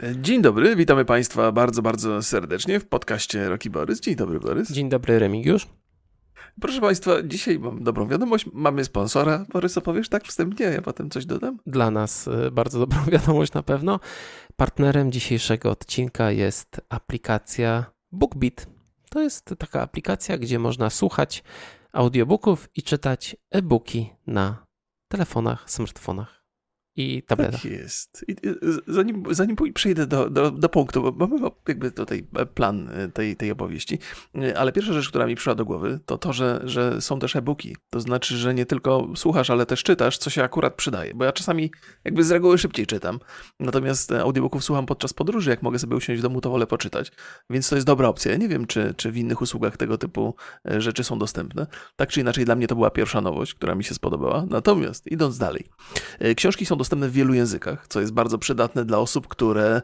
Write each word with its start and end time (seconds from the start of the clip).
Dzień 0.00 0.42
dobry, 0.42 0.76
witamy 0.76 1.04
Państwa 1.04 1.52
bardzo, 1.52 1.82
bardzo 1.82 2.22
serdecznie 2.22 2.80
w 2.80 2.86
podcaście 2.86 3.48
Roki 3.48 3.70
Borys. 3.70 4.00
Dzień 4.00 4.16
dobry, 4.16 4.40
Borys. 4.40 4.72
Dzień 4.72 4.88
dobry, 4.88 5.18
Remigiusz. 5.18 5.66
Proszę 6.60 6.80
Państwa, 6.80 7.22
dzisiaj 7.22 7.58
mam 7.58 7.84
dobrą 7.84 8.08
wiadomość. 8.08 8.46
Mamy 8.52 8.84
sponsora. 8.84 9.46
Borys, 9.52 9.78
opowiesz 9.78 10.08
tak 10.08 10.24
wstępnie, 10.24 10.66
ja 10.66 10.82
potem 10.82 11.10
coś 11.10 11.26
dodam? 11.26 11.58
Dla 11.66 11.90
nas 11.90 12.28
y, 12.28 12.50
bardzo 12.50 12.78
dobrą 12.78 13.04
wiadomość 13.12 13.52
na 13.52 13.62
pewno. 13.62 14.00
Partnerem 14.56 15.12
dzisiejszego 15.12 15.70
odcinka 15.70 16.30
jest 16.30 16.80
aplikacja 16.88 17.84
BookBeat. 18.12 18.66
To 19.10 19.22
jest 19.22 19.54
taka 19.58 19.82
aplikacja, 19.82 20.38
gdzie 20.38 20.58
można 20.58 20.90
słuchać 20.90 21.44
audiobooków 21.92 22.68
i 22.74 22.82
czytać 22.82 23.36
e-booki 23.50 24.10
na 24.26 24.66
telefonach, 25.08 25.70
smartfonach 25.70 26.41
i 26.96 27.22
tabletach. 27.22 27.62
Tak 27.62 27.70
jest. 27.70 28.24
I 28.28 28.36
zanim, 28.86 29.24
zanim 29.30 29.56
przejdę 29.74 30.06
do, 30.06 30.30
do, 30.30 30.50
do 30.50 30.68
punktu, 30.68 31.02
bo 31.02 31.26
mamy 31.26 31.50
jakby 31.68 31.90
tutaj 31.90 32.26
plan 32.54 32.90
tej, 33.14 33.36
tej 33.36 33.50
opowieści, 33.50 33.98
ale 34.56 34.72
pierwsza 34.72 34.92
rzecz, 34.92 35.08
która 35.08 35.26
mi 35.26 35.34
przyszła 35.34 35.54
do 35.54 35.64
głowy, 35.64 36.00
to 36.06 36.18
to, 36.18 36.32
że, 36.32 36.60
że 36.64 37.02
są 37.02 37.18
też 37.18 37.36
e-booki. 37.36 37.76
To 37.90 38.00
znaczy, 38.00 38.36
że 38.36 38.54
nie 38.54 38.66
tylko 38.66 39.08
słuchasz, 39.16 39.50
ale 39.50 39.66
też 39.66 39.82
czytasz, 39.82 40.18
co 40.18 40.30
się 40.30 40.42
akurat 40.42 40.74
przydaje. 40.74 41.14
Bo 41.14 41.24
ja 41.24 41.32
czasami 41.32 41.70
jakby 42.04 42.24
z 42.24 42.30
reguły 42.30 42.58
szybciej 42.58 42.86
czytam, 42.86 43.18
natomiast 43.60 44.12
audiobooków 44.12 44.64
słucham 44.64 44.86
podczas 44.86 45.12
podróży. 45.12 45.50
Jak 45.50 45.62
mogę 45.62 45.78
sobie 45.78 45.96
usiąść 45.96 46.20
w 46.20 46.22
domu, 46.22 46.40
to 46.40 46.50
wolę 46.50 46.66
poczytać. 46.66 47.12
Więc 47.50 47.68
to 47.68 47.74
jest 47.74 47.86
dobra 47.86 48.08
opcja. 48.08 48.32
Ja 48.32 48.38
nie 48.38 48.48
wiem, 48.48 48.66
czy, 48.66 48.94
czy 48.96 49.12
w 49.12 49.16
innych 49.16 49.42
usługach 49.42 49.76
tego 49.76 49.98
typu 49.98 50.34
e, 50.70 50.80
rzeczy 50.80 51.04
są 51.04 51.18
dostępne. 51.18 51.66
Tak 51.96 52.08
czy 52.08 52.20
inaczej, 52.20 52.44
dla 52.44 52.54
mnie 52.54 52.66
to 52.66 52.74
była 52.74 52.90
pierwsza 52.90 53.20
nowość, 53.20 53.54
która 53.54 53.74
mi 53.74 53.84
się 53.84 53.94
spodobała. 53.94 54.46
Natomiast 54.50 55.06
idąc 55.06 55.38
dalej, 55.38 55.64
e, 56.18 56.34
książki 56.34 56.66
są 56.66 56.76
dostępne 56.82 57.08
w 57.08 57.12
wielu 57.12 57.34
językach, 57.34 57.88
co 57.88 58.00
jest 58.00 58.12
bardzo 58.12 58.38
przydatne 58.38 58.84
dla 58.84 58.98
osób, 58.98 59.28
które 59.28 59.82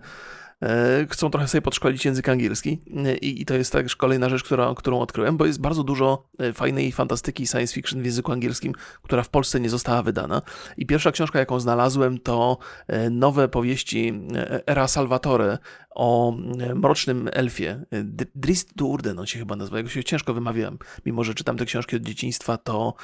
E, 0.62 1.06
chcą 1.10 1.30
trochę 1.30 1.48
sobie 1.48 1.62
podszkolić 1.62 2.04
język 2.04 2.28
angielski 2.28 2.82
e, 2.96 3.16
i, 3.16 3.44
to 3.44 3.54
jest 3.54 3.72
też 3.72 3.96
kolejna 3.96 4.28
rzecz, 4.28 4.44
która, 4.44 4.74
którą 4.76 5.00
odkryłem, 5.00 5.36
bo 5.36 5.46
jest 5.46 5.60
bardzo 5.60 5.84
dużo 5.84 6.28
e, 6.38 6.52
fajnej 6.52 6.92
fantastyki 6.92 7.46
science 7.46 7.74
fiction 7.74 8.02
w 8.02 8.04
języku 8.04 8.32
angielskim, 8.32 8.72
która 9.02 9.22
w 9.22 9.28
Polsce 9.28 9.60
nie 9.60 9.70
została 9.70 10.02
wydana. 10.02 10.42
I 10.76 10.86
pierwsza 10.86 11.12
książka, 11.12 11.38
jaką 11.38 11.60
znalazłem, 11.60 12.18
to 12.18 12.58
nowe 13.10 13.48
powieści 13.48 14.20
Era 14.66 14.88
Salvatore 14.88 15.58
o 15.98 16.36
mrocznym 16.74 17.28
elfie. 17.32 17.84
Drist 18.34 18.76
Durden 18.76 19.18
on 19.18 19.26
się 19.26 19.38
chyba 19.38 19.56
nazywa, 19.56 19.76
jego 19.76 19.90
się 19.90 20.04
ciężko 20.04 20.34
wymawiam. 20.34 20.78
Mimo, 21.06 21.24
że 21.24 21.34
czytam 21.34 21.56
te 21.56 21.64
książki 21.64 21.96
od 21.96 22.02
dzieciństwa, 22.02 22.56
to, 22.56 22.94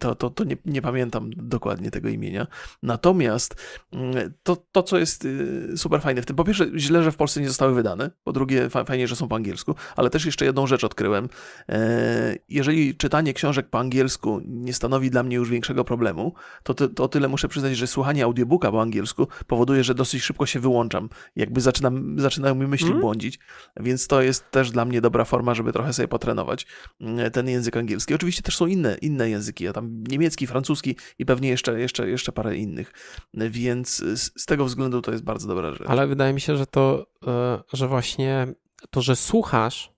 to, 0.00 0.14
to, 0.14 0.30
to 0.30 0.44
nie, 0.44 0.56
nie 0.64 0.82
pamiętam 0.82 1.30
dokładnie 1.36 1.90
tego 1.90 2.08
imienia. 2.08 2.46
Natomiast 2.82 3.54
mm, 3.92 4.32
to, 4.42 4.56
to, 4.72 4.82
co 4.82 4.98
jest 4.98 5.28
super 5.76 6.02
fajne 6.02 6.22
w 6.22 6.26
tym 6.26 6.36
po 6.36 6.44
pierwsze, 6.44 6.66
źle, 6.76 7.02
że 7.02 7.12
w 7.12 7.16
Polsce 7.16 7.40
nie 7.40 7.48
zostały 7.48 7.74
wydane, 7.74 8.10
po 8.24 8.32
drugie, 8.32 8.68
fajnie, 8.86 9.08
że 9.08 9.16
są 9.16 9.28
po 9.28 9.36
angielsku, 9.36 9.74
ale 9.96 10.10
też 10.10 10.24
jeszcze 10.24 10.44
jedną 10.44 10.66
rzecz 10.66 10.84
odkryłem. 10.84 11.28
E, 11.68 12.36
jeżeli 12.48 12.96
czytanie 12.96 13.34
książek 13.34 13.68
po 13.70 13.78
angielsku 13.78 14.40
nie 14.44 14.72
stanowi 14.72 15.10
dla 15.10 15.22
mnie 15.22 15.36
już 15.36 15.50
większego 15.50 15.84
problemu, 15.84 16.34
to, 16.62 16.74
to, 16.74 16.88
to 16.88 17.08
tyle 17.08 17.28
muszę 17.28 17.48
przyznać, 17.48 17.76
że 17.76 17.86
słuchanie 17.86 18.24
audiobooka 18.24 18.70
po 18.70 18.82
angielsku 18.82 19.28
powoduje, 19.46 19.84
że 19.84 19.94
dosyć 19.94 20.22
szybko 20.22 20.46
się 20.46 20.60
wyłączam. 20.60 21.08
Jakby 21.36 21.60
zaczynam, 21.60 21.79
zaczynają 22.16 22.54
mi 22.54 22.66
myśli 22.66 22.88
mm. 22.88 23.00
błądzić, 23.00 23.38
więc 23.76 24.06
to 24.06 24.22
jest 24.22 24.50
też 24.50 24.70
dla 24.70 24.84
mnie 24.84 25.00
dobra 25.00 25.24
forma, 25.24 25.54
żeby 25.54 25.72
trochę 25.72 25.92
sobie 25.92 26.08
potrenować 26.08 26.66
mm, 27.00 27.30
ten 27.30 27.48
język 27.48 27.76
angielski. 27.76 28.14
Oczywiście 28.14 28.42
też 28.42 28.56
są 28.56 28.66
inne, 28.66 28.96
inne 29.02 29.30
języki, 29.30 29.68
a 29.68 29.72
tam 29.72 30.04
niemiecki, 30.08 30.46
francuski 30.46 30.96
i 31.18 31.26
pewnie 31.26 31.48
jeszcze, 31.48 31.80
jeszcze, 31.80 32.08
jeszcze 32.08 32.32
parę 32.32 32.56
innych, 32.56 32.92
więc 33.34 33.96
z, 33.96 34.42
z 34.42 34.46
tego 34.46 34.64
względu 34.64 35.02
to 35.02 35.12
jest 35.12 35.24
bardzo 35.24 35.48
dobra 35.48 35.72
rzecz. 35.72 35.88
Ale 35.88 36.06
wydaje 36.06 36.32
mi 36.32 36.40
się, 36.40 36.56
że 36.56 36.66
to, 36.66 37.06
e, 37.26 37.60
że 37.72 37.88
właśnie 37.88 38.54
to, 38.90 39.02
że 39.02 39.16
słuchasz 39.16 39.92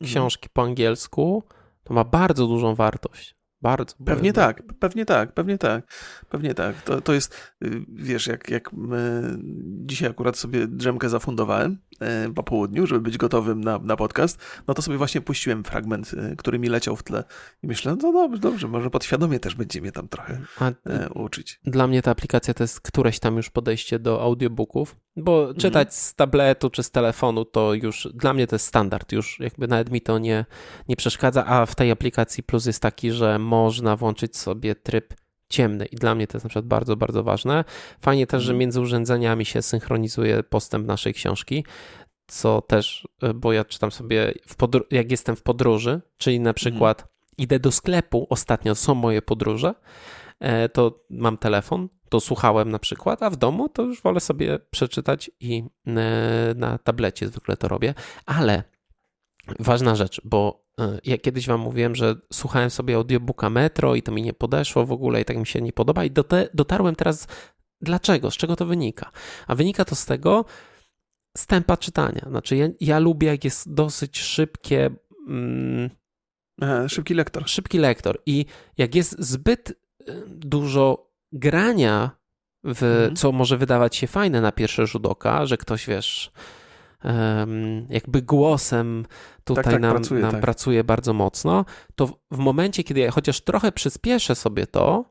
mhm. 0.00 0.10
książki 0.10 0.48
po 0.52 0.62
angielsku, 0.62 1.42
to 1.84 1.94
ma 1.94 2.04
bardzo 2.04 2.46
dużą 2.46 2.74
wartość. 2.74 3.39
Bardzo. 3.62 3.96
Pewnie 4.04 4.32
tak, 4.32 4.62
pewnie 4.78 5.06
tak, 5.06 5.32
pewnie 5.32 5.58
tak, 5.58 5.84
pewnie 6.28 6.54
tak. 6.54 6.82
To, 6.82 7.00
to 7.00 7.12
jest, 7.12 7.52
y, 7.64 7.84
wiesz, 7.88 8.26
jak, 8.26 8.50
jak 8.50 8.70
dzisiaj 9.86 10.10
akurat 10.10 10.36
sobie 10.36 10.66
drzemkę 10.66 11.08
zafundowałem 11.08 11.78
po 12.34 12.42
południu, 12.42 12.86
żeby 12.86 13.00
być 13.00 13.18
gotowym 13.18 13.64
na, 13.64 13.78
na 13.78 13.96
podcast, 13.96 14.38
no 14.68 14.74
to 14.74 14.82
sobie 14.82 14.96
właśnie 14.96 15.20
puściłem 15.20 15.64
fragment, 15.64 16.12
y, 16.12 16.36
który 16.36 16.58
mi 16.58 16.68
leciał 16.68 16.96
w 16.96 17.02
tle 17.02 17.24
i 17.62 17.66
myślę, 17.66 17.96
no 18.02 18.12
dobrze, 18.12 18.40
dobrze, 18.40 18.68
może 18.68 18.90
podświadomie 18.90 19.40
też 19.40 19.54
będzie 19.54 19.80
mnie 19.80 19.92
tam 19.92 20.08
trochę 20.08 20.40
A, 20.58 20.68
e, 20.68 21.08
uczyć. 21.14 21.60
Dla 21.64 21.86
mnie 21.86 22.02
ta 22.02 22.10
aplikacja 22.10 22.54
to 22.54 22.64
jest 22.64 22.80
któreś 22.80 23.18
tam 23.18 23.36
już 23.36 23.50
podejście 23.50 23.98
do 23.98 24.22
audiobooków, 24.22 24.96
bo 25.16 25.40
mhm. 25.40 25.56
czytać 25.56 25.88
mhm. 25.88 25.92
z 25.92 26.14
tabletu 26.14 26.70
czy 26.70 26.82
z 26.82 26.90
telefonu 26.90 27.44
to 27.44 27.74
już, 27.74 28.08
dla 28.14 28.34
mnie 28.34 28.46
to 28.46 28.54
jest 28.54 28.66
standard, 28.66 29.12
już 29.12 29.40
jakby 29.40 29.68
nawet 29.68 29.90
mi 29.90 30.00
to 30.00 30.18
nie, 30.18 30.44
nie 30.88 30.96
przeszkadza, 30.96 31.46
a 31.46 31.66
w 31.66 31.74
tej 31.74 31.90
aplikacji 31.90 32.42
plus 32.42 32.66
jest 32.66 32.82
taki, 32.82 33.12
że 33.12 33.38
można 33.38 33.96
włączyć 33.96 34.36
sobie 34.36 34.74
tryb 34.74 35.14
ciemny 35.50 35.86
i 35.86 35.96
dla 35.96 36.14
mnie 36.14 36.26
to 36.26 36.36
jest 36.36 36.44
na 36.44 36.48
przykład 36.48 36.66
bardzo, 36.66 36.96
bardzo 36.96 37.22
ważne. 37.22 37.64
Fajnie 38.00 38.26
też, 38.26 38.42
że 38.42 38.50
mhm. 38.50 38.58
między 38.58 38.80
urządzeniami 38.80 39.44
się 39.44 39.62
synchronizuje 39.62 40.42
postęp 40.42 40.86
naszej 40.86 41.14
książki, 41.14 41.64
co 42.26 42.62
też, 42.62 43.08
e, 43.22 43.34
bo 43.34 43.52
ja 43.52 43.64
czytam 43.64 43.90
sobie, 43.90 44.34
jak 44.90 45.10
jestem 45.10 45.36
w 45.36 45.42
podróży, 45.42 46.00
czyli 46.18 46.40
na 46.40 46.50
mhm. 46.50 46.54
przykład 46.54 47.06
idę 47.38 47.60
do 47.60 47.72
sklepu, 47.72 48.26
ostatnio 48.30 48.74
są 48.74 48.94
moje 48.94 49.22
podróże, 49.22 49.74
e, 50.40 50.68
to 50.68 51.04
mam 51.10 51.38
telefon, 51.38 51.88
to 52.08 52.20
słuchałem 52.20 52.70
na 52.70 52.78
przykład, 52.78 53.22
a 53.22 53.30
w 53.30 53.36
domu 53.36 53.68
to 53.68 53.82
już 53.82 54.02
wolę 54.02 54.20
sobie 54.20 54.58
przeczytać 54.70 55.30
i 55.40 55.64
e, 55.86 56.54
na 56.56 56.78
tablecie 56.78 57.28
zwykle 57.28 57.56
to 57.56 57.68
robię, 57.68 57.94
ale 58.26 58.62
ważna 59.58 59.94
rzecz, 59.94 60.20
bo 60.24 60.69
ja 61.04 61.18
kiedyś 61.18 61.46
wam 61.46 61.60
mówiłem, 61.60 61.94
że 61.94 62.16
słuchałem 62.32 62.70
sobie 62.70 62.94
audiobooka 62.94 63.50
Metro 63.50 63.94
i 63.94 64.02
to 64.02 64.12
mi 64.12 64.22
nie 64.22 64.32
podeszło 64.32 64.86
w 64.86 64.92
ogóle 64.92 65.20
i 65.20 65.24
tak 65.24 65.36
mi 65.36 65.46
się 65.46 65.60
nie 65.60 65.72
podoba 65.72 66.04
i 66.04 66.10
dotarłem 66.54 66.94
teraz 66.94 67.26
dlaczego, 67.80 68.30
z 68.30 68.36
czego 68.36 68.56
to 68.56 68.66
wynika. 68.66 69.10
A 69.46 69.54
wynika 69.54 69.84
to 69.84 69.94
z 69.94 70.06
tego 70.06 70.44
z 71.36 71.46
tempa 71.46 71.76
czytania. 71.76 72.26
Znaczy 72.28 72.56
ja, 72.56 72.68
ja 72.80 72.98
lubię 72.98 73.28
jak 73.28 73.44
jest 73.44 73.74
dosyć 73.74 74.18
szybkie... 74.18 74.90
Mm, 75.28 75.90
szybki 76.88 77.14
lektor. 77.14 77.48
Szybki 77.48 77.78
lektor 77.78 78.22
i 78.26 78.46
jak 78.78 78.94
jest 78.94 79.16
zbyt 79.18 79.70
e, 79.70 79.74
dużo 80.26 81.10
grania 81.32 82.10
w, 82.64 82.82
mhm. 82.82 83.16
co 83.16 83.32
może 83.32 83.56
wydawać 83.56 83.96
się 83.96 84.06
fajne 84.06 84.40
na 84.40 84.52
pierwszy 84.52 84.86
rzut 84.86 85.06
oka, 85.06 85.46
że 85.46 85.56
ktoś, 85.56 85.86
wiesz, 85.86 86.32
jakby 87.88 88.22
głosem 88.22 89.06
tutaj 89.44 89.64
tak, 89.64 89.72
tak, 89.72 89.82
nam, 89.82 89.92
pracuje, 89.92 90.22
nam 90.22 90.30
tak. 90.30 90.40
pracuje 90.40 90.84
bardzo 90.84 91.12
mocno, 91.12 91.64
to 91.94 92.06
w 92.30 92.38
momencie, 92.38 92.84
kiedy 92.84 93.00
ja 93.00 93.10
chociaż 93.10 93.40
trochę 93.40 93.72
przyspieszę 93.72 94.34
sobie 94.34 94.66
to, 94.66 95.04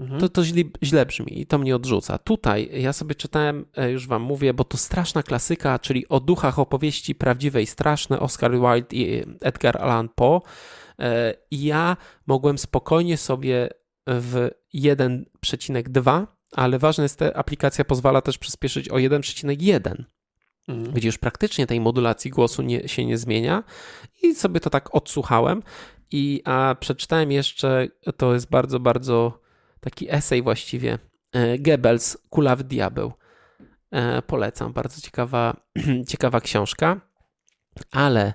mhm. 0.00 0.20
to 0.20 0.28
to 0.28 0.44
źle, 0.44 0.62
źle 0.82 1.06
brzmi 1.06 1.40
i 1.40 1.46
to 1.46 1.58
mnie 1.58 1.76
odrzuca. 1.76 2.18
Tutaj 2.18 2.70
ja 2.72 2.92
sobie 2.92 3.14
czytałem, 3.14 3.66
e, 3.76 3.90
już 3.90 4.06
wam 4.06 4.22
mówię, 4.22 4.54
bo 4.54 4.64
to 4.64 4.76
straszna 4.76 5.22
klasyka, 5.22 5.78
czyli 5.78 6.08
o 6.08 6.20
duchach 6.20 6.58
opowieści 6.58 7.14
prawdziwej 7.14 7.66
straszne, 7.66 8.20
Oscar 8.20 8.52
Wilde 8.52 8.96
i 8.96 9.24
Edgar 9.40 9.82
Allan 9.82 10.08
Poe. 10.14 10.40
E, 10.98 11.34
I 11.50 11.64
ja 11.64 11.96
mogłem 12.26 12.58
spokojnie 12.58 13.16
sobie 13.16 13.68
w 14.06 14.50
1,2, 14.74 16.26
ale 16.52 16.78
ważne 16.78 17.02
jest, 17.02 17.20
że 17.20 17.36
aplikacja 17.36 17.84
pozwala 17.84 18.20
też 18.20 18.38
przyspieszyć 18.38 18.88
o 18.88 18.96
1,1 18.96 20.04
mhm. 20.68 21.04
już 21.04 21.18
praktycznie 21.18 21.66
tej 21.66 21.80
modulacji 21.80 22.30
głosu 22.30 22.62
nie, 22.62 22.88
się 22.88 23.06
nie 23.06 23.18
zmienia 23.18 23.64
i 24.22 24.34
sobie 24.34 24.60
to 24.60 24.70
tak 24.70 24.94
odsłuchałem 24.94 25.62
i 26.10 26.42
a 26.44 26.76
przeczytałem 26.80 27.32
jeszcze, 27.32 27.88
to 28.16 28.34
jest 28.34 28.50
bardzo, 28.50 28.80
bardzo 28.80 29.40
taki 29.80 30.10
esej 30.10 30.42
właściwie, 30.42 30.98
e, 31.32 31.58
Goebbels, 31.58 32.18
Kulawy 32.30 32.64
Diabeł. 32.64 33.12
E, 33.90 34.22
polecam, 34.22 34.72
bardzo 34.72 35.00
ciekawa, 35.00 35.56
ciekawa 36.08 36.40
książka, 36.40 37.00
ale 37.90 38.34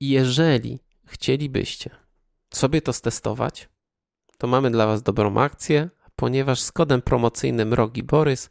jeżeli 0.00 0.78
chcielibyście 1.06 1.90
sobie 2.54 2.82
to 2.82 2.92
stestować, 2.92 3.68
to 4.38 4.46
mamy 4.46 4.70
dla 4.70 4.86
Was 4.86 5.02
dobrą 5.02 5.38
akcję, 5.38 5.90
ponieważ 6.16 6.60
z 6.60 6.72
kodem 6.72 7.02
promocyjnym 7.02 7.74
Rogi 7.74 8.02
Borys 8.02 8.50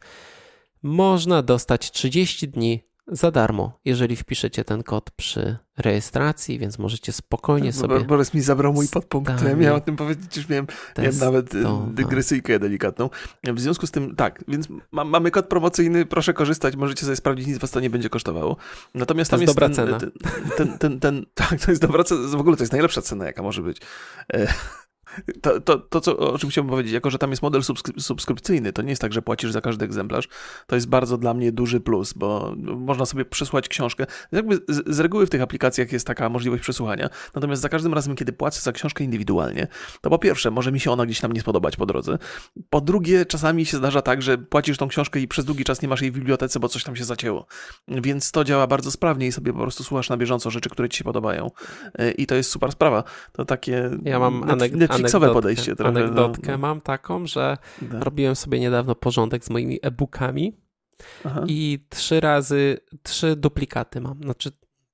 można 0.84 1.42
dostać 1.42 1.92
30 1.92 2.48
dni 2.48 2.84
za 3.08 3.32
darmo, 3.32 3.80
jeżeli 3.86 4.16
wpiszecie 4.16 4.64
ten 4.64 4.84
kod 4.84 5.12
przy 5.12 5.58
rejestracji, 5.78 6.60
więc 6.60 6.80
możecie 6.80 7.12
spokojnie 7.12 7.72
tak, 7.72 7.82
sobie... 7.82 8.00
Borys 8.00 8.34
mi 8.34 8.42
zabrał 8.42 8.74
mój 8.74 8.88
podpunkt, 8.88 9.44
ja 9.44 9.56
miałem 9.56 9.78
o 9.78 9.80
tym 9.80 9.96
powiedzieć, 9.96 10.38
już 10.38 10.50
miałem, 10.50 10.68
miałem 10.98 11.18
nawet 11.18 11.56
y, 11.56 11.64
dygresyjkę 11.88 12.60
delikatną. 12.60 13.10
W 13.44 13.60
związku 13.60 13.88
z 13.88 13.92
tym, 13.92 14.16
tak, 14.16 14.44
więc 14.48 14.68
ma, 14.92 15.04
mamy 15.04 15.32
kod 15.32 15.48
promocyjny, 15.48 16.06
proszę 16.06 16.34
korzystać, 16.34 16.76
możecie 16.76 17.06
sobie 17.06 17.16
sprawdzić, 17.16 17.48
nic 17.48 17.58
was 17.58 17.72
to 17.72 17.80
nie 17.80 17.90
będzie 17.90 18.10
kosztowało. 18.10 18.58
Natomiast 18.94 19.32
to 19.32 19.38
tam 19.38 19.42
jest, 19.42 19.50
jest 19.50 19.60
dobra 19.60 19.68
ten, 19.68 19.76
cena. 19.76 20.00
Ten, 20.00 20.12
ten, 20.58 20.78
ten, 20.78 21.00
ten, 21.00 21.26
tak, 21.50 21.60
to 21.60 21.72
jest 21.72 21.82
dobra 21.82 22.04
cena, 22.04 22.28
w 22.28 22.40
ogóle 22.40 22.58
to 22.58 22.64
jest 22.64 22.74
najlepsza 22.74 23.02
cena, 23.02 23.26
jaka 23.26 23.44
może 23.44 23.62
być. 23.62 23.82
To, 25.42 25.62
to, 25.62 25.80
to 25.80 26.02
co, 26.02 26.18
o 26.18 26.38
czym 26.38 26.50
chciałbym 26.50 26.70
powiedzieć, 26.70 26.94
jako 26.94 27.10
że 27.10 27.18
tam 27.18 27.30
jest 27.30 27.42
model 27.42 27.64
subskryp 27.64 28.02
subskrypcyjny, 28.02 28.74
to 28.74 28.82
nie 28.82 28.90
jest 28.90 29.02
tak, 29.02 29.14
że 29.14 29.22
płacisz 29.22 29.52
za 29.52 29.62
każdy 29.62 29.86
egzemplarz. 29.86 30.28
To 30.68 30.76
jest 30.76 30.88
bardzo 30.88 31.18
dla 31.18 31.34
mnie 31.34 31.52
duży 31.52 31.80
plus, 31.80 32.14
bo 32.14 32.56
można 32.58 33.06
sobie 33.06 33.26
przesłuchać 33.26 33.68
książkę. 33.68 34.06
Jakby 34.32 34.56
z, 34.56 34.96
z 34.96 35.00
reguły 35.00 35.26
w 35.26 35.30
tych 35.30 35.42
aplikacjach 35.42 35.92
jest 35.92 36.08
taka 36.08 36.30
możliwość 36.30 36.64
przesłuchania. 36.64 37.10
Natomiast 37.36 37.62
za 37.62 37.70
każdym 37.70 37.94
razem, 37.94 38.16
kiedy 38.16 38.34
płacę 38.34 38.62
za 38.62 38.72
książkę 38.72 39.04
indywidualnie, 39.04 39.68
to 40.02 40.10
po 40.10 40.20
pierwsze, 40.20 40.52
może 40.52 40.72
mi 40.72 40.80
się 40.80 40.92
ona 40.92 41.06
gdzieś 41.06 41.20
tam 41.20 41.32
nie 41.32 41.42
spodobać 41.42 41.76
po 41.76 41.86
drodze. 41.86 42.18
Po 42.70 42.82
drugie, 42.82 43.26
czasami 43.26 43.66
się 43.66 43.78
zdarza 43.78 44.02
tak, 44.02 44.22
że 44.22 44.38
płacisz 44.38 44.78
tą 44.78 44.88
książkę 44.88 45.20
i 45.20 45.28
przez 45.28 45.46
długi 45.46 45.64
czas 45.64 45.82
nie 45.82 45.88
masz 45.88 46.02
jej 46.02 46.12
w 46.12 46.16
bibliotece, 46.16 46.60
bo 46.60 46.70
coś 46.70 46.84
tam 46.84 46.96
się 46.96 47.04
zacięło. 47.04 47.46
Więc 47.88 48.32
to 48.32 48.44
działa 48.44 48.68
bardzo 48.68 48.92
sprawnie 48.92 49.28
i 49.28 49.32
sobie 49.32 49.54
po 49.54 49.60
prostu 49.60 49.84
słuchasz 49.84 50.10
na 50.10 50.18
bieżąco 50.18 50.52
rzeczy, 50.52 50.70
które 50.70 50.90
ci 50.90 50.98
się 50.98 51.04
podobają. 51.04 51.52
E, 51.94 52.12
I 52.12 52.26
to 52.26 52.36
jest 52.36 52.52
super 52.52 52.72
sprawa. 52.72 53.04
To 53.32 53.46
takie 53.46 53.90
ja 54.04 54.20
mam 54.20 54.42
anek- 54.42 54.88
Netflixowe 55.14 55.34
podejście 55.34 55.76
trochę. 55.76 55.92
No. 55.92 56.00
Anegdotkę 56.00 56.52
no. 56.52 56.58
mam 56.58 56.82
taką, 56.82 57.28
że 57.28 57.58
da. 57.82 58.00
robiłem 58.00 58.36
sobie 58.36 58.60
niedawno 58.60 58.96
porządek 58.96 59.46
z 59.46 59.50
moimi 59.50 59.80
e-bookami 59.82 60.58
Aha. 61.24 61.44
i 61.48 61.86
trzy 61.90 62.20
razy, 62.20 62.78
trzy 63.04 63.36
duplikaty 63.36 64.02
mam. 64.02 64.24
Znaczy 64.24 64.52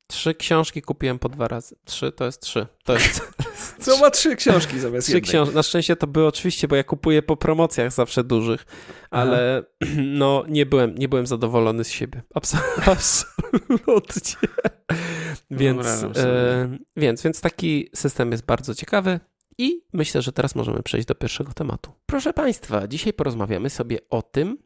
trzy 0.07 0.35
książki 0.35 0.81
kupiłem 0.81 1.19
po 1.19 1.29
dwa 1.29 1.47
razy. 1.47 1.75
Trzy 1.85 2.11
to 2.11 2.25
jest 2.25 2.41
trzy. 2.41 2.67
To 2.83 2.93
jest. 2.93 3.21
Co 3.83 3.97
ma 3.97 4.09
trzy 4.09 4.35
książki 4.35 4.79
zamiast 4.79 5.07
trzy 5.07 5.15
jednej? 5.15 5.29
Książ- 5.31 5.53
Na 5.53 5.63
szczęście 5.63 5.95
to 5.95 6.07
było 6.07 6.27
oczywiście, 6.27 6.67
bo 6.67 6.75
ja 6.75 6.83
kupuję 6.83 7.21
po 7.21 7.37
promocjach 7.37 7.91
zawsze 7.91 8.23
dużych, 8.23 8.65
ale 9.11 9.63
Aha. 9.83 9.91
no 10.19 10.43
nie 10.47 10.65
byłem, 10.65 10.95
nie 10.95 11.09
byłem 11.09 11.27
zadowolony 11.27 11.83
z 11.83 11.89
siebie. 11.89 12.21
Abs- 12.35 12.57
absolutnie. 12.91 14.49
więc, 15.51 15.87
e, 16.17 16.77
więc, 16.95 17.23
więc 17.23 17.41
taki 17.41 17.89
system 17.95 18.31
jest 18.31 18.45
bardzo 18.45 18.75
ciekawy. 18.75 19.19
I 19.61 19.85
myślę, 19.93 20.21
że 20.21 20.31
teraz 20.31 20.55
możemy 20.55 20.83
przejść 20.83 21.07
do 21.07 21.15
pierwszego 21.15 21.53
tematu. 21.53 21.91
Proszę 22.05 22.33
Państwa, 22.33 22.87
dzisiaj 22.87 23.13
porozmawiamy 23.13 23.69
sobie 23.69 23.97
o 24.09 24.21
tym, 24.21 24.57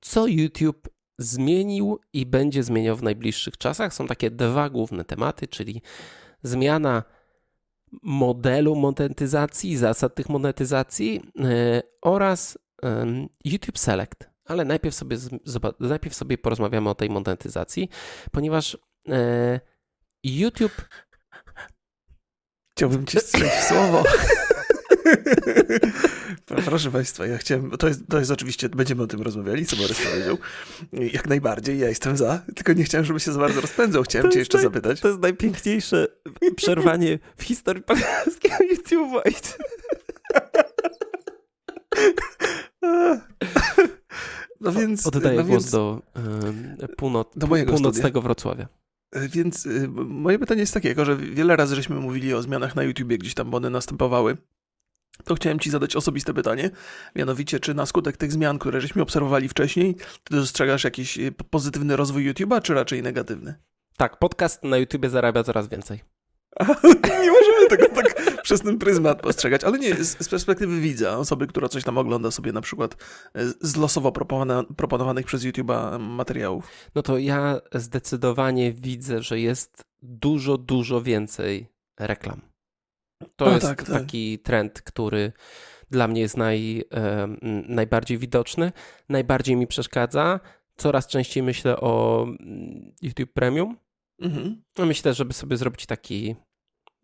co 0.00 0.26
YouTube 0.26 0.88
zmienił 1.18 1.98
i 2.12 2.26
będzie 2.26 2.62
zmieniał 2.62 2.96
w 2.96 3.02
najbliższych 3.02 3.58
czasach. 3.58 3.94
Są 3.94 4.06
takie 4.06 4.30
dwa 4.30 4.70
główne 4.70 5.04
tematy, 5.04 5.48
czyli 5.48 5.82
zmiana 6.42 7.02
modelu 8.02 8.76
monetyzacji, 8.76 9.76
zasad 9.76 10.14
tych 10.14 10.28
monetyzacji 10.28 11.20
yy, 11.34 11.82
oraz 12.02 12.58
yy, 12.82 13.28
YouTube 13.44 13.78
Select. 13.78 14.30
Ale 14.44 14.64
najpierw 14.64 14.94
sobie, 14.94 15.16
najpierw 15.80 16.14
sobie 16.14 16.38
porozmawiamy 16.38 16.90
o 16.90 16.94
tej 16.94 17.10
monetyzacji, 17.10 17.88
ponieważ 18.32 18.78
yy, 19.06 19.60
YouTube. 20.24 20.88
Chciałbym 22.76 23.06
ci 23.06 23.20
strzelić 23.20 23.52
słowo. 23.52 24.04
Proszę 26.64 26.90
Państwa, 26.90 27.26
ja 27.26 27.38
chciałem, 27.38 27.70
to 27.70 27.88
jest, 27.88 28.00
to 28.08 28.18
jest 28.18 28.30
oczywiście, 28.30 28.68
będziemy 28.68 29.02
o 29.02 29.06
tym 29.06 29.22
rozmawiali, 29.22 29.66
co 29.66 29.76
Borys 29.76 30.00
powiedział. 30.06 30.38
Jak 30.92 31.28
najbardziej, 31.28 31.78
ja 31.78 31.88
jestem 31.88 32.16
za, 32.16 32.42
tylko 32.54 32.72
nie 32.72 32.84
chciałem, 32.84 33.04
żeby 33.04 33.20
się 33.20 33.32
za 33.32 33.40
bardzo 33.40 33.60
rozpędzał. 33.60 34.02
Chciałem 34.02 34.30
Cię 34.30 34.38
jeszcze 34.38 34.58
naj, 34.58 34.64
zapytać. 34.64 35.00
To 35.00 35.08
jest 35.08 35.20
najpiękniejsze 35.20 36.06
przerwanie 36.56 37.18
w 37.36 37.42
historii 37.42 37.82
polskiego 37.82 38.56
YouTube'a. 38.74 39.22
No 44.60 44.72
więc... 44.72 45.06
Oddaję 45.06 45.36
no 45.36 45.44
głos 45.44 45.62
więc, 45.62 45.70
do, 45.70 46.02
północ, 46.96 47.28
do 47.36 47.46
mojego 47.46 47.72
północnego 47.72 48.08
studia. 48.08 48.22
Wrocławia. 48.22 48.68
Więc 49.12 49.66
y, 49.66 49.88
moje 49.94 50.38
pytanie 50.38 50.60
jest 50.60 50.74
takie, 50.74 50.94
że 51.04 51.16
wiele 51.16 51.56
razy 51.56 51.76
żeśmy 51.76 51.96
mówili 51.96 52.34
o 52.34 52.42
zmianach 52.42 52.76
na 52.76 52.82
YouTubie, 52.82 53.18
gdzieś 53.18 53.34
tam, 53.34 53.50
bo 53.50 53.56
one 53.56 53.70
następowały 53.70 54.36
to 55.24 55.34
chciałem 55.34 55.58
Ci 55.58 55.70
zadać 55.70 55.96
osobiste 55.96 56.34
pytanie, 56.34 56.70
mianowicie 57.16 57.60
czy 57.60 57.74
na 57.74 57.86
skutek 57.86 58.16
tych 58.16 58.32
zmian, 58.32 58.58
które 58.58 58.80
żeśmy 58.80 59.02
obserwowali 59.02 59.48
wcześniej, 59.48 59.96
Ty 60.24 60.36
dostrzegasz 60.36 60.84
jakiś 60.84 61.18
y, 61.18 61.32
pozytywny 61.50 61.96
rozwój 61.96 62.32
YouTube'a, 62.32 62.62
czy 62.62 62.74
raczej 62.74 63.02
negatywny? 63.02 63.54
Tak, 63.96 64.18
podcast 64.18 64.64
na 64.64 64.76
YouTubie 64.76 65.10
zarabia 65.10 65.44
coraz 65.44 65.68
więcej. 65.68 66.00
nie 67.22 67.30
możemy 67.30 67.68
tego 67.68 67.88
tak 67.88 68.11
przez 68.42 68.60
ten 68.60 68.78
pryzmat 68.78 69.22
postrzegać, 69.22 69.64
ale 69.64 69.78
nie, 69.78 69.94
z, 69.94 70.24
z, 70.24 70.28
perspektywy 70.28 70.80
widza, 70.80 71.18
osoby, 71.18 71.46
która 71.46 71.68
coś 71.68 71.84
tam 71.84 71.98
ogląda 71.98 72.30
sobie 72.30 72.52
na 72.52 72.60
przykład 72.60 72.94
y, 73.36 73.52
z 73.60 73.76
losowo 73.76 74.12
proponowanych 74.76 75.26
przez 75.26 75.44
YouTube'a 75.44 76.00
materiałów. 76.00 76.68
No 76.94 77.02
to 77.02 77.18
ja 77.18 77.60
zdecydowanie 77.74 78.72
widzę, 78.72 79.22
że 79.22 79.40
jest 79.40 79.84
dużo, 80.02 80.58
dużo 80.58 81.02
więcej 81.02 81.66
reklam. 82.00 82.40
To 83.36 83.50
jest 83.50 83.66
tak, 83.66 83.82
tak. 83.82 84.00
taki 84.00 84.38
trend, 84.38 84.82
który 84.82 85.32
dla 85.90 86.08
mnie 86.08 86.20
jest 86.20 86.36
naj, 86.36 86.84
e, 86.94 87.28
najbardziej 87.68 88.18
widoczny, 88.18 88.72
najbardziej 89.08 89.56
mi 89.56 89.66
przeszkadza. 89.66 90.40
Coraz 90.76 91.06
częściej 91.06 91.42
myślę 91.42 91.76
o 91.80 92.22
mm, 92.22 92.92
YouTube 93.02 93.32
Premium. 93.32 93.76
Mhm. 94.18 94.62
No 94.78 94.86
myślę, 94.86 95.14
żeby 95.14 95.32
sobie 95.32 95.56
zrobić 95.56 95.86
taki. 95.86 96.36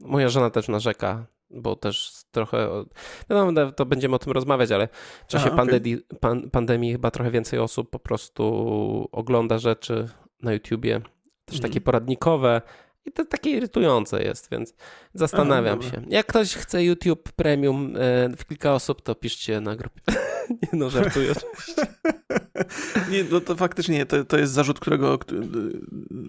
Moja 0.01 0.29
żona 0.29 0.51
też 0.51 0.69
narzeka, 0.69 1.27
bo 1.51 1.77
też 1.77 2.13
trochę. 2.31 2.85
No, 3.29 3.53
to 3.77 3.87
będziemy 3.87 4.15
o 4.15 4.19
tym 4.19 4.33
rozmawiać, 4.33 4.73
ale 4.73 4.89
w 5.25 5.27
czasie 5.27 5.47
Aha, 5.47 5.57
pandemii, 5.57 5.95
okay. 5.95 6.19
pan, 6.19 6.51
pandemii 6.51 6.93
chyba 6.93 7.11
trochę 7.11 7.31
więcej 7.31 7.59
osób 7.59 7.91
po 7.91 7.99
prostu 7.99 9.09
ogląda 9.13 9.59
rzeczy 9.59 10.09
na 10.43 10.53
YouTubie, 10.53 11.01
też 11.45 11.57
mhm. 11.57 11.63
takie 11.63 11.81
poradnikowe, 11.81 12.63
i 13.09 13.13
to 13.13 13.25
takie 13.25 13.51
irytujące 13.51 14.23
jest, 14.23 14.49
więc 14.51 14.75
zastanawiam 15.15 15.83
się. 15.83 16.03
Jak 16.09 16.27
ktoś 16.27 16.55
chce 16.55 16.85
YouTube 16.85 17.33
Premium 17.33 17.97
e, 17.97 18.37
w 18.37 18.47
kilka 18.47 18.75
osób, 18.75 19.03
to 19.03 19.15
piszcie 19.15 19.61
na 19.61 19.77
grupie. 19.77 20.01
Nie 20.51 20.79
no, 20.79 20.91
żartuję 20.91 21.33
oczywiście. 21.33 21.87
Nie, 23.11 23.25
no 23.31 23.41
to 23.41 23.57
faktycznie 23.57 24.07
to, 24.07 24.25
to 24.25 24.39
jest 24.39 24.53
zarzut, 24.53 24.81
którego 24.81 25.19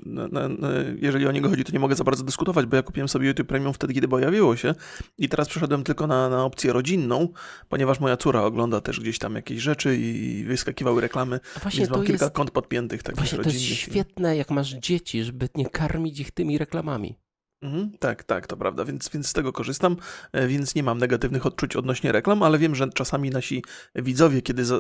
na, 0.06 0.28
na, 0.28 0.48
na, 0.48 0.68
jeżeli 1.02 1.28
o 1.28 1.32
niego 1.32 1.50
chodzi, 1.50 1.64
to 1.64 1.72
nie 1.72 1.80
mogę 1.80 1.96
za 1.96 2.04
bardzo 2.04 2.24
dyskutować, 2.24 2.66
bo 2.66 2.76
ja 2.76 2.84
kupiłem 2.84 3.10
sobie 3.10 3.28
YouTube 3.28 3.48
Premium 3.48 3.74
wtedy, 3.74 3.94
kiedy 3.94 4.08
pojawiło 4.08 4.56
się 4.56 4.76
i 5.18 5.30
teraz 5.30 5.48
przeszedłem 5.48 5.84
tylko 5.84 6.08
na, 6.08 6.30
na 6.30 6.46
opcję 6.46 6.74
rodzinną, 6.74 7.28
ponieważ 7.70 8.00
moja 8.00 8.18
córa 8.18 8.42
ogląda 8.42 8.82
też 8.82 9.00
gdzieś 9.00 9.20
tam 9.20 9.36
jakieś 9.36 9.62
rzeczy 9.62 9.98
i 9.98 10.44
wyskakiwały 10.44 11.02
reklamy, 11.02 11.40
A 11.56 11.60
właśnie 11.60 11.80
więc 11.80 11.92
mam 11.92 12.06
kilka 12.06 12.26
jest, 12.26 12.36
kont 12.36 12.52
podpiętych 12.52 13.04
takich 13.04 13.18
Właśnie 13.18 13.38
rodzinnych. 13.38 13.62
to 13.62 13.70
jest 13.70 13.82
świetne, 13.82 14.38
jak 14.38 14.52
masz 14.52 14.70
dzieci, 14.70 15.24
żeby 15.24 15.50
nie 15.56 15.70
karmić 15.70 16.20
ich 16.20 16.32
tymi 16.32 16.58
reklamami. 16.58 16.69
Mhm, 17.62 17.92
tak, 18.00 18.24
tak, 18.24 18.48
to 18.48 18.58
prawda, 18.58 18.86
więc, 18.86 19.10
więc 19.10 19.28
z 19.28 19.34
tego 19.34 19.54
korzystam, 19.54 19.98
e, 20.32 20.48
więc 20.48 20.76
nie 20.76 20.84
mam 20.84 20.98
negatywnych 20.98 21.46
odczuć 21.46 21.76
odnośnie 21.76 22.12
reklam, 22.12 22.44
ale 22.44 22.58
wiem, 22.58 22.76
że 22.76 22.90
czasami 22.90 23.30
nasi 23.30 23.64
widzowie, 23.96 24.42
kiedy, 24.42 24.66
za, 24.66 24.78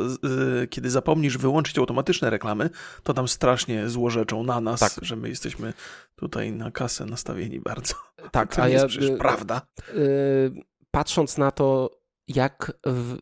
kiedy 0.69 0.89
zapomnisz 0.89 1.37
wyłączyć 1.37 1.77
automatyczne 1.77 2.29
reklamy, 2.29 2.69
to 3.03 3.13
tam 3.13 3.27
strasznie 3.27 3.89
złorzeczą 3.89 4.43
na 4.43 4.61
nas, 4.61 4.79
tak. 4.79 4.93
że 5.01 5.15
my 5.15 5.29
jesteśmy 5.29 5.73
tutaj 6.15 6.51
na 6.51 6.71
kasę 6.71 7.05
nastawieni 7.05 7.59
bardzo. 7.59 7.93
Tak, 8.31 8.55
to 8.55 8.63
a 8.63 8.67
jest 8.67 8.83
ja, 8.83 8.87
przecież 8.87 9.09
y, 9.09 9.17
prawda. 9.17 9.61
Y, 9.95 10.51
patrząc 10.91 11.37
na 11.37 11.51
to, 11.51 11.99
jak 12.27 12.73
w, 12.85 13.17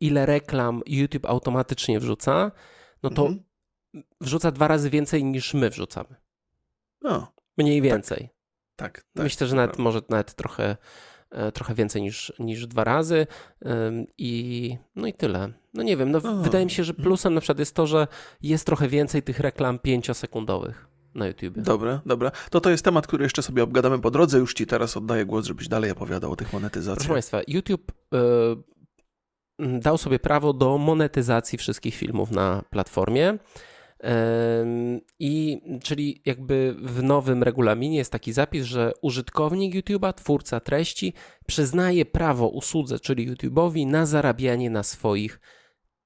ile 0.00 0.26
reklam 0.26 0.80
YouTube 0.86 1.26
automatycznie 1.26 2.00
wrzuca, 2.00 2.52
no 3.02 3.10
to 3.10 3.26
mhm. 3.26 3.44
wrzuca 4.20 4.50
dwa 4.50 4.68
razy 4.68 4.90
więcej 4.90 5.24
niż 5.24 5.54
my 5.54 5.70
wrzucamy. 5.70 6.14
No. 7.02 7.32
Mniej 7.58 7.82
więcej. 7.82 8.18
Tak. 8.18 8.32
Tak, 8.76 9.02
tak. 9.14 9.24
Myślę, 9.24 9.46
że 9.46 9.56
nawet 9.56 9.78
może 9.78 10.00
nawet 10.08 10.34
trochę, 10.34 10.76
e, 11.30 11.52
trochę 11.52 11.74
więcej 11.74 12.02
niż, 12.02 12.32
niż 12.38 12.66
dwa 12.66 12.84
razy 12.84 13.26
i 14.18 14.76
no 14.96 15.06
i 15.06 15.12
tyle. 15.12 15.52
No 15.74 15.82
nie 15.82 15.96
wiem, 15.96 16.10
no 16.10 16.20
wydaje 16.20 16.64
mi 16.64 16.70
się, 16.70 16.84
że 16.84 16.94
plusem 16.94 17.34
na 17.34 17.40
przykład 17.40 17.58
jest 17.58 17.74
to, 17.74 17.86
że 17.86 18.06
jest 18.42 18.66
trochę 18.66 18.88
więcej 18.88 19.22
tych 19.22 19.40
reklam 19.40 19.78
pięciosekundowych 19.78 20.88
na 21.14 21.26
YouTube. 21.26 21.60
Dobra, 21.60 22.00
dobra. 22.06 22.30
To 22.50 22.60
to 22.60 22.70
jest 22.70 22.84
temat, 22.84 23.06
który 23.06 23.24
jeszcze 23.24 23.42
sobie 23.42 23.62
obgadamy 23.62 23.98
po 23.98 24.10
drodze. 24.10 24.38
Już 24.38 24.54
ci 24.54 24.66
teraz 24.66 24.96
oddaję 24.96 25.26
głos, 25.26 25.46
żebyś 25.46 25.68
dalej 25.68 25.90
opowiadał 25.90 26.32
o 26.32 26.36
tych 26.36 26.52
monetyzacjach. 26.52 26.96
Proszę 26.96 27.12
Państwa, 27.12 27.40
YouTube 27.48 27.92
y, 29.60 29.78
dał 29.78 29.98
sobie 29.98 30.18
prawo 30.18 30.52
do 30.52 30.78
monetyzacji 30.78 31.58
wszystkich 31.58 31.94
filmów 31.94 32.30
na 32.30 32.62
platformie. 32.70 33.38
I 35.18 35.60
czyli 35.82 36.22
jakby 36.24 36.76
w 36.82 37.02
nowym 37.02 37.42
regulaminie 37.42 37.96
jest 37.96 38.12
taki 38.12 38.32
zapis, 38.32 38.64
że 38.64 38.92
użytkownik 39.02 39.74
YouTube'a, 39.74 40.12
twórca 40.12 40.60
treści, 40.60 41.12
przyznaje 41.46 42.04
prawo 42.04 42.48
usłudze, 42.48 42.98
czyli 42.98 43.30
YouTube'owi, 43.30 43.86
na 43.86 44.06
zarabianie 44.06 44.70
na 44.70 44.82
swoich 44.82 45.40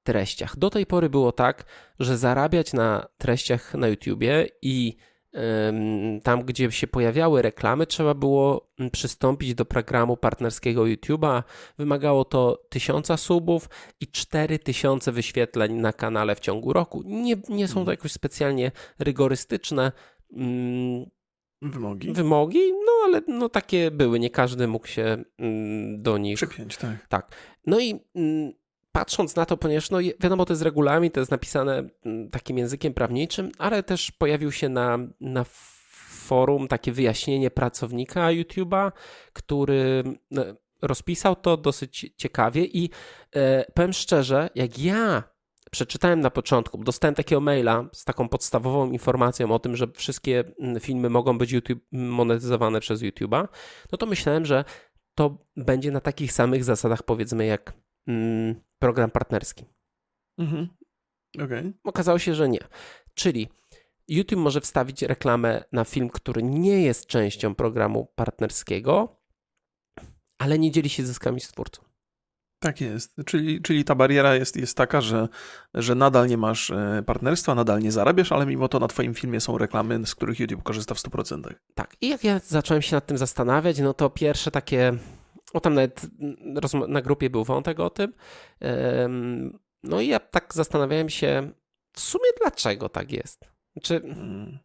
treściach. 0.03 0.59
Do 0.59 0.71
tej 0.71 0.87
pory 0.87 1.11
było 1.11 1.33
tak, 1.33 1.65
że 1.99 2.19
zarabiać 2.19 2.73
na 2.73 3.07
treściach 3.19 3.75
na 3.75 3.88
YouTubie 3.88 4.47
i 4.62 4.97
tam, 6.23 6.43
gdzie 6.43 6.73
się 6.73 6.87
pojawiały 6.87 7.43
reklamy, 7.43 7.87
trzeba 7.87 8.14
było 8.14 8.69
mm, 8.78 8.90
przystąpić 8.90 9.55
do 9.55 9.64
programu 9.64 10.16
partnerskiego 10.16 10.83
YouTube'a. 10.83 11.43
Wymagało 11.78 12.25
to 12.25 12.62
1000 12.69 13.21
subów 13.21 13.69
i 14.00 14.07
4000 14.07 15.12
wyświetleń 15.12 15.73
na 15.73 15.93
kanale 15.93 16.35
w 16.35 16.40
ciągu 16.40 16.73
roku. 16.73 17.02
Nie, 17.05 17.37
nie 17.49 17.69
są 17.69 17.75
to 17.75 17.81
mhm. 17.81 17.93
jakoś 17.97 18.12
specjalnie 18.12 18.73
rygorystyczne. 18.99 19.93
Mm, 20.33 21.07
wymogi. 21.62 22.12
wymogi, 22.12 22.73
no 22.73 22.93
ale 23.05 23.23
no, 23.28 23.49
takie 23.49 23.90
były, 23.90 24.19
nie 24.19 24.31
każdy 24.31 24.69
mógł 24.69 24.87
się 24.87 25.25
mm, 25.38 26.02
do 26.02 26.19
nich... 26.19 26.37
Przypiąć, 26.37 26.76
tak. 26.76 27.07
Tak. 27.09 27.37
No 27.66 27.81
i 27.81 28.00
mm, 28.14 28.52
patrząc 28.97 29.37
na 29.37 29.47
to, 29.47 29.57
ponieważ 29.57 29.91
no, 29.91 29.99
wiadomo, 30.21 30.45
to 30.45 30.53
jest 30.53 30.62
regulamin, 30.62 31.11
to 31.11 31.21
jest 31.21 31.31
napisane 31.31 31.88
mm, 32.05 32.31
takim 32.31 32.59
językiem 32.59 32.95
prawniczym, 32.95 33.53
ale 33.59 33.83
też 33.83 34.11
pojawił 34.11 34.53
się 34.53 34.69
na, 34.69 34.99
na 35.21 35.45
forum 36.26 36.69
takie 36.69 36.93
wyjaśnienie 36.93 37.50
pracownika 37.50 38.26
YouTube'a, 38.26 38.93
który 39.33 40.05
no, 40.31 40.45
rozpisał 40.83 41.37
to 41.37 41.57
dosyć 41.57 42.12
ciekawie 42.17 42.65
i 42.65 42.91
e, 43.35 43.65
powiem 43.75 43.93
szczerze, 43.93 44.50
jak 44.55 44.79
ja 44.79 45.23
przeczytałem 45.71 46.21
na 46.21 46.31
początku, 46.31 46.85
dostałem 46.85 47.15
takiego 47.15 47.41
maila 47.41 47.88
z 47.93 48.05
taką 48.05 48.29
podstawową 48.29 48.91
informacją 48.91 49.50
o 49.50 49.59
tym, 49.59 49.76
że 49.76 49.87
wszystkie 49.95 50.45
mm, 50.61 50.81
filmy 50.81 51.11
mogą 51.11 51.38
być 51.38 51.53
YouTube, 51.53 51.85
monetyzowane 51.93 52.81
przez 52.81 53.03
YouTube'a, 53.03 53.49
no 53.93 53.99
to 53.99 54.07
myślałem, 54.07 54.47
że 54.47 54.65
to 55.15 55.38
będzie 55.57 55.91
na 55.91 56.00
takich 56.00 56.33
samych 56.33 56.65
zasadach, 56.65 57.03
powiedzmy, 57.03 57.47
jak 57.47 57.73
mm, 58.07 58.65
program 58.78 59.11
partnerski. 59.11 59.64
Mhm. 60.38 60.68
Okay. 61.45 61.73
Okazało 61.85 62.18
się, 62.18 62.35
że 62.35 62.49
nie. 62.49 62.61
Czyli 63.14 63.49
YouTube 64.09 64.40
może 64.40 64.61
wstawić 64.61 65.02
reklamę 65.02 65.64
na 65.73 65.85
film, 65.85 66.09
który 66.09 66.42
nie 66.42 66.83
jest 66.83 67.06
częścią 67.06 67.54
programu 67.54 68.06
partnerskiego, 68.14 69.21
ale 70.38 70.59
nie 70.59 70.71
dzieli 70.71 70.88
się 70.88 71.06
zyskami 71.06 71.40
z 71.40 71.49
twórcą. 71.49 71.83
Tak 72.59 72.80
jest. 72.80 73.16
Czyli, 73.26 73.62
czyli 73.62 73.85
ta 73.85 73.95
bariera 73.95 74.35
jest, 74.35 74.56
jest 74.56 74.76
taka, 74.76 75.00
że, 75.00 75.28
że 75.75 75.95
nadal 75.95 76.28
nie 76.28 76.37
masz 76.37 76.71
e, 76.71 77.02
partnerstwa, 77.06 77.54
nadal 77.54 77.80
nie 77.80 77.92
zarabiasz, 77.92 78.33
ale 78.33 78.47
mimo 78.47 78.68
to 78.68 78.78
na 78.78 78.88
Twoim 78.88 79.14
filmie 79.14 79.40
są 79.40 79.59
reklamy, 79.59 80.06
z 80.06 80.14
których 80.14 80.40
YouTube 80.40 80.62
korzysta 80.62 80.95
w 80.95 80.99
100%. 80.99 81.54
Tak. 81.75 81.97
I 82.00 82.09
jak 82.09 82.25
ja 82.25 82.40
zacząłem 82.45 82.83
się 82.83 82.97
nad 82.97 83.06
tym 83.06 83.18
zastanawiać, 83.18 83.78
no 83.78 83.95
to 83.95 84.11
pierwsze 84.11 84.50
takie. 84.50 84.92
O 85.56 85.60
tam 85.60 85.75
nawet 85.75 86.06
na 86.88 87.02
grupie 87.02 87.30
był 87.30 87.44
wątek 87.44 87.80
o 87.80 87.90
tym. 87.90 88.12
No 89.82 90.00
i 90.00 90.06
ja 90.06 90.20
tak 90.20 90.54
zastanawiałem 90.54 91.08
się, 91.08 91.50
w 91.92 92.00
sumie 92.00 92.30
dlaczego 92.40 92.88
tak 92.88 93.12
jest. 93.12 93.44
Czy. 93.82 94.00
Hmm. 94.00 94.58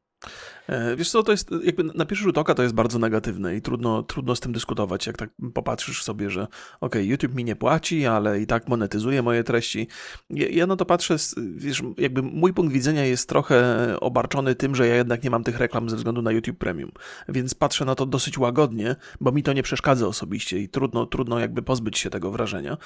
E, 0.68 0.96
wiesz 0.96 1.10
co, 1.10 1.24
to 1.24 1.32
jest 1.32 1.52
jakby 1.64 1.84
na 1.84 2.06
pierwszy 2.06 2.24
rzut 2.24 2.38
oka 2.38 2.56
to 2.56 2.64
jest 2.64 2.76
bardzo 2.76 3.00
negatywne 3.00 3.56
i 3.56 3.62
trudno, 3.62 4.04
trudno 4.04 4.36
z 4.36 4.40
tym 4.40 4.52
dyskutować, 4.52 5.08
jak 5.08 5.18
tak 5.18 5.30
popatrzysz 5.54 6.04
sobie, 6.04 6.30
że 6.30 6.48
ok, 6.82 6.96
YouTube 7.02 7.36
mi 7.36 7.44
nie 7.44 7.56
płaci, 7.56 8.06
ale 8.06 8.42
i 8.42 8.48
tak 8.48 8.68
monetyzuje 8.68 9.22
moje 9.22 9.44
treści. 9.44 9.88
Ja, 10.30 10.48
ja 10.50 10.68
na 10.68 10.76
to 10.76 10.86
patrzę, 10.86 11.16
wiesz, 11.56 11.84
jakby 11.98 12.22
mój 12.22 12.54
punkt 12.54 12.74
widzenia 12.74 13.06
jest 13.06 13.30
trochę 13.30 13.88
obarczony 14.00 14.56
tym, 14.56 14.76
że 14.76 14.88
ja 14.88 14.96
jednak 14.96 15.24
nie 15.24 15.30
mam 15.30 15.44
tych 15.44 15.58
reklam 15.58 15.90
ze 15.90 15.96
względu 15.96 16.22
na 16.22 16.32
YouTube 16.32 16.58
Premium, 16.58 16.92
więc 17.30 17.54
patrzę 17.54 17.86
na 17.86 17.96
to 17.96 18.06
dosyć 18.06 18.38
łagodnie, 18.38 18.96
bo 19.22 19.32
mi 19.32 19.44
to 19.44 19.54
nie 19.54 19.64
przeszkadza 19.64 20.08
osobiście 20.08 20.60
i 20.60 20.70
trudno, 20.70 21.06
trudno 21.06 21.40
jakby 21.40 21.62
pozbyć 21.62 21.98
się 21.98 22.10
tego 22.10 22.32
wrażenia. 22.32 22.78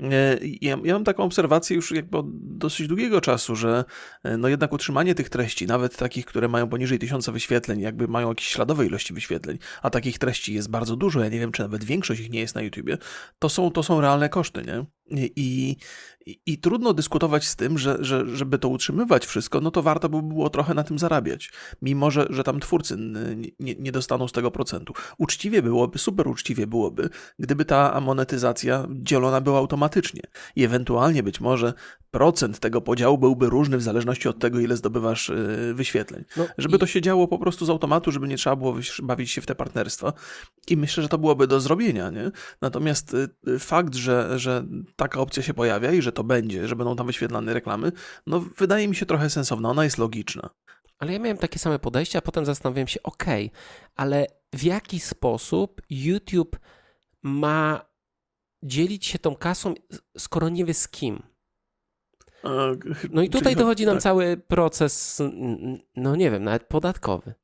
E, 0.00 0.38
ja, 0.60 0.76
ja 0.84 0.94
mam 0.94 1.04
taką 1.04 1.22
obserwację 1.22 1.76
już 1.76 1.90
jakby 1.90 2.18
od 2.18 2.26
dosyć 2.58 2.88
długiego 2.88 3.20
czasu, 3.20 3.56
że 3.56 3.84
e, 4.22 4.36
no 4.36 4.48
jednak 4.48 4.72
utrzymanie 4.72 5.14
tych 5.14 5.28
treści, 5.28 5.66
nawet 5.66 5.96
takich, 5.96 6.26
które 6.26 6.48
mają 6.48 6.68
poniżej 6.68 6.98
wyświetleń, 7.32 7.80
jakby 7.80 8.08
mają 8.08 8.28
jakieś 8.28 8.46
śladowe 8.46 8.86
ilości 8.86 9.14
wyświetleń, 9.14 9.58
a 9.82 9.90
takich 9.90 10.18
treści 10.18 10.54
jest 10.54 10.70
bardzo 10.70 10.96
dużo, 10.96 11.20
ja 11.20 11.28
nie 11.28 11.38
wiem, 11.38 11.52
czy 11.52 11.62
nawet 11.62 11.84
większość 11.84 12.20
ich 12.20 12.30
nie 12.30 12.40
jest 12.40 12.54
na 12.54 12.62
YouTubie, 12.62 12.98
to 13.38 13.48
są, 13.48 13.70
to 13.70 13.82
są 13.82 14.00
realne 14.00 14.28
koszty, 14.28 14.62
nie? 14.62 14.84
I, 15.10 15.32
i, 16.26 16.38
I, 16.46 16.58
trudno 16.58 16.92
dyskutować 16.92 17.48
z 17.48 17.56
tym, 17.56 17.78
że, 17.78 17.96
że 18.00 18.36
żeby 18.36 18.58
to 18.58 18.68
utrzymywać 18.68 19.26
wszystko, 19.26 19.60
no 19.60 19.70
to 19.70 19.82
warto 19.82 20.08
by 20.08 20.22
było 20.22 20.50
trochę 20.50 20.74
na 20.74 20.84
tym 20.84 20.98
zarabiać, 20.98 21.52
mimo 21.82 22.10
że, 22.10 22.26
że 22.30 22.44
tam 22.44 22.60
twórcy 22.60 22.96
nie, 23.60 23.74
nie 23.74 23.92
dostaną 23.92 24.28
z 24.28 24.32
tego 24.32 24.50
procentu. 24.50 24.92
Uczciwie 25.18 25.62
byłoby, 25.62 25.98
super 25.98 26.28
uczciwie 26.28 26.66
byłoby, 26.66 27.08
gdyby 27.38 27.64
ta 27.64 28.00
monetyzacja 28.00 28.86
dzielona 28.90 29.40
była 29.40 29.58
automatycznie 29.58 30.22
i 30.56 30.64
ewentualnie 30.64 31.22
być 31.22 31.40
może 31.40 31.74
procent 32.10 32.58
tego 32.58 32.80
podziału 32.80 33.18
byłby 33.18 33.48
różny 33.48 33.78
w 33.78 33.82
zależności 33.82 34.28
od 34.28 34.38
tego, 34.38 34.60
ile 34.60 34.76
zdobywasz 34.76 35.28
y, 35.28 35.72
wyświetleń. 35.74 36.24
No 36.36 36.46
żeby 36.58 36.76
i... 36.76 36.78
to 36.78 36.86
się 36.86 37.00
działo 37.00 37.28
po 37.28 37.38
prostu 37.38 37.66
z 37.66 37.70
automatu, 37.70 38.12
żeby 38.12 38.28
nie 38.28 38.36
trzeba 38.36 38.56
było 38.56 38.76
bawić 39.02 39.30
się 39.30 39.40
w 39.40 39.46
te 39.46 39.54
partnerstwa. 39.54 40.12
I 40.68 40.76
myślę, 40.76 41.02
że 41.02 41.08
to 41.08 41.18
byłoby 41.18 41.46
do 41.46 41.60
zrobienia, 41.60 42.10
nie? 42.10 42.30
Natomiast 42.60 43.14
y, 43.14 43.28
y, 43.48 43.58
fakt, 43.58 43.94
że, 43.94 44.38
że 44.38 44.64
taka 44.96 45.20
opcja 45.20 45.42
się 45.42 45.54
pojawia 45.54 45.92
i 45.92 46.02
że 46.02 46.12
to 46.12 46.24
będzie, 46.24 46.68
że 46.68 46.76
będą 46.76 46.96
tam 46.96 47.06
wyświetlane 47.06 47.54
reklamy, 47.54 47.92
no 48.26 48.40
wydaje 48.40 48.88
mi 48.88 48.96
się 48.96 49.06
trochę 49.06 49.30
sensowna, 49.30 49.70
ona 49.70 49.84
jest 49.84 49.98
logiczna. 49.98 50.50
Ale 50.98 51.12
ja 51.12 51.18
miałem 51.18 51.36
takie 51.36 51.58
same 51.58 51.78
podejście, 51.78 52.18
a 52.18 52.22
potem 52.22 52.44
zastanawiałem 52.44 52.88
się, 52.88 53.02
ok, 53.02 53.24
ale 53.96 54.26
w 54.52 54.62
jaki 54.62 55.00
sposób 55.00 55.82
YouTube 55.90 56.58
ma 57.22 57.84
dzielić 58.62 59.06
się 59.06 59.18
tą 59.18 59.36
kasą, 59.36 59.74
skoro 60.18 60.48
nie 60.48 60.64
wie 60.64 60.74
z 60.74 60.88
kim? 60.88 61.22
No 63.10 63.22
i 63.22 63.30
tutaj 63.30 63.56
dochodzi 63.56 63.86
nam 63.86 63.94
tak. 63.94 64.02
cały 64.02 64.36
proces, 64.36 65.22
no 65.96 66.16
nie 66.16 66.30
wiem, 66.30 66.44
nawet 66.44 66.64
podatkowy. 66.64 67.34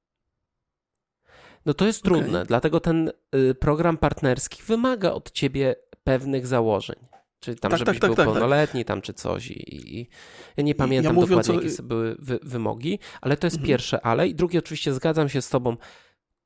No 1.67 1.75
to 1.75 1.87
jest 1.87 2.03
trudne, 2.03 2.39
okay. 2.39 2.47
dlatego 2.47 2.81
ten 2.81 3.13
y, 3.35 3.55
program 3.55 3.99
partnerski 3.99 4.63
wymaga 4.63 5.13
od 5.13 5.31
ciebie 5.31 5.77
pewnych 6.05 6.47
założeń. 6.47 6.97
Czyli 7.41 7.59
tam, 7.59 7.71
tak, 7.71 7.79
żebyś 7.79 7.95
tak, 7.95 8.01
tak, 8.01 8.09
był 8.09 8.17
tak, 8.17 8.27
pełnoletni, 8.27 8.85
tam 8.85 9.01
czy 9.01 9.15
coś. 9.15 9.51
I, 9.51 9.99
i 10.01 10.09
ja 10.57 10.65
nie 10.65 10.75
pamiętam 10.75 11.17
ja 11.17 11.21
dokładnie, 11.21 11.45
co... 11.45 11.63
jakie 11.63 11.83
były 11.83 12.17
wy, 12.19 12.39
wymogi, 12.43 12.99
ale 13.21 13.37
to 13.37 13.47
jest 13.47 13.57
mhm. 13.57 13.69
pierwsze 13.69 14.07
ale. 14.07 14.29
I 14.29 14.35
drugie, 14.35 14.59
oczywiście 14.59 14.95
zgadzam 14.95 15.29
się 15.29 15.43
z 15.43 15.49
Tobą, 15.49 15.77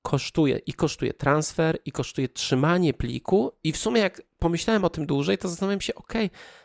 kosztuje 0.03 0.59
i 0.59 0.73
kosztuje 0.73 1.15
transfer, 1.15 1.79
i 1.85 1.93
kosztuje 1.93 2.29
trzymanie 2.29 2.95
pliku. 2.95 3.53
I 3.65 3.73
w 3.73 3.77
sumie, 3.77 4.01
jak 4.01 4.23
pomyślałem 4.39 4.85
o 4.85 4.91
tym 4.91 5.07
dłużej, 5.07 5.39
to 5.39 5.49
zastanawiam 5.49 5.81
się, 5.81 5.95
ok, 5.95 6.13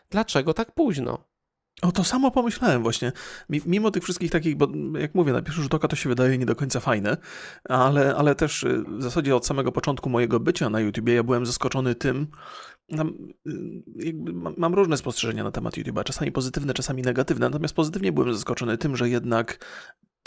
dlaczego 0.10 0.54
tak 0.54 0.72
późno? 0.72 1.24
O, 1.82 1.92
to 1.92 2.04
samo 2.04 2.32
pomyślałem 2.32 2.84
właśnie. 2.84 3.12
Mimo 3.50 3.92
tych 3.92 4.04
wszystkich 4.04 4.32
takich, 4.32 4.56
bo 4.56 4.68
jak 5.00 5.16
mówię, 5.16 5.34
na 5.34 5.42
pierwszy 5.42 5.62
rzut 5.62 5.74
oka 5.74 5.88
to 5.88 5.96
się 5.96 6.10
wydaje 6.10 6.38
nie 6.38 6.46
do 6.46 6.56
końca 6.56 6.80
fajne, 6.80 7.18
ale, 7.64 8.16
ale 8.16 8.36
też 8.36 8.64
y, 8.64 8.84
w 8.88 9.04
zasadzie 9.04 9.36
od 9.36 9.46
samego 9.46 9.72
początku 9.72 10.10
mojego 10.10 10.40
bycia 10.40 10.70
na 10.70 10.80
YouTubie 10.80 11.14
ja 11.14 11.24
byłem 11.24 11.46
zaskoczony 11.46 11.96
tym, 11.96 12.28
mam, 12.90 13.34
y, 13.48 14.14
mam 14.58 14.74
różne 14.76 14.98
spostrzeżenia 14.98 15.44
na 15.44 15.52
temat 15.52 15.78
YouTube'a, 15.78 16.04
czasami 16.04 16.32
pozytywne, 16.32 16.74
czasami 16.74 17.02
negatywne, 17.02 17.50
natomiast 17.50 17.76
pozytywnie 17.76 18.12
byłem 18.12 18.34
zaskoczony 18.34 18.78
tym, 18.78 18.96
że 18.96 19.10
jednak 19.10 19.66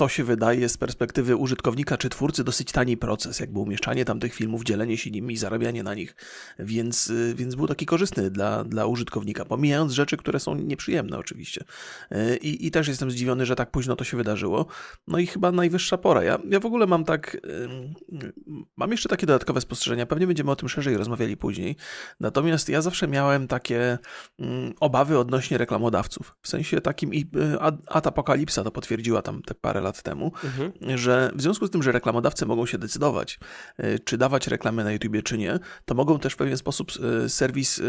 to 0.01 0.09
się 0.09 0.25
wydaje 0.25 0.69
z 0.69 0.77
perspektywy 0.77 1.37
użytkownika 1.37 1.97
czy 1.97 2.09
twórcy 2.09 2.45
dosyć 2.45 2.73
tani 2.73 2.97
proces, 2.97 3.41
jakby 3.41 3.59
umieszczanie 3.59 4.05
tam 4.05 4.21
tych 4.21 4.35
filmów, 4.35 4.65
dzielenie 4.65 4.99
się 4.99 5.11
nimi 5.11 5.35
i 5.35 5.37
zarabianie 5.37 5.83
na 5.83 5.95
nich, 5.95 6.17
więc, 6.59 7.11
y, 7.11 7.35
więc 7.37 7.55
był 7.55 7.67
taki 7.67 7.87
korzystny 7.87 8.31
dla, 8.31 8.65
dla 8.65 8.87
użytkownika, 8.87 9.45
pomijając 9.45 9.93
rzeczy, 9.93 10.17
które 10.17 10.41
są 10.41 10.55
nieprzyjemne 10.55 11.19
oczywiście. 11.19 11.65
Y, 12.13 12.37
I, 12.37 12.67
I 12.67 12.71
też 12.71 12.89
jestem 12.89 13.11
zdziwiony, 13.11 13.47
że 13.47 13.57
tak 13.57 13.71
późno 13.71 13.97
to 13.97 14.05
się 14.05 14.17
wydarzyło. 14.17 14.67
No 15.07 15.19
i 15.19 15.27
chyba 15.27 15.53
najwyższa 15.53 15.99
pora. 15.99 16.25
Ja, 16.25 16.39
ja 16.51 16.61
w 16.61 16.67
ogóle 16.67 16.87
mam 16.87 17.05
tak, 17.05 17.37
mam 18.77 18.91
jeszcze 18.91 19.09
takie 19.09 19.27
dodatkowe 19.27 19.61
spostrzeżenia, 19.61 20.07
pewnie 20.07 20.27
będziemy 20.27 20.51
o 20.51 20.57
tym 20.57 20.69
szerzej 20.69 20.97
rozmawiali 20.97 21.37
później, 21.37 21.77
natomiast 22.21 22.69
ja 22.69 22.83
zawsze 22.83 23.09
miałem 23.09 23.49
takie 23.49 23.99
obawy 24.81 25.19
odnośnie 25.19 25.59
reklamodawców, 25.59 26.37
w 26.43 26.49
sensie 26.49 26.81
takim 26.81 27.15
i 27.15 27.21
y, 27.21 27.61
Atapokalipsa 27.87 28.65
to 28.65 28.71
potwierdziła 28.71 29.23
tam 29.23 29.43
te 29.43 29.55
parę 29.55 29.81
lat 29.81 29.90
lat 29.91 30.03
temu, 30.03 30.33
mhm. 30.45 30.99
że 30.99 31.33
w 31.35 31.43
związku 31.43 31.67
z 31.67 31.71
tym, 31.71 31.83
że 31.83 31.93
reklamodawcy 31.93 32.47
mogą 32.47 32.67
się 32.67 32.79
decydować, 32.79 33.39
e, 33.77 33.99
czy 33.99 34.19
dawać 34.19 34.47
reklamy 34.47 34.85
na 34.85 34.93
YouTubie, 34.93 35.23
czy 35.23 35.39
nie, 35.39 35.59
to 35.85 35.95
mogą 35.95 36.19
też 36.19 36.33
w 36.33 36.37
pewien 36.37 36.57
sposób 36.57 36.93
e, 37.25 37.29
serwis 37.29 37.79
e, 37.79 37.83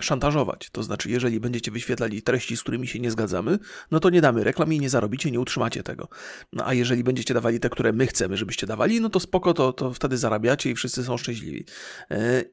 szantażować. 0.00 0.70
To 0.70 0.82
znaczy, 0.82 1.10
jeżeli 1.10 1.40
będziecie 1.40 1.70
wyświetlali 1.70 2.22
treści, 2.22 2.56
z 2.56 2.62
którymi 2.62 2.86
się 2.86 2.98
nie 3.00 3.10
zgadzamy, 3.10 3.58
no 3.90 4.00
to 4.00 4.10
nie 4.10 4.20
damy 4.20 4.44
reklam 4.44 4.72
i 4.72 4.80
nie 4.80 4.90
zarobicie, 4.90 5.30
nie 5.30 5.40
utrzymacie 5.40 5.82
tego. 5.82 6.08
No, 6.52 6.66
a 6.66 6.74
jeżeli 6.74 7.04
będziecie 7.04 7.34
dawali 7.34 7.60
te, 7.60 7.70
które 7.70 7.92
my 7.92 8.06
chcemy, 8.06 8.36
żebyście 8.36 8.66
dawali, 8.66 9.00
no 9.00 9.10
to 9.10 9.20
spoko, 9.20 9.54
to, 9.54 9.72
to 9.72 9.92
wtedy 9.92 10.16
zarabiacie 10.18 10.70
i 10.70 10.74
wszyscy 10.74 11.04
są 11.04 11.16
szczęśliwi. 11.16 11.64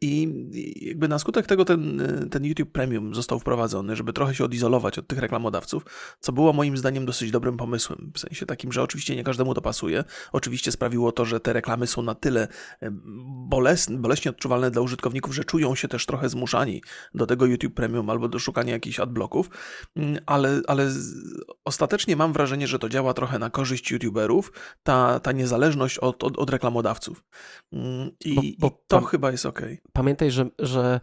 I 0.01 0.33
jakby 0.81 1.07
na 1.07 1.19
skutek 1.19 1.45
tego 1.45 1.65
ten, 1.65 2.01
ten 2.31 2.45
YouTube 2.45 2.71
Premium 2.71 3.15
został 3.15 3.39
wprowadzony, 3.39 3.95
żeby 3.95 4.13
trochę 4.13 4.35
się 4.35 4.45
odizolować 4.45 4.99
od 4.99 5.07
tych 5.07 5.19
reklamodawców, 5.19 5.85
co 6.19 6.31
było 6.31 6.53
moim 6.53 6.77
zdaniem 6.77 7.05
dosyć 7.05 7.31
dobrym 7.31 7.57
pomysłem. 7.57 8.11
W 8.13 8.19
sensie 8.19 8.40
takim, 8.45 8.71
że 8.71 8.83
oczywiście 8.83 9.15
nie 9.15 9.23
każdemu 9.23 9.53
to 9.53 9.61
pasuje. 9.61 10.03
Oczywiście 10.31 10.71
sprawiło 10.71 11.11
to, 11.11 11.25
że 11.25 11.39
te 11.39 11.53
reklamy 11.53 11.87
są 11.87 12.01
na 12.01 12.15
tyle 12.15 12.47
e, 12.81 12.89
bolesne, 13.47 13.97
boleśnie 13.97 14.31
odczuwalne 14.31 14.71
dla 14.71 14.81
użytkowników, 14.81 15.35
że 15.35 15.43
czują 15.43 15.75
się 15.75 15.87
też 15.87 16.05
trochę 16.05 16.29
zmuszani 16.29 16.83
do 17.13 17.27
tego 17.27 17.45
YouTube 17.45 17.73
Premium 17.73 18.09
albo 18.09 18.27
do 18.27 18.39
szukania 18.39 18.73
jakichś 18.73 18.99
adblocków, 18.99 19.49
mm, 19.95 20.21
ale, 20.25 20.61
ale 20.67 20.91
ostatecznie 21.65 22.15
mam 22.15 22.33
wrażenie, 22.33 22.67
że 22.67 22.79
to 22.79 22.89
działa 22.89 23.13
trochę 23.13 23.39
na 23.39 23.49
korzyść 23.49 23.91
YouTuberów, 23.91 24.51
ta, 24.83 25.19
ta 25.19 25.31
niezależność 25.31 25.97
od, 25.97 26.23
od, 26.23 26.37
od 26.37 26.49
reklamodawców. 26.49 27.23
Mm, 27.73 28.11
I, 28.25 28.35
bo, 28.35 28.41
bo 28.59 28.67
i 28.67 28.71
to 28.87 29.01
chyba 29.01 29.31
jest 29.31 29.45
ok. 29.45 29.61
Pamiętaj, 29.93 30.31
że, 30.31 30.49
że 30.59 30.99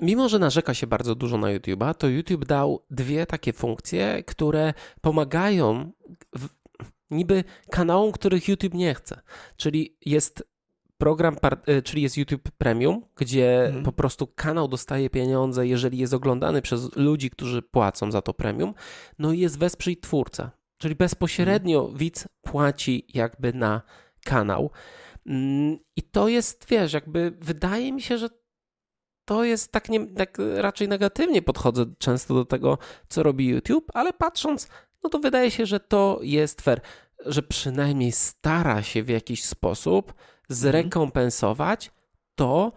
Mimo, 0.00 0.28
że 0.28 0.38
narzeka 0.38 0.74
się 0.74 0.86
bardzo 0.86 1.14
dużo 1.14 1.38
na 1.38 1.48
YouTube'a, 1.48 1.94
to 1.94 2.08
YouTube 2.08 2.44
dał 2.44 2.86
dwie 2.90 3.26
takie 3.26 3.52
funkcje, 3.52 4.22
które 4.26 4.74
pomagają 5.00 5.92
w, 6.38 6.48
niby 7.10 7.44
kanałom, 7.70 8.12
których 8.12 8.48
YouTube 8.48 8.74
nie 8.74 8.94
chce. 8.94 9.20
Czyli 9.56 9.96
jest 10.06 10.54
program, 10.98 11.36
y, 11.68 11.82
czyli 11.82 12.02
jest 12.02 12.16
YouTube 12.16 12.50
Premium, 12.58 13.02
gdzie 13.16 13.66
mhm. 13.66 13.84
po 13.84 13.92
prostu 13.92 14.26
kanał 14.26 14.68
dostaje 14.68 15.10
pieniądze, 15.10 15.66
jeżeli 15.66 15.98
jest 15.98 16.14
oglądany 16.14 16.62
przez 16.62 16.96
ludzi, 16.96 17.30
którzy 17.30 17.62
płacą 17.62 18.10
za 18.10 18.22
to 18.22 18.34
premium. 18.34 18.74
No 19.18 19.32
i 19.32 19.38
jest 19.38 19.58
wesprzyj 19.58 19.96
twórca, 19.96 20.50
czyli 20.78 20.94
bezpośrednio 20.94 21.80
mhm. 21.80 21.98
widz 21.98 22.28
płaci 22.42 23.06
jakby 23.14 23.52
na 23.52 23.82
kanał. 24.24 24.70
Mm, 25.26 25.78
I 25.96 26.02
to 26.02 26.28
jest, 26.28 26.66
wiesz, 26.68 26.92
jakby 26.92 27.32
wydaje 27.40 27.92
mi 27.92 28.02
się, 28.02 28.18
że 28.18 28.28
to 29.24 29.44
jest 29.44 29.72
tak, 29.72 29.88
nie, 29.88 30.06
tak 30.06 30.38
raczej 30.56 30.88
negatywnie 30.88 31.42
podchodzę 31.42 31.84
często 31.98 32.34
do 32.34 32.44
tego, 32.44 32.78
co 33.08 33.22
robi 33.22 33.46
YouTube, 33.46 33.90
ale 33.94 34.12
patrząc, 34.12 34.68
no 35.02 35.10
to 35.10 35.18
wydaje 35.18 35.50
się, 35.50 35.66
że 35.66 35.80
to 35.80 36.18
jest 36.22 36.60
fair, 36.60 36.80
że 37.26 37.42
przynajmniej 37.42 38.12
stara 38.12 38.82
się 38.82 39.02
w 39.02 39.08
jakiś 39.08 39.44
sposób 39.44 40.14
zrekompensować 40.48 41.90
to, 42.34 42.72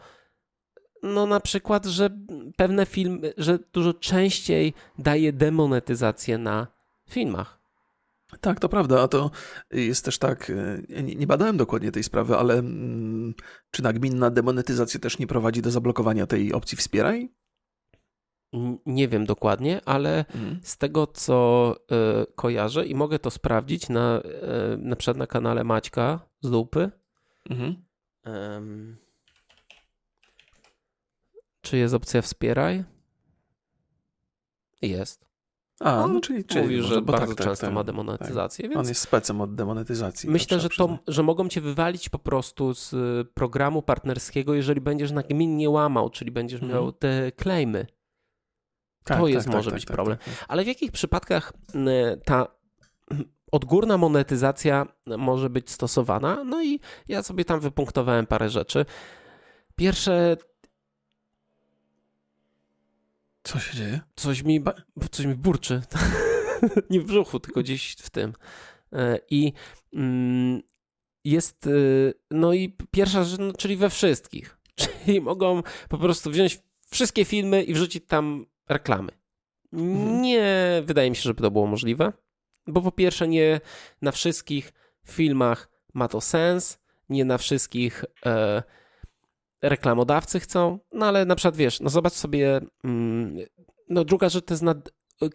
no 1.04 1.26
na 1.26 1.40
przykład, 1.40 1.86
że 1.86 2.10
pewne 2.58 2.86
filmy, 2.86 3.34
że 3.38 3.60
dużo 3.74 3.94
częściej 3.94 4.74
daje 4.98 5.34
demonetyzację 5.34 6.38
na 6.38 6.68
filmach. 7.10 7.60
Tak, 8.42 8.60
to 8.60 8.70
prawda, 8.70 9.02
a 9.02 9.08
to 9.08 9.32
jest 9.72 10.06
też 10.06 10.18
tak, 10.18 10.50
e, 10.50 11.04
nie, 11.04 11.16
nie 11.16 11.28
badałem 11.28 11.58
dokładnie 11.58 11.92
tej 11.92 12.04
sprawy, 12.04 12.38
ale 12.38 12.54
mm, 12.54 13.34
czy 13.72 13.84
nagminna 13.84 14.30
demonetyzacja 14.30 15.00
też 15.00 15.20
nie 15.20 15.28
prowadzi 15.28 15.62
do 15.62 15.72
zablokowania 15.72 16.28
tej 16.28 16.54
opcji 16.54 16.78
wspieraj? 16.78 17.30
Nie 18.86 19.08
wiem 19.08 19.26
dokładnie, 19.26 19.82
ale 19.86 20.20
mhm. 20.20 20.60
z 20.64 20.78
tego 20.78 21.08
co 21.08 21.76
y, 22.22 22.34
kojarzę 22.36 22.86
i 22.86 22.96
mogę 22.96 23.20
to 23.20 23.32
sprawdzić 23.32 23.90
na, 23.90 24.22
y, 24.74 24.78
na 24.78 24.96
przykład 24.96 25.18
na 25.18 25.28
kanale 25.28 25.64
Maćka 25.64 26.20
z 26.42 26.50
Dupy. 26.50 26.92
Mhm. 27.50 27.86
Um, 28.26 28.98
czy 31.62 31.78
jest 31.78 31.94
opcja 31.94 32.22
wspieraj? 32.22 32.84
Jest. 34.82 35.27
A, 35.80 35.96
no, 35.96 36.08
no 36.08 36.22
czyli, 36.22 36.46
czyli 36.46 36.62
mówisz, 36.62 36.86
że 36.86 37.02
bardzo 37.02 37.28
tak, 37.28 37.38
tak 37.38 37.48
często 37.48 37.66
tak, 37.66 37.76
ma 37.76 37.84
demonetyzację. 37.84 38.64
Tak. 38.64 38.72
Więc 38.72 38.80
On 38.80 38.90
jest 38.90 39.02
specem 39.02 39.42
od 39.42 39.56
demonetyzacji. 39.56 40.30
Myślę, 40.30 40.60
że, 40.60 40.70
to, 40.70 40.98
że 41.08 41.24
mogą 41.24 41.50
cię 41.50 41.62
wywalić 41.62 42.10
po 42.10 42.20
prostu 42.20 42.74
z 42.74 42.94
y, 42.94 43.26
programu 43.34 43.82
partnerskiego, 43.82 44.54
jeżeli 44.54 44.82
będziesz 44.82 45.12
nagminnie 45.12 45.70
łamał, 45.70 46.10
czyli 46.10 46.32
będziesz 46.32 46.62
mhm. 46.62 46.82
miał 46.82 46.92
te. 46.92 47.32
Tak, 49.04 49.20
to 49.20 49.28
jest 49.28 49.48
tak, 49.48 49.56
może 49.56 49.72
być 49.72 49.86
problem. 49.86 50.18
Ale 50.48 50.64
w 50.64 50.68
jakich 50.68 50.92
przypadkach 50.92 51.54
ta 52.26 52.48
odgórna 53.52 53.98
monetyzacja 53.98 54.86
może 55.18 55.50
być 55.50 55.72
stosowana? 55.72 56.44
No 56.44 56.64
i 56.64 56.80
ja 57.08 57.24
sobie 57.24 57.46
tam 57.46 57.60
wypunktowałem 57.60 58.26
parę 58.26 58.50
rzeczy. 58.50 58.86
Pierwsze 59.76 60.38
co 63.48 63.60
się 63.60 63.78
dzieje? 63.78 64.00
Coś 64.16 64.44
mi, 64.44 64.64
coś 65.12 65.26
mi 65.26 65.36
burczy. 65.36 65.82
Nie 66.90 67.02
w 67.02 67.06
brzuchu, 67.06 67.40
tylko 67.40 67.62
gdzieś 67.62 67.92
w 67.92 68.10
tym. 68.10 68.34
E, 68.94 69.20
I 69.30 69.54
mm, 69.94 70.62
jest, 71.24 71.68
e, 71.68 71.70
no 72.32 72.54
i 72.54 72.76
pierwsza 72.92 73.24
rzecz, 73.24 73.40
no, 73.40 73.54
czyli 73.54 73.78
we 73.78 73.90
wszystkich. 73.90 74.58
Czyli 74.80 75.22
mogą 75.22 75.64
po 75.90 75.98
prostu 75.98 76.32
wziąć 76.32 76.60
wszystkie 76.90 77.26
filmy 77.26 77.64
i 77.64 77.74
wrzucić 77.74 78.04
tam 78.08 78.46
reklamy. 78.70 79.12
Mhm. 79.74 80.22
Nie 80.22 80.82
wydaje 80.86 81.10
mi 81.10 81.16
się, 81.16 81.22
żeby 81.22 81.42
to 81.42 81.52
było 81.52 81.68
możliwe, 81.68 82.14
bo 82.68 82.82
po 82.82 82.92
pierwsze 82.92 83.28
nie 83.28 83.60
na 84.02 84.12
wszystkich 84.12 84.74
filmach 85.06 85.70
ma 85.94 86.08
to 86.08 86.22
sens, 86.22 86.80
nie 87.10 87.26
na 87.26 87.38
wszystkich 87.38 88.06
e, 88.26 88.64
reklamodawcy 89.62 90.40
chcą, 90.40 90.80
no 90.92 91.06
ale 91.06 91.26
na 91.26 91.36
przykład 91.36 91.56
wiesz, 91.56 91.80
no 91.80 91.90
zobacz 91.90 92.14
sobie, 92.14 92.62
mm, 92.84 93.38
no 93.90 94.04
druga 94.04 94.30
rzecz 94.30 94.46
to 94.46 94.54
jest 94.54 94.64
na 94.64 94.76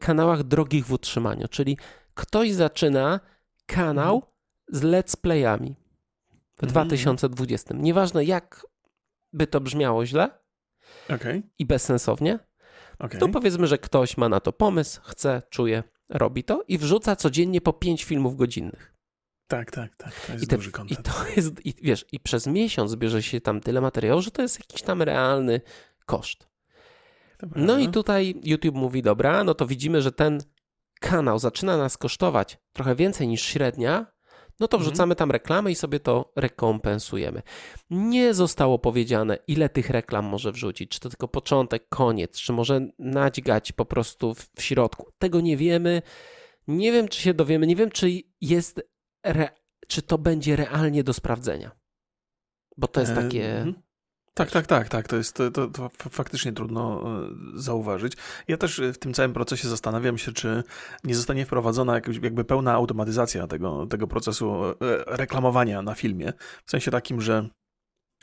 kanałach 0.00 0.42
drogich 0.42 0.86
w 0.86 0.92
utrzymaniu, 0.92 1.48
czyli 1.48 1.78
ktoś 2.14 2.52
zaczyna 2.52 3.20
kanał 3.66 4.22
z 4.68 4.82
let's 4.82 5.16
playami 5.16 5.76
w 6.62 6.66
2020. 6.66 7.70
Mhm. 7.70 7.84
Nieważne 7.84 8.24
jak 8.24 8.66
by 9.32 9.46
to 9.46 9.60
brzmiało 9.60 10.06
źle 10.06 10.30
okay. 11.08 11.42
i 11.58 11.66
bezsensownie, 11.66 12.38
okay. 12.98 13.20
to 13.20 13.28
powiedzmy, 13.28 13.66
że 13.66 13.78
ktoś 13.78 14.16
ma 14.16 14.28
na 14.28 14.40
to 14.40 14.52
pomysł, 14.52 15.00
chce, 15.04 15.42
czuje, 15.50 15.82
robi 16.08 16.44
to 16.44 16.64
i 16.68 16.78
wrzuca 16.78 17.16
codziennie 17.16 17.60
po 17.60 17.72
5 17.72 18.04
filmów 18.04 18.36
godzinnych. 18.36 18.91
Tak, 19.52 19.70
tak, 19.70 19.96
tak. 19.96 20.12
To 20.26 20.32
jest 20.32 20.44
I 20.44 20.46
te, 20.46 20.56
duży 20.56 20.70
I 20.88 20.96
to 20.96 21.12
jest, 21.36 21.66
i 21.66 21.74
wiesz, 21.82 22.04
i 22.12 22.20
przez 22.20 22.46
miesiąc 22.46 22.96
bierze 22.96 23.22
się 23.22 23.40
tam 23.40 23.60
tyle 23.60 23.80
materiału, 23.80 24.22
że 24.22 24.30
to 24.30 24.42
jest 24.42 24.58
jakiś 24.58 24.82
tam 24.82 25.02
realny 25.02 25.60
koszt. 26.06 26.48
Dobra. 27.40 27.62
No 27.62 27.78
i 27.78 27.88
tutaj 27.88 28.34
YouTube 28.44 28.74
mówi, 28.74 29.02
dobra, 29.02 29.44
no 29.44 29.54
to 29.54 29.66
widzimy, 29.66 30.02
że 30.02 30.12
ten 30.12 30.38
kanał 31.00 31.38
zaczyna 31.38 31.76
nas 31.76 31.96
kosztować 31.96 32.58
trochę 32.72 32.94
więcej 32.94 33.28
niż 33.28 33.42
średnia, 33.42 34.06
no 34.60 34.68
to 34.68 34.76
mhm. 34.76 34.90
wrzucamy 34.90 35.14
tam 35.14 35.30
reklamy 35.30 35.70
i 35.70 35.74
sobie 35.74 36.00
to 36.00 36.32
rekompensujemy. 36.36 37.42
Nie 37.90 38.34
zostało 38.34 38.78
powiedziane, 38.78 39.38
ile 39.46 39.68
tych 39.68 39.90
reklam 39.90 40.24
może 40.24 40.52
wrzucić, 40.52 40.90
czy 40.90 41.00
to 41.00 41.08
tylko 41.08 41.28
początek, 41.28 41.88
koniec, 41.88 42.38
czy 42.38 42.52
może 42.52 42.86
nadźgać 42.98 43.72
po 43.72 43.84
prostu 43.84 44.34
w, 44.34 44.50
w 44.56 44.62
środku. 44.62 45.10
Tego 45.18 45.40
nie 45.40 45.56
wiemy. 45.56 46.02
Nie 46.68 46.92
wiem, 46.92 47.08
czy 47.08 47.20
się 47.20 47.34
dowiemy, 47.34 47.66
nie 47.66 47.76
wiem, 47.76 47.90
czy 47.90 48.10
jest 48.40 48.91
re, 49.22 49.48
czy 49.86 50.02
to 50.02 50.18
będzie 50.18 50.56
realnie 50.56 51.04
do 51.04 51.12
sprawdzenia. 51.12 51.70
Bo 52.76 52.88
to 52.88 53.00
jest 53.00 53.14
takie. 53.14 53.60
E, 53.60 53.72
tak, 54.34 54.50
tak, 54.50 54.66
tak, 54.66 54.88
tak. 54.88 55.08
To 55.08 55.16
jest 55.16 55.36
to, 55.52 55.68
to, 55.68 55.90
faktycznie 56.10 56.52
trudno 56.52 57.02
e, 57.22 57.28
zauważyć. 57.54 58.12
Ja 58.48 58.56
też 58.56 58.80
w 58.94 58.98
tym 58.98 59.14
całym 59.14 59.32
procesie 59.32 59.68
zastanawiam 59.68 60.18
się, 60.18 60.32
czy 60.32 60.62
nie 61.04 61.14
zostanie 61.14 61.46
wprowadzona 61.46 61.94
jakaś 61.94 62.16
jakby 62.16 62.44
pełna 62.44 62.72
automatyzacja 62.72 63.46
tego, 63.46 63.86
tego 63.86 64.06
procesu 64.06 64.64
e, 64.64 64.74
reklamowania 65.06 65.82
na 65.82 65.94
filmie. 65.94 66.32
W 66.64 66.70
sensie 66.70 66.90
takim, 66.90 67.20
że 67.20 67.48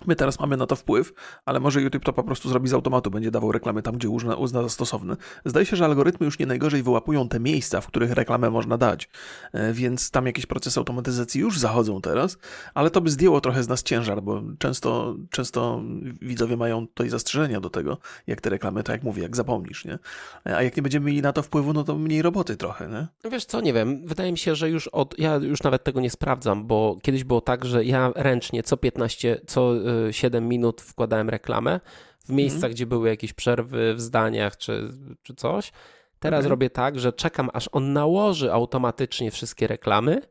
My 0.08 0.16
teraz 0.16 0.40
mamy 0.40 0.58
na 0.58 0.66
to 0.66 0.76
wpływ, 0.76 1.14
ale 1.46 1.60
może 1.60 1.82
YouTube 1.82 2.06
to 2.06 2.14
po 2.14 2.24
prostu 2.24 2.50
zrobi 2.50 2.70
z 2.70 2.74
automatu, 2.74 3.12
będzie 3.12 3.32
dawał 3.32 3.52
reklamy 3.52 3.82
tam, 3.82 3.96
gdzie 3.96 4.10
uzna, 4.10 4.36
uzna 4.36 4.64
za 4.64 4.70
stosowne. 4.70 5.18
Zdaje 5.46 5.66
się, 5.66 5.76
że 5.76 5.86
algorytmy 5.86 6.26
już 6.26 6.40
nie 6.40 6.46
najgorzej 6.46 6.84
wyłapują 6.84 7.30
te 7.30 7.40
miejsca, 7.40 7.82
w 7.82 7.88
których 7.88 8.12
reklamę 8.12 8.50
można 8.50 8.78
dać, 8.78 9.10
e, 9.54 9.74
więc 9.74 10.12
tam 10.12 10.26
jakieś 10.26 10.46
procesy 10.46 10.80
automatyzacji 10.80 11.42
już 11.42 11.60
zachodzą 11.60 12.02
teraz, 12.02 12.38
ale 12.74 12.90
to 12.90 13.02
by 13.02 13.10
zdjęło 13.10 13.42
trochę 13.42 13.64
z 13.64 13.68
nas 13.68 13.84
ciężar, 13.84 14.22
bo 14.24 14.42
często, 14.60 15.16
często 15.30 15.82
widzowie 16.22 16.58
mają 16.58 16.88
tutaj 16.88 17.10
zastrzeżenia 17.10 17.60
do 17.60 17.70
tego, 17.70 17.98
jak 18.28 18.42
te 18.42 18.50
reklamy, 18.50 18.84
to 18.84 18.92
jak 18.92 19.04
mówię, 19.04 19.24
jak 19.24 19.36
zapomnisz, 19.36 19.86
nie? 19.86 20.00
E, 20.46 20.58
a 20.58 20.64
jak 20.64 20.78
nie 20.78 20.84
będziemy 20.84 21.06
mieli 21.06 21.22
na 21.22 21.34
to 21.34 21.44
wpływu, 21.44 21.74
no 21.74 21.84
to 21.84 21.96
mniej 21.96 22.22
roboty 22.22 22.58
trochę, 22.58 22.88
nie? 22.88 23.32
Wiesz 23.32 23.46
co, 23.46 23.62
nie 23.62 23.74
wiem, 23.74 24.08
wydaje 24.08 24.32
mi 24.32 24.38
się, 24.38 24.56
że 24.56 24.70
już 24.70 24.88
od, 24.88 25.20
ja 25.20 25.36
już 25.36 25.64
nawet 25.64 25.84
tego 25.84 26.02
nie 26.02 26.10
sprawdzam, 26.10 26.68
bo 26.68 26.98
kiedyś 27.02 27.24
było 27.24 27.42
tak, 27.42 27.66
że 27.66 27.86
ja 27.86 28.12
ręcznie 28.16 28.64
co 28.64 28.78
15, 28.78 29.42
co 29.48 29.74
7 30.12 30.48
minut 30.48 30.82
wkładałem 30.82 31.30
reklamę 31.30 31.80
w 32.26 32.30
miejscach, 32.30 32.64
mm. 32.64 32.72
gdzie 32.72 32.86
były 32.86 33.10
jakieś 33.10 33.34
przerwy 33.34 33.94
w 33.94 34.02
zdaniach 34.02 34.58
czy, 34.58 34.90
czy 35.24 35.36
coś. 35.36 35.72
Teraz 36.20 36.40
okay. 36.40 36.50
robię 36.50 36.70
tak, 36.70 37.00
że 37.00 37.14
czekam, 37.14 37.50
aż 37.54 37.70
on 37.72 37.94
nałoży 37.94 38.54
automatycznie 38.54 39.32
wszystkie 39.32 39.68
reklamy 39.68 40.22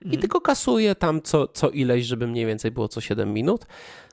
i 0.00 0.04
mhm. 0.04 0.20
tylko 0.20 0.40
kasuję 0.40 0.94
tam 0.94 1.22
co, 1.22 1.48
co 1.48 1.70
ileś, 1.70 2.04
żeby 2.04 2.26
mniej 2.26 2.46
więcej 2.46 2.70
było 2.70 2.88
co 2.88 3.00
7 3.00 3.32
minut. 3.32 3.66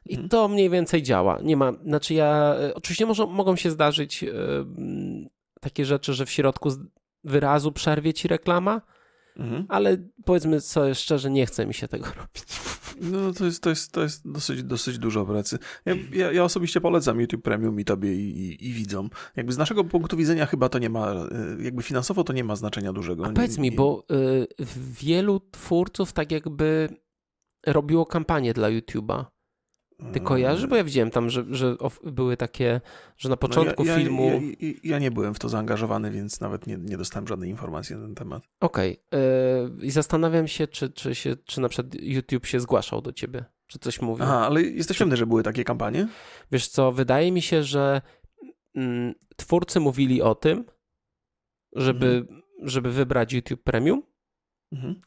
I 0.06 0.16
mm. 0.16 0.30
to 0.30 0.48
mniej 0.48 0.70
więcej 0.70 1.04
działa. 1.04 1.40
Nie 1.44 1.58
ma, 1.58 1.74
znaczy 1.84 2.14
ja, 2.14 2.56
e, 2.60 2.76
oczywiście 2.76 3.06
może, 3.06 3.26
mogą 3.26 3.56
się 3.56 3.72
zdarzyć 3.72 4.24
yy, 4.24 4.32
takie 5.62 5.86
rzeczy, 5.86 6.14
że 6.14 6.26
w 6.26 6.32
środku 6.32 6.70
wyrazu 7.24 7.72
przerwie 7.72 8.14
ci 8.14 8.28
reklama, 8.28 8.82
Mhm. 9.38 9.65
Ale 9.69 9.97
powiedzmy 10.26 10.62
sobie 10.62 10.95
szczerze, 10.95 11.30
nie 11.30 11.45
chce 11.45 11.65
mi 11.65 11.73
się 11.73 11.88
tego 11.88 12.06
robić. 12.17 12.43
No 13.02 13.34
to 13.34 13.45
jest, 13.45 13.63
to 13.63 13.69
jest, 13.69 13.91
to 13.91 14.04
jest 14.04 14.32
dosyć, 14.32 14.63
dosyć 14.63 15.00
dużo 15.00 15.26
pracy. 15.26 15.60
Ja, 15.86 15.95
ja, 16.13 16.32
ja 16.32 16.43
osobiście 16.43 16.82
polecam 16.82 17.21
YouTube 17.21 17.43
Premium 17.43 17.80
i 17.80 17.86
tobie 17.86 18.15
i, 18.15 18.39
i, 18.39 18.67
i, 18.67 18.73
widzom. 18.73 19.10
Jakby 19.36 19.54
z 19.54 19.58
naszego 19.58 19.84
punktu 19.84 20.17
widzenia 20.17 20.45
chyba 20.45 20.69
to 20.69 20.80
nie 20.80 20.89
ma, 20.89 21.13
y, 21.60 21.63
jakby 21.63 21.84
finansowo 21.84 22.23
to 22.23 22.34
nie 22.34 22.43
ma 22.43 22.56
znaczenia 22.56 22.93
dużego. 22.93 23.26
A 23.26 23.30
powiedz 23.30 23.58
mi, 23.58 23.71
bo 23.71 24.06
y, 24.12 24.47
wielu 25.02 25.39
twórców 25.52 26.13
tak 26.13 26.32
jakby 26.32 26.89
robiło 27.67 28.06
kampanię 28.06 28.54
dla 28.54 28.67
YouTube'a. 28.67 29.26
Ty 30.14 30.20
kojarzysz? 30.20 30.68
Bo 30.68 30.76
ja 30.76 30.84
widziałem 30.84 31.12
tam, 31.12 31.30
że, 31.30 31.46
że 31.50 31.76
były 32.04 32.38
takie, 32.38 32.82
że 33.18 33.30
na 33.30 33.38
początku 33.38 33.84
no 33.84 33.92
ja, 33.92 33.98
ja, 33.98 34.04
filmu. 34.04 34.42
Ja, 34.60 34.74
ja, 34.84 35.00
nie 35.00 35.12
byłem 35.12 35.34
w 35.34 35.40
to 35.40 35.50
zaangażowany, 35.50 36.12
więc 36.12 36.42
nawet 36.42 36.68
nie, 36.68 36.78
nie 36.78 36.98
dostałem 36.98 37.28
żadnej 37.28 37.50
informacji 37.50 37.96
na 37.96 38.02
ten 38.02 38.16
temat. 38.16 38.44
Okej. 38.60 39.02
Okay. 39.08 39.86
I 39.86 39.92
zastanawiam 39.92 40.48
się 40.48 40.68
czy, 40.68 40.90
czy, 40.90 41.16
się, 41.16 41.36
czy 41.46 41.62
na 41.62 41.70
przykład 41.70 41.96
YouTube 42.02 42.46
się 42.46 42.60
zgłaszał 42.60 43.02
do 43.02 43.14
ciebie, 43.14 43.46
czy 43.68 43.80
coś 43.80 44.02
mówił. 44.02 44.26
Aha, 44.26 44.46
ale 44.46 44.62
jesteś 44.62 44.98
pewny, 44.98 45.18
że 45.18 45.26
były 45.26 45.44
takie 45.44 45.64
kampanie? 45.64 46.08
Wiesz 46.52 46.68
co, 46.68 46.92
wydaje 46.92 47.32
mi 47.32 47.42
się, 47.42 47.64
że 47.64 48.02
mm, 48.76 49.14
twórcy 49.36 49.80
mówili 49.80 50.22
o 50.22 50.36
tym, 50.36 50.66
żeby, 51.76 52.08
mhm. 52.08 52.42
żeby 52.62 52.92
wybrać 52.92 53.34
YouTube 53.34 53.64
Premium. 53.64 54.04
Mhm 54.72 55.02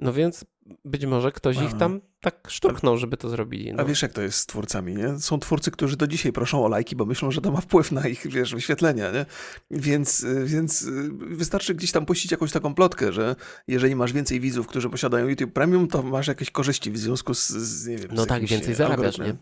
No 0.00 0.12
więc 0.12 0.44
być 0.84 1.06
może 1.06 1.32
ktoś 1.32 1.56
ich 1.56 1.74
tam 1.74 2.00
tak 2.20 2.48
szturchnął, 2.50 2.96
żeby 2.96 3.16
to 3.16 3.28
zrobili. 3.28 3.72
No. 3.72 3.82
A 3.82 3.84
wiesz, 3.84 4.02
jak 4.02 4.12
to 4.12 4.22
jest 4.22 4.38
z 4.38 4.46
twórcami, 4.46 4.94
nie? 4.94 5.18
Są 5.18 5.38
twórcy, 5.38 5.70
którzy 5.70 5.96
do 5.96 6.06
dzisiaj 6.06 6.32
proszą 6.32 6.64
o 6.64 6.68
lajki, 6.68 6.96
bo 6.96 7.06
myślą, 7.06 7.30
że 7.30 7.40
to 7.40 7.52
ma 7.52 7.60
wpływ 7.60 7.92
na 7.92 8.08
ich, 8.08 8.26
wiesz, 8.26 8.54
wyświetlenia, 8.54 9.10
nie? 9.12 9.26
Więc, 9.70 10.26
więc 10.44 10.86
wystarczy 11.12 11.74
gdzieś 11.74 11.92
tam 11.92 12.06
puścić 12.06 12.30
jakąś 12.30 12.52
taką 12.52 12.74
plotkę, 12.74 13.12
że 13.12 13.36
jeżeli 13.68 13.96
masz 13.96 14.12
więcej 14.12 14.40
widzów, 14.40 14.66
którzy 14.66 14.90
posiadają 14.90 15.28
YouTube 15.28 15.52
Premium, 15.52 15.88
to 15.88 16.02
masz 16.02 16.26
jakieś 16.26 16.50
korzyści 16.50 16.90
w 16.90 16.98
związku 16.98 17.34
z, 17.34 17.48
z 17.48 17.86
nie 17.86 17.96
wiem, 17.96 18.08
No 18.12 18.22
z 18.22 18.26
tak, 18.26 18.44
więcej 18.46 18.74
zarabiasz, 18.74 19.18
nie? 19.18 19.36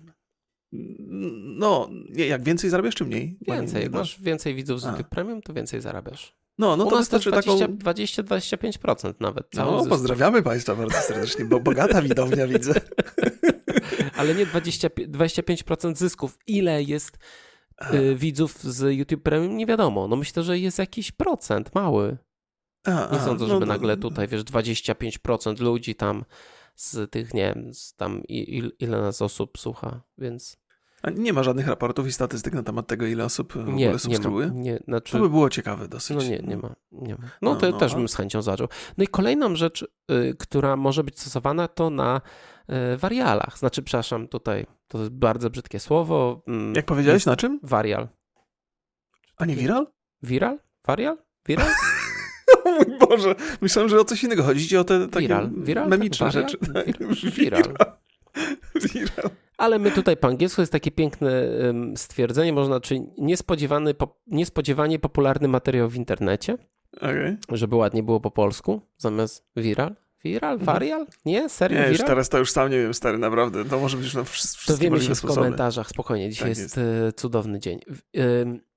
No, 1.58 1.90
jak 2.12 2.42
więcej 2.42 2.70
zarabiasz, 2.70 2.94
czy 2.94 3.04
mniej? 3.04 3.38
Więcej. 3.40 3.82
Jak 3.82 3.92
masz 3.92 4.20
więcej 4.20 4.54
widzów 4.54 4.80
z 4.80 4.84
YouTube 4.84 5.08
Premium, 5.08 5.42
to 5.42 5.52
więcej 5.52 5.80
zarabiasz. 5.80 6.37
No, 6.58 6.76
no 6.76 6.86
to 6.86 6.96
wystarczy 6.96 7.30
20, 7.30 7.58
taką... 7.58 7.74
20-25% 7.74 9.14
nawet. 9.20 9.54
No, 9.54 9.86
pozdrawiamy 9.86 10.42
Państwa 10.42 10.74
bardzo 10.74 10.98
serdecznie, 10.98 11.44
bo 11.44 11.60
bogata 11.60 12.02
widownia 12.02 12.46
widzę. 12.58 12.74
Ale 14.16 14.34
nie 14.34 14.46
20, 14.46 14.88
25% 14.88 15.96
zysków. 15.96 16.38
Ile 16.46 16.82
jest 16.82 17.18
y, 17.94 18.16
widzów 18.16 18.62
z 18.62 18.98
YouTube 18.98 19.22
Premium? 19.22 19.56
Nie 19.56 19.66
wiadomo. 19.66 20.08
No 20.08 20.16
myślę, 20.16 20.42
że 20.42 20.58
jest 20.58 20.78
jakiś 20.78 21.12
procent, 21.12 21.74
mały. 21.74 22.18
A, 22.84 23.08
nie 23.12 23.20
sądzę, 23.20 23.44
no, 23.44 23.54
żeby 23.54 23.66
no, 23.66 23.72
nagle 23.72 23.96
tutaj, 23.96 24.28
wiesz, 24.28 24.42
25% 24.44 25.60
ludzi 25.60 25.94
tam 25.94 26.24
z 26.74 27.10
tych, 27.10 27.34
nie 27.34 27.54
wiem, 27.54 27.74
z 27.74 27.94
tam 27.94 28.22
il, 28.28 28.72
ile 28.78 29.00
nas 29.00 29.22
osób 29.22 29.58
słucha, 29.58 30.02
więc... 30.18 30.56
A 31.02 31.10
nie 31.10 31.32
ma 31.32 31.42
żadnych 31.42 31.66
raportów 31.66 32.06
i 32.06 32.12
statystyk 32.12 32.54
na 32.54 32.62
temat 32.62 32.86
tego, 32.86 33.06
ile 33.06 33.24
osób 33.24 33.52
w 33.52 33.68
nie, 33.68 33.86
ogóle 33.86 33.98
subskrybuje? 33.98 34.46
Nie, 34.46 34.52
ma, 34.52 34.60
nie, 34.60 34.78
znaczy... 34.88 35.12
To 35.12 35.18
by 35.18 35.30
było 35.30 35.50
ciekawe 35.50 35.88
dosyć. 35.88 36.16
No 36.16 36.22
nie, 36.22 36.38
nie 36.38 36.56
ma. 36.56 36.74
Nie 36.92 37.14
ma. 37.14 37.20
No, 37.22 37.30
no 37.54 37.56
to 37.56 37.70
no, 37.70 37.78
też 37.78 37.94
bym 37.94 38.08
z 38.08 38.14
chęcią 38.14 38.42
zaczął. 38.42 38.68
No 38.98 39.04
i 39.04 39.08
kolejną 39.08 39.56
rzecz, 39.56 39.86
y, 40.10 40.36
która 40.38 40.76
może 40.76 41.04
być 41.04 41.20
stosowana, 41.20 41.68
to 41.68 41.90
na 41.90 42.20
y, 42.94 42.96
warialach. 42.96 43.58
Znaczy, 43.58 43.82
przepraszam, 43.82 44.28
tutaj 44.28 44.66
to 44.88 44.98
jest 44.98 45.10
bardzo 45.10 45.50
brzydkie 45.50 45.80
słowo. 45.80 46.42
Mm, 46.46 46.74
Jak 46.74 46.86
powiedziałeś, 46.86 47.26
na 47.26 47.36
czym? 47.36 47.60
Warial. 47.62 48.08
A 49.36 49.44
nie 49.44 49.56
viral? 49.56 49.86
Viral? 50.22 50.58
Warial? 50.86 51.18
Viral? 51.48 51.66
o 52.64 52.70
mój 52.70 52.98
Boże, 52.98 53.34
myślałem, 53.60 53.88
że 53.88 54.00
o 54.00 54.04
coś 54.04 54.24
innego 54.24 54.42
chodzi 54.42 54.76
o 54.76 54.84
te 54.84 55.08
takie 55.08 55.20
viral. 55.20 55.50
Viral? 55.56 55.88
memiczne 55.88 56.30
rzeczy. 56.30 56.58
Viral. 57.36 57.74
viral. 58.74 59.30
Ale 59.58 59.78
my 59.78 59.90
tutaj 59.90 60.16
po 60.16 60.28
angielsku 60.28 60.62
jest 60.62 60.72
takie 60.72 60.90
piękne 60.90 61.30
stwierdzenie, 61.96 62.52
można, 62.52 62.80
czy 62.80 63.00
niespodziewany, 63.18 63.94
niespodziewanie 64.26 64.98
popularny 64.98 65.48
materiał 65.48 65.88
w 65.88 65.96
internecie, 65.96 66.58
okay. 66.96 67.36
żeby 67.52 67.76
ładnie 67.76 68.02
było 68.02 68.20
po 68.20 68.30
polsku, 68.30 68.80
zamiast 68.96 69.46
viral. 69.56 69.96
Viral? 70.24 70.52
Mhm. 70.52 70.66
Varial? 70.66 71.06
Nie? 71.24 71.48
Serio? 71.48 71.80
Nie, 71.80 71.88
już 71.88 71.98
teraz 71.98 72.28
to 72.28 72.38
już 72.38 72.50
sam 72.50 72.70
nie 72.70 72.78
wiem, 72.78 72.94
stary, 72.94 73.18
naprawdę. 73.18 73.64
To 73.64 73.78
może 73.78 73.96
być 73.96 74.14
na 74.14 74.24
wszystkie 74.24 74.72
To 74.72 74.78
wiemy 74.78 75.00
się 75.00 75.14
w 75.14 75.22
komentarzach, 75.22 75.88
spokojnie. 75.88 76.30
Dzisiaj 76.30 76.48
tak 76.48 76.58
jest, 76.58 76.76
jest 76.76 76.78
e, 76.78 77.12
cudowny 77.12 77.58
dzień. 77.58 77.80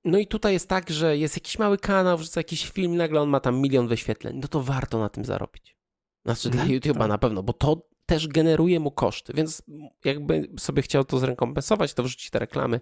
No 0.04 0.18
i 0.18 0.26
tutaj 0.26 0.52
jest 0.52 0.68
tak, 0.68 0.90
że 0.90 1.16
jest 1.16 1.36
jakiś 1.36 1.58
mały 1.58 1.78
kanał, 1.78 2.18
wrzuca 2.18 2.40
jakiś 2.40 2.70
film, 2.70 2.96
nagle 2.96 3.20
on 3.20 3.28
ma 3.28 3.40
tam 3.40 3.60
milion 3.60 3.88
wyświetleń. 3.88 4.38
No 4.42 4.48
to 4.48 4.62
warto 4.62 4.98
na 4.98 5.08
tym 5.08 5.24
zarobić. 5.24 5.76
Znaczy 6.24 6.50
dla 6.50 6.62
mhm, 6.62 6.80
YouTube'a 6.80 6.98
tak. 6.98 7.08
na 7.08 7.18
pewno, 7.18 7.42
bo 7.42 7.52
to 7.52 7.91
też 8.12 8.28
generuje 8.28 8.80
mu 8.80 8.90
koszty, 8.90 9.32
więc 9.32 9.62
jakby 10.04 10.48
sobie 10.58 10.82
chciał 10.82 11.04
to 11.04 11.18
zrekompensować, 11.18 11.94
to 11.94 12.02
wrzuci 12.02 12.30
te 12.30 12.38
reklamy 12.38 12.80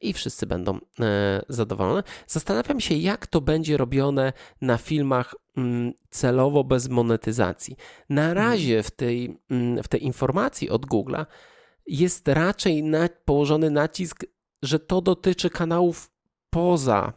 i 0.00 0.12
wszyscy 0.12 0.46
będą 0.46 0.78
e, 1.00 1.42
zadowolone. 1.48 2.02
Zastanawiam 2.26 2.80
się, 2.80 2.94
jak 2.94 3.26
to 3.26 3.40
będzie 3.40 3.76
robione 3.76 4.32
na 4.60 4.78
filmach 4.78 5.34
mm, 5.56 5.92
celowo 6.10 6.64
bez 6.64 6.88
monetyzacji. 6.88 7.76
Na 8.08 8.28
mhm. 8.28 8.46
razie 8.46 8.82
w 8.82 8.90
tej, 8.90 9.38
mm, 9.50 9.82
w 9.82 9.88
tej 9.88 10.04
informacji 10.04 10.70
od 10.70 10.86
Google'a 10.86 11.26
jest 11.86 12.28
raczej 12.28 12.82
na, 12.82 13.08
położony 13.24 13.70
nacisk, 13.70 14.24
że 14.62 14.78
to 14.78 15.00
dotyczy 15.00 15.50
kanałów 15.50 16.10
poza 16.50 17.12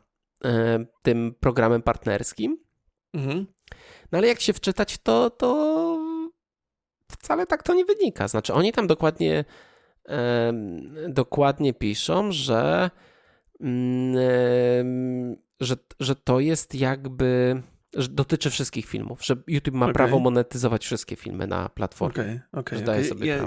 e, 0.46 0.86
tym 1.02 1.36
programem 1.40 1.82
partnerskim. 1.82 2.58
Mhm. 3.14 3.48
No 4.12 4.18
ale 4.18 4.28
jak 4.28 4.42
się 4.42 4.54
wczytać 4.54 4.98
to, 4.98 5.30
to 5.30 5.48
wcale 7.12 7.48
tak 7.48 7.64
to 7.64 7.74
nie 7.74 7.86
wynika. 7.86 8.28
Znaczy, 8.28 8.54
oni 8.54 8.72
tam 8.72 8.88
dokładnie, 8.88 9.46
e, 10.10 10.54
dokładnie 11.10 11.74
piszą, 11.74 12.32
że, 12.32 12.90
mm, 13.62 15.38
że, 15.60 15.76
że 16.00 16.16
to 16.16 16.40
jest 16.40 16.76
jakby 16.76 17.62
dotyczy 18.10 18.50
wszystkich 18.50 18.86
filmów, 18.86 19.26
że 19.26 19.36
YouTube 19.48 19.76
ma 19.76 19.86
okay. 19.86 19.94
prawo 19.94 20.20
monetyzować 20.20 20.86
wszystkie 20.86 21.16
filmy 21.16 21.48
na 21.48 21.70
platformie. 21.70 22.24
Okej, 22.24 22.40
okay, 22.52 22.80
okej. 22.80 23.12
Okay, 23.12 23.28
ja, 23.28 23.46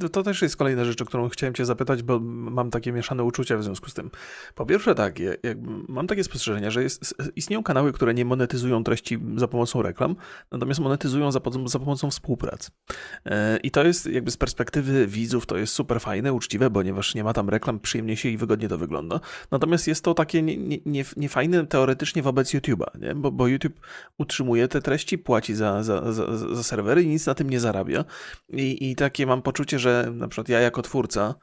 to, 0.00 0.08
to 0.08 0.22
też 0.22 0.42
jest 0.42 0.56
kolejna 0.56 0.84
rzecz, 0.84 1.02
o 1.02 1.04
którą 1.04 1.28
chciałem 1.28 1.54
cię 1.54 1.64
zapytać, 1.64 2.02
bo 2.02 2.20
mam 2.20 2.70
takie 2.70 2.92
mieszane 2.92 3.24
uczucia 3.24 3.56
w 3.56 3.64
związku 3.64 3.90
z 3.90 3.94
tym. 3.94 4.10
Po 4.54 4.66
pierwsze 4.66 4.94
tak, 4.94 5.18
ja, 5.18 5.32
mam 5.88 6.06
takie 6.06 6.24
spostrzeżenia, 6.24 6.70
że 6.70 6.82
jest, 6.82 7.14
istnieją 7.36 7.62
kanały, 7.62 7.92
które 7.92 8.14
nie 8.14 8.24
monetyzują 8.24 8.84
treści 8.84 9.18
za 9.36 9.48
pomocą 9.48 9.82
reklam, 9.82 10.16
natomiast 10.50 10.80
monetyzują 10.80 11.32
za, 11.32 11.40
za 11.66 11.78
pomocą 11.78 12.10
współpracy. 12.10 12.70
E, 13.24 13.56
I 13.56 13.70
to 13.70 13.84
jest 13.84 14.06
jakby 14.06 14.30
z 14.30 14.36
perspektywy 14.36 15.06
widzów 15.06 15.46
to 15.46 15.56
jest 15.56 15.72
super 15.72 16.00
fajne, 16.00 16.32
uczciwe, 16.32 16.70
ponieważ 16.70 17.14
nie 17.14 17.24
ma 17.24 17.32
tam 17.32 17.48
reklam, 17.48 17.80
przyjemnie 17.80 18.16
się 18.16 18.28
i 18.28 18.36
wygodnie 18.36 18.68
to 18.68 18.78
wygląda. 18.78 19.20
Natomiast 19.50 19.86
jest 19.86 20.04
to 20.04 20.14
takie 20.14 20.42
niefajne 20.42 21.56
nie, 21.56 21.58
nie, 21.58 21.62
nie 21.62 21.66
teoretycznie 21.66 22.22
wobec 22.22 22.54
YouTube'a, 22.54 23.00
nie? 23.00 23.14
Bo, 23.14 23.32
bo 23.32 23.46
YouTube 23.46 23.65
utrzymuje 24.18 24.68
te 24.68 24.82
treści, 24.82 25.18
płaci 25.18 25.54
za, 25.54 25.82
za, 25.82 26.12
za, 26.12 26.54
za 26.54 26.62
serwery 26.62 27.02
i 27.02 27.08
nic 27.08 27.26
na 27.26 27.34
tym 27.34 27.50
nie 27.50 27.60
zarabia. 27.60 28.04
I, 28.48 28.90
I 28.90 28.96
takie 28.96 29.26
mam 29.26 29.42
poczucie, 29.42 29.78
że 29.78 30.08
na 30.12 30.28
przykład 30.28 30.48
ja 30.48 30.60
jako 30.60 30.82
twórca 30.82 31.34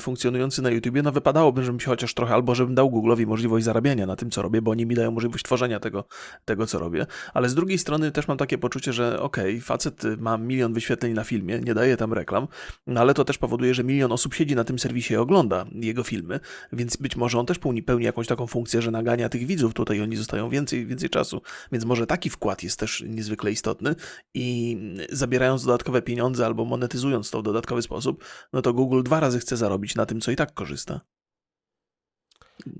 funkcjonujący 0.00 0.62
na 0.62 0.70
YouTubie, 0.70 1.02
no 1.02 1.12
wypadałoby, 1.12 1.64
żebym 1.64 1.80
się 1.80 1.86
chociaż 1.86 2.14
trochę, 2.14 2.34
albo 2.34 2.54
żebym 2.54 2.74
dał 2.74 2.90
Google'owi 2.90 3.26
możliwość 3.26 3.64
zarabiania 3.64 4.06
na 4.06 4.16
tym, 4.16 4.30
co 4.30 4.42
robię, 4.42 4.62
bo 4.62 4.70
oni 4.70 4.86
mi 4.86 4.94
dają 4.94 5.10
możliwość 5.10 5.44
tworzenia 5.44 5.80
tego, 5.80 6.04
tego 6.44 6.66
co 6.66 6.78
robię. 6.78 7.06
Ale 7.34 7.48
z 7.48 7.54
drugiej 7.54 7.78
strony 7.78 8.12
też 8.12 8.28
mam 8.28 8.38
takie 8.38 8.58
poczucie, 8.58 8.92
że 8.92 9.20
okej, 9.20 9.54
okay, 9.54 9.60
facet 9.60 10.02
ma 10.18 10.38
milion 10.38 10.72
wyświetleń 10.72 11.12
na 11.12 11.24
filmie, 11.24 11.60
nie 11.60 11.74
daje 11.74 11.96
tam 11.96 12.12
reklam, 12.12 12.48
no 12.86 13.00
ale 13.00 13.14
to 13.14 13.24
też 13.24 13.38
powoduje, 13.38 13.74
że 13.74 13.84
milion 13.84 14.12
osób 14.12 14.34
siedzi 14.34 14.56
na 14.56 14.64
tym 14.64 14.78
serwisie 14.78 15.14
i 15.14 15.16
ogląda 15.16 15.66
jego 15.72 16.02
filmy, 16.02 16.40
więc 16.72 16.96
być 16.96 17.16
może 17.16 17.38
on 17.38 17.46
też 17.46 17.58
pełni, 17.58 17.82
pełni 17.82 18.04
jakąś 18.04 18.26
taką 18.26 18.46
funkcję, 18.46 18.82
że 18.82 18.90
nagania 18.90 19.28
tych 19.28 19.46
widzów 19.46 19.74
tutaj, 19.74 20.00
oni 20.00 20.16
zostają 20.16 20.48
więcej, 20.48 20.86
więcej 20.86 21.10
czasu, 21.10 21.42
więc 21.72 21.84
może 21.84 22.06
taki 22.06 22.30
wkład 22.30 22.62
jest 22.62 22.78
też 22.78 23.04
niezwykle 23.08 23.52
istotny 23.52 23.94
i 24.34 24.76
zabierając 25.12 25.64
dodatkowe 25.64 26.02
pieniądze 26.02 26.46
albo 26.46 26.64
monetyzując 26.64 27.30
to 27.30 27.40
w 27.40 27.42
dodatkowy 27.42 27.82
sposób, 27.82 28.24
no 28.52 28.62
to 28.62 28.72
Google 28.72 29.02
dwa 29.02 29.20
razy 29.20 29.38
chce 29.38 29.55
zarobić 29.56 29.94
na 29.94 30.06
tym, 30.06 30.20
co 30.20 30.30
i 30.30 30.36
tak 30.36 30.54
korzysta. 30.54 31.00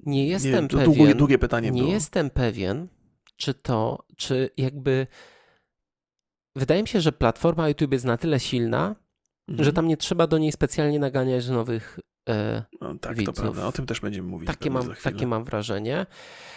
Nie 0.07 0.27
jestem 0.27 0.65
nie, 0.65 0.69
pewien. 0.69 0.85
Długie, 0.85 1.15
długie 1.15 1.39
pytanie 1.39 1.71
Nie 1.71 1.81
było. 1.83 1.93
jestem 1.93 2.31
pewien, 2.31 2.89
czy 3.37 3.55
to, 3.55 4.05
czy 4.17 4.51
jakby. 4.57 5.07
Wydaje 6.57 6.83
mi 6.83 6.89
się, 6.89 7.01
że 7.01 7.12
platforma 7.12 7.69
YouTube 7.69 7.93
jest 7.93 8.05
na 8.05 8.17
tyle 8.17 8.41
silna, 8.41 8.97
mhm. 9.49 9.65
że 9.65 9.73
tam 9.73 9.89
nie 9.89 9.97
trzeba 9.97 10.27
do 10.27 10.39
niej 10.39 10.53
specjalnie 10.53 10.99
naganiać 10.99 11.49
nowych 11.49 12.01
e, 12.29 12.65
no, 12.81 12.99
tak, 12.99 13.17
widzów. 13.17 13.35
to 13.35 13.43
prawda. 13.43 13.67
O 13.67 13.73
tym 13.73 13.87
też 13.87 14.01
będziemy 14.01 14.29
mówić. 14.29 14.47
Takie, 14.47 14.71
mam, 14.71 14.95
takie 15.03 15.27
mam 15.27 15.45
wrażenie. 15.45 16.07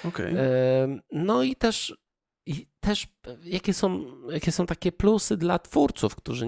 Okay. 0.04 0.40
E, 0.40 1.00
no 1.12 1.44
i 1.44 1.56
też, 1.56 1.98
i 2.46 2.68
też 2.80 3.08
jakie, 3.44 3.74
są, 3.74 4.06
jakie 4.30 4.52
są 4.52 4.66
takie 4.66 4.92
plusy 4.92 5.38
dla 5.38 5.60
twórców, 5.60 6.16
którzy 6.16 6.48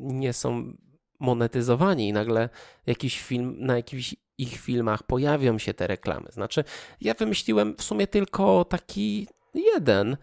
nie 0.00 0.32
są 0.32 0.76
monetyzowani 1.20 2.08
i 2.08 2.12
nagle 2.12 2.48
jakiś 2.86 3.22
film, 3.22 3.56
na 3.58 3.76
jakichś 3.76 4.14
ich 4.38 4.60
filmach 4.60 5.02
pojawią 5.02 5.58
się 5.58 5.74
te 5.74 5.86
reklamy. 5.86 6.28
Znaczy, 6.32 6.64
ja 7.00 7.14
wymyśliłem 7.14 7.76
w 7.76 7.82
sumie 7.82 8.06
tylko 8.06 8.64
taki 8.64 9.28
jeden, 9.54 10.16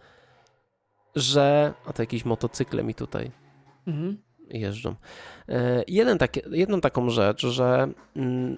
że. 1.16 1.74
A 1.86 1.92
to 1.92 2.02
jakieś 2.02 2.24
motocykle 2.24 2.84
mi 2.84 2.94
tutaj 2.94 3.30
mhm. 3.86 4.22
jeżdżą. 4.48 4.94
E, 5.48 5.84
jeden 5.88 6.18
takie, 6.18 6.40
jedną 6.50 6.80
taką 6.80 7.10
rzecz, 7.10 7.46
że. 7.46 7.88
Mm, 8.16 8.56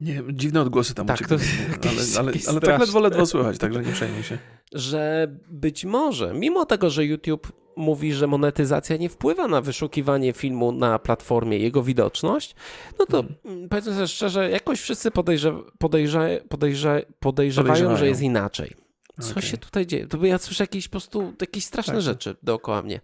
nie, 0.00 0.22
dziwne 0.32 0.60
odgłosy 0.60 0.94
tam 0.94 1.06
tak, 1.06 1.16
uciekają, 1.16 1.40
ale, 1.88 2.02
ale, 2.18 2.32
ale 2.48 2.60
tak 2.60 2.80
ledwo, 2.80 3.00
ledwo 3.00 3.26
słychać, 3.26 3.58
także 3.58 3.82
nie 3.82 3.92
przejmuj 3.92 4.22
się. 4.22 4.38
Że 4.72 5.28
być 5.48 5.84
może, 5.84 6.34
mimo 6.34 6.66
tego, 6.66 6.90
że 6.90 7.04
YouTube 7.04 7.61
mówi, 7.76 8.12
że 8.12 8.26
monetyzacja 8.26 8.96
nie 8.96 9.08
wpływa 9.08 9.48
na 9.48 9.60
wyszukiwanie 9.60 10.32
filmu 10.32 10.72
na 10.72 10.98
platformie, 10.98 11.58
jego 11.58 11.82
widoczność, 11.82 12.54
no 12.98 13.06
to 13.06 13.24
hmm. 13.44 13.68
powiedzmy 13.68 13.94
sobie 13.94 14.08
szczerze, 14.08 14.50
jakoś 14.50 14.80
wszyscy 14.80 15.10
podejrze, 15.10 15.54
podejrze, 15.78 16.40
podejrze, 16.48 17.02
podejrzewają, 17.20 17.96
że 17.96 18.08
jest 18.08 18.22
inaczej. 18.22 18.74
Co 19.20 19.30
okay. 19.30 19.42
się 19.42 19.58
tutaj 19.58 19.86
dzieje? 19.86 20.06
To 20.06 20.26
ja 20.26 20.38
słyszę 20.38 20.64
jakieś 20.64 20.88
po 20.88 20.90
prostu 20.90 21.32
jakieś 21.40 21.64
straszne 21.64 21.94
tak. 21.94 22.02
rzeczy 22.02 22.36
dookoła 22.42 22.82
mnie. 22.82 23.00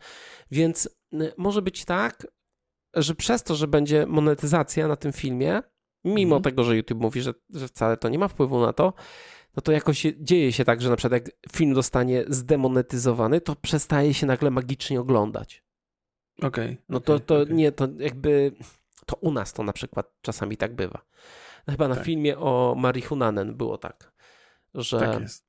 Więc 0.50 0.88
może 1.36 1.62
być 1.62 1.84
tak, 1.84 2.26
że 2.94 3.14
przez 3.14 3.42
to, 3.42 3.54
że 3.54 3.68
będzie 3.68 4.06
monetyzacja 4.06 4.88
na 4.88 4.96
tym 4.96 5.12
filmie, 5.12 5.62
mimo 6.04 6.34
hmm. 6.34 6.42
tego, 6.42 6.64
że 6.64 6.76
YouTube 6.76 7.00
mówi, 7.00 7.20
że, 7.20 7.34
że 7.50 7.68
wcale 7.68 7.96
to 7.96 8.08
nie 8.08 8.18
ma 8.18 8.28
wpływu 8.28 8.60
na 8.60 8.72
to, 8.72 8.92
no 9.58 9.62
to 9.62 9.72
jakoś 9.72 10.06
dzieje 10.20 10.52
się 10.52 10.64
tak, 10.64 10.82
że 10.82 10.90
na 10.90 10.96
przykład 10.96 11.12
jak 11.12 11.34
film 11.52 11.74
zostanie 11.74 12.24
zdemonetyzowany, 12.28 13.40
to 13.40 13.56
przestaje 13.56 14.14
się 14.14 14.26
nagle 14.26 14.50
magicznie 14.50 15.00
oglądać. 15.00 15.64
Okej. 16.42 16.48
Okay, 16.48 16.76
no 16.88 17.00
to, 17.00 17.20
to 17.20 17.40
okay. 17.40 17.54
nie, 17.54 17.72
to 17.72 17.88
jakby, 17.98 18.52
to 19.06 19.16
u 19.16 19.32
nas 19.32 19.52
to 19.52 19.62
na 19.62 19.72
przykład 19.72 20.12
czasami 20.22 20.56
tak 20.56 20.74
bywa. 20.74 21.00
No 21.66 21.72
chyba 21.72 21.88
na 21.88 21.94
tak. 21.94 22.04
filmie 22.04 22.38
o 22.38 22.74
Marihunanen 22.78 23.54
było 23.54 23.78
tak, 23.78 24.12
że... 24.74 24.98
Tak 24.98 25.20
jest. 25.20 25.48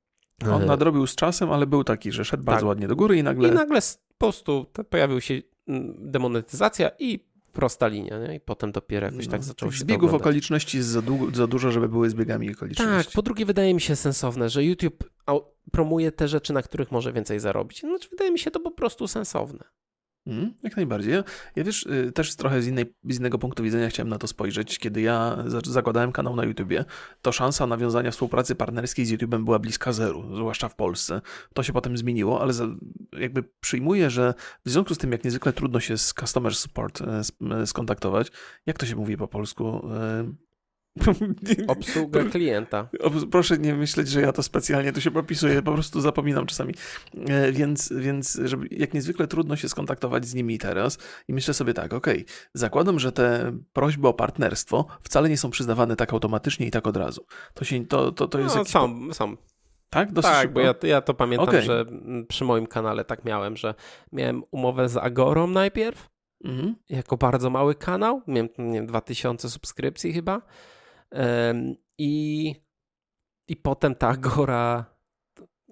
On 0.52 0.66
nadrobił 0.66 1.06
z 1.06 1.14
czasem, 1.14 1.52
ale 1.52 1.66
był 1.66 1.84
taki, 1.84 2.12
że 2.12 2.24
szedł 2.24 2.44
tak. 2.44 2.54
bardzo 2.54 2.66
ładnie 2.66 2.88
do 2.88 2.96
góry 2.96 3.16
i 3.16 3.22
nagle... 3.22 3.48
I 3.48 3.52
nagle 3.52 3.80
po 4.18 4.26
prostu 4.26 4.66
pojawił 4.90 5.20
się 5.20 5.42
mm, 5.68 5.94
demonetyzacja 6.10 6.90
i 6.98 7.29
prosta 7.52 7.88
linia, 7.88 8.18
nie? 8.18 8.34
I 8.34 8.40
potem 8.40 8.72
dopiero 8.72 9.06
jakoś 9.06 9.26
tak 9.26 9.40
no, 9.40 9.46
zaczęło 9.46 9.72
się 9.72 9.78
Zbiegów 9.78 10.14
okoliczności 10.14 10.76
jest 10.76 10.88
za, 10.88 11.02
długo, 11.02 11.36
za 11.36 11.46
dużo, 11.46 11.70
żeby 11.70 11.88
były 11.88 12.10
zbiegami 12.10 12.50
okoliczności. 12.50 13.04
Tak, 13.04 13.14
po 13.14 13.22
drugie 13.22 13.46
wydaje 13.46 13.74
mi 13.74 13.80
się 13.80 13.96
sensowne, 13.96 14.48
że 14.48 14.64
YouTube 14.64 15.10
promuje 15.70 16.12
te 16.12 16.28
rzeczy, 16.28 16.52
na 16.52 16.62
których 16.62 16.92
może 16.92 17.12
więcej 17.12 17.40
zarobić. 17.40 17.80
Znaczy 17.80 18.08
wydaje 18.10 18.30
mi 18.30 18.38
się 18.38 18.50
to 18.50 18.60
po 18.60 18.70
prostu 18.70 19.08
sensowne. 19.08 19.64
Mm, 20.30 20.54
jak 20.62 20.76
najbardziej. 20.76 21.14
Ja, 21.56 21.64
wiesz, 21.64 21.86
y, 21.86 22.12
też 22.12 22.36
trochę 22.36 22.62
z, 22.62 22.66
innej, 22.66 22.94
z 23.04 23.18
innego 23.18 23.38
punktu 23.38 23.62
widzenia 23.62 23.88
chciałem 23.88 24.08
na 24.08 24.18
to 24.18 24.26
spojrzeć. 24.26 24.78
Kiedy 24.78 25.00
ja 25.00 25.44
zakładałem 25.66 26.12
kanał 26.12 26.36
na 26.36 26.44
YouTubie, 26.44 26.84
to 27.22 27.32
szansa 27.32 27.66
nawiązania 27.66 28.10
współpracy 28.10 28.54
partnerskiej 28.54 29.06
z 29.06 29.10
YouTubem 29.10 29.44
była 29.44 29.58
bliska 29.58 29.92
zeru, 29.92 30.36
zwłaszcza 30.36 30.68
w 30.68 30.76
Polsce. 30.76 31.20
To 31.54 31.62
się 31.62 31.72
potem 31.72 31.96
zmieniło, 31.96 32.40
ale 32.42 32.52
za, 32.52 32.66
jakby 33.12 33.42
przyjmuję, 33.60 34.10
że 34.10 34.34
w 34.64 34.70
związku 34.70 34.94
z 34.94 34.98
tym, 34.98 35.12
jak 35.12 35.24
niezwykle 35.24 35.52
trudno 35.52 35.80
się 35.80 35.98
z 35.98 36.14
customer 36.20 36.54
support 36.54 37.00
e, 37.00 37.66
skontaktować, 37.66 38.32
jak 38.66 38.78
to 38.78 38.86
się 38.86 38.96
mówi 38.96 39.16
po 39.16 39.28
polsku? 39.28 39.88
Obsługa 41.66 42.24
klienta. 42.24 42.88
Proszę 43.30 43.58
nie 43.58 43.74
myśleć, 43.74 44.08
że 44.08 44.20
ja 44.20 44.32
to 44.32 44.42
specjalnie 44.42 44.92
tu 44.92 45.00
się 45.00 45.10
popisuję, 45.10 45.62
po 45.62 45.72
prostu 45.72 46.00
zapominam 46.00 46.46
czasami. 46.46 46.74
E, 47.28 47.52
więc, 47.52 47.92
więc 47.96 48.40
żeby, 48.44 48.66
jak 48.70 48.94
niezwykle 48.94 49.26
trudno 49.26 49.56
się 49.56 49.68
skontaktować 49.68 50.26
z 50.26 50.34
nimi 50.34 50.58
teraz 50.58 50.98
i 51.28 51.34
myślę 51.34 51.54
sobie 51.54 51.74
tak, 51.74 51.92
okej, 51.92 52.22
okay, 52.22 52.34
zakładam, 52.54 52.98
że 52.98 53.12
te 53.12 53.52
prośby 53.72 54.08
o 54.08 54.12
partnerstwo 54.14 54.86
wcale 55.02 55.28
nie 55.28 55.38
są 55.38 55.50
przyznawane 55.50 55.96
tak 55.96 56.12
automatycznie 56.12 56.66
i 56.66 56.70
tak 56.70 56.86
od 56.86 56.96
razu. 56.96 57.26
To 57.54 57.64
się, 57.64 57.86
to, 57.86 58.12
to, 58.12 58.28
to 58.28 58.38
jest 58.38 58.56
no, 58.56 58.64
są, 58.64 59.12
są. 59.12 59.36
Tak? 59.90 60.12
Dosyć 60.12 60.30
tak, 60.30 60.42
szybko? 60.42 60.54
bo 60.54 60.60
ja, 60.60 60.74
ja 60.82 61.00
to 61.00 61.14
pamiętam, 61.14 61.48
okay. 61.48 61.62
że 61.62 61.84
przy 62.28 62.44
moim 62.44 62.66
kanale 62.66 63.04
tak 63.04 63.24
miałem, 63.24 63.56
że 63.56 63.74
miałem 64.12 64.42
umowę 64.50 64.88
z 64.88 64.96
Agorą 64.96 65.46
najpierw, 65.46 66.08
mhm. 66.44 66.74
jako 66.88 67.16
bardzo 67.16 67.50
mały 67.50 67.74
kanał, 67.74 68.22
miałem 68.26 68.48
nie 68.58 68.74
wiem, 68.74 68.86
2000 68.86 69.50
subskrypcji 69.50 70.12
chyba, 70.12 70.42
i, 71.98 72.54
I 73.48 73.56
potem 73.56 73.94
ta 73.94 74.16
gora 74.36 74.84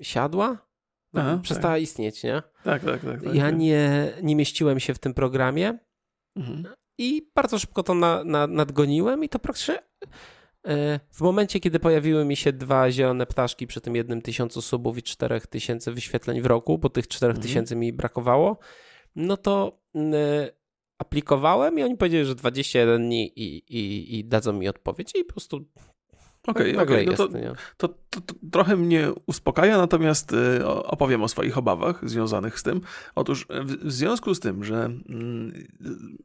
siadła, 0.02 0.68
Aha, 1.14 1.40
przestała 1.42 1.74
tak. 1.74 1.82
istnieć, 1.82 2.22
nie? 2.22 2.42
Tak, 2.64 2.84
tak, 2.84 3.00
tak. 3.04 3.22
tak 3.22 3.34
ja 3.34 3.44
tak. 3.44 3.58
Nie, 3.58 4.12
nie 4.22 4.36
mieściłem 4.36 4.80
się 4.80 4.94
w 4.94 4.98
tym 4.98 5.14
programie 5.14 5.78
mhm. 6.36 6.74
i 6.98 7.30
bardzo 7.34 7.58
szybko 7.58 7.82
to 7.82 7.94
na, 7.94 8.24
na, 8.24 8.46
nadgoniłem 8.46 9.24
i 9.24 9.28
to 9.28 9.38
praktycznie 9.38 9.78
e, 10.66 11.00
w 11.12 11.20
momencie, 11.20 11.60
kiedy 11.60 11.80
pojawiły 11.80 12.24
mi 12.24 12.36
się 12.36 12.52
dwa 12.52 12.90
zielone 12.90 13.26
ptaszki 13.26 13.66
przy 13.66 13.80
tym 13.80 13.96
jednym 13.96 14.22
tysiącu 14.22 14.62
subów 14.62 14.98
i 14.98 15.02
czterech 15.02 15.46
tysięcy 15.46 15.92
wyświetleń 15.92 16.40
w 16.40 16.46
roku, 16.46 16.78
bo 16.78 16.88
tych 16.88 17.08
czterech 17.08 17.36
mhm. 17.36 17.48
tysięcy 17.48 17.76
mi 17.76 17.92
brakowało, 17.92 18.58
no 19.16 19.36
to 19.36 19.80
aplikowałem 20.98 21.78
i 21.78 21.82
oni 21.82 21.96
powiedzieli, 21.96 22.24
że 22.24 22.34
21 22.34 23.02
dni 23.02 23.32
i, 23.36 23.56
i, 23.68 24.18
i 24.18 24.24
dadzą 24.24 24.52
mi 24.52 24.68
odpowiedź 24.68 25.12
i 25.14 25.24
po 25.24 25.32
prostu 25.32 25.64
Okej, 26.48 26.76
okay, 26.76 26.84
okay. 26.84 27.06
no 27.06 27.14
to, 27.16 27.28
to, 27.76 27.88
to, 28.10 28.20
to, 28.20 28.34
trochę 28.52 28.76
mnie 28.76 29.08
uspokaja, 29.26 29.78
natomiast 29.78 30.32
y, 30.32 30.66
opowiem 30.66 31.22
o 31.22 31.28
swoich 31.28 31.58
obawach 31.58 32.08
związanych 32.08 32.60
z 32.60 32.62
tym. 32.62 32.80
Otóż 33.14 33.46
w, 33.64 33.92
związku 33.92 34.34
z 34.34 34.40
tym, 34.40 34.64
że 34.64 34.84
mm, 34.84 35.66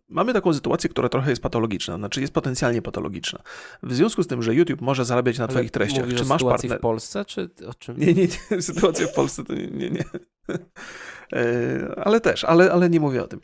mamy 0.10 0.34
taką 0.34 0.54
sytuację, 0.54 0.90
która 0.90 1.10
trochę 1.10 1.30
jest 1.30 1.42
patologiczna, 1.42 1.98
znaczy 1.98 2.22
jest 2.22 2.34
potencjalnie 2.34 2.82
patologiczna. 2.82 3.40
W 3.84 3.94
związku 3.94 4.24
z 4.24 4.28
tym, 4.28 4.44
że 4.44 4.56
YouTube 4.56 4.82
może 4.82 5.06
zarabiać 5.06 5.38
na 5.38 5.46
Ale 5.46 5.54
Twoich 5.54 5.72
treściach, 5.72 6.06
czy 6.16 6.26
masz 6.26 6.44
partner... 6.44 6.78
w 6.78 6.82
Polsce, 6.82 7.26
czy 7.26 7.50
o 7.68 7.74
czym? 7.74 7.98
Nie, 7.98 8.14
nie, 8.14 8.28
nie. 8.52 8.62
Sytuacja 8.62 9.08
w 9.08 9.14
Polsce 9.14 9.44
to 9.44 9.54
nie, 9.54 9.68
nie. 9.68 9.90
nie. 9.90 10.04
E, 11.34 12.00
ale 12.06 12.22
też, 12.22 12.44
ale, 12.44 12.72
ale 12.72 12.90
nie 12.90 13.00
mówię 13.00 13.24
o 13.24 13.28
tym. 13.28 13.40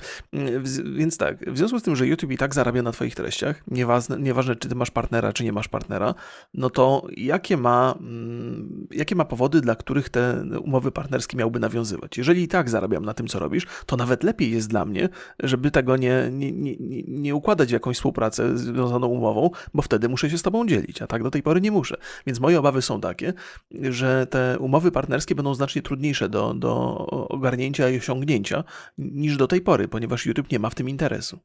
Więc 0.96 1.18
tak, 1.18 1.54
w 1.54 1.58
związku 1.58 1.80
z 1.80 1.84
tym, 1.84 1.96
że 1.96 2.08
YouTube 2.08 2.32
i 2.32 2.38
tak 2.38 2.54
zarabia 2.56 2.82
na 2.82 2.92
Twoich 2.92 3.16
treściach, 3.16 3.64
nieważne, 3.68 4.20
nieważne 4.20 4.56
czy 4.56 4.70
Ty 4.70 4.76
masz 4.76 4.92
partnera, 4.92 5.34
czy 5.34 5.44
nie 5.44 5.52
masz 5.52 5.68
partnera, 5.68 6.16
no 6.54 6.70
to 6.70 7.08
jakie 7.18 7.58
ma, 7.58 7.96
mm, 8.00 8.88
jakie 8.92 9.16
ma 9.16 9.26
powody, 9.26 9.62
dla 9.62 9.76
których 9.76 10.10
te 10.10 10.44
umowy 10.64 10.92
partnerskie 10.92 11.38
miałby 11.38 11.60
nawiązywać? 11.60 12.18
Jeżeli 12.18 12.44
i 12.44 12.48
tak 12.48 12.70
zarabiam 12.70 13.06
na 13.06 13.14
tym, 13.14 13.28
co 13.28 13.40
robisz, 13.40 13.68
to 13.86 13.98
nawet 13.98 14.24
lepiej 14.24 14.52
jest 14.52 14.70
dla 14.70 14.86
mnie, 14.86 15.10
żeby 15.40 15.72
tego 15.72 15.98
nie, 15.98 16.30
nie, 16.32 16.52
nie, 16.52 16.76
nie 17.08 17.36
układać 17.36 17.70
w 17.70 17.74
jakąś 17.74 17.96
współpracę 17.96 18.58
związaną 18.58 19.08
umową, 19.08 19.50
bo 19.74 19.82
wtedy 19.82 20.10
muszę 20.10 20.30
się 20.30 20.38
z 20.38 20.42
Tobą 20.42 20.68
dzielić, 20.68 21.02
a 21.02 21.08
tak 21.08 21.24
do 21.24 21.32
tej 21.32 21.44
pory 21.44 21.62
nie 21.62 21.72
muszę. 21.72 21.98
Więc 22.28 22.40
moje 22.40 22.60
obawy 22.60 22.82
są 22.82 23.02
takie, 23.02 23.34
że 23.82 24.28
te 24.28 24.60
umowy 24.60 24.92
partnerskie 24.92 25.36
będą 25.36 25.54
znacznie 25.56 25.82
trudniejsze 25.82 26.30
do, 26.30 26.54
do 26.54 26.88
ogarnięcia 27.30 27.89
i 27.89 27.97
osiągnięcia 27.97 28.63
niż 28.97 29.38
do 29.38 29.47
tej 29.47 29.62
pory, 29.62 29.88
ponieważ 29.88 30.25
YouTube 30.25 30.52
nie 30.52 30.60
ma 30.60 30.69
w 30.69 30.75
tym 30.75 30.89
interesu. 30.89 31.39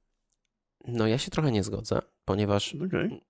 No 0.87 1.07
ja 1.07 1.19
się 1.19 1.31
trochę 1.31 1.53
nie 1.53 1.65
zgodzę, 1.65 2.01
ponieważ 2.25 2.75
okay. 2.75 3.21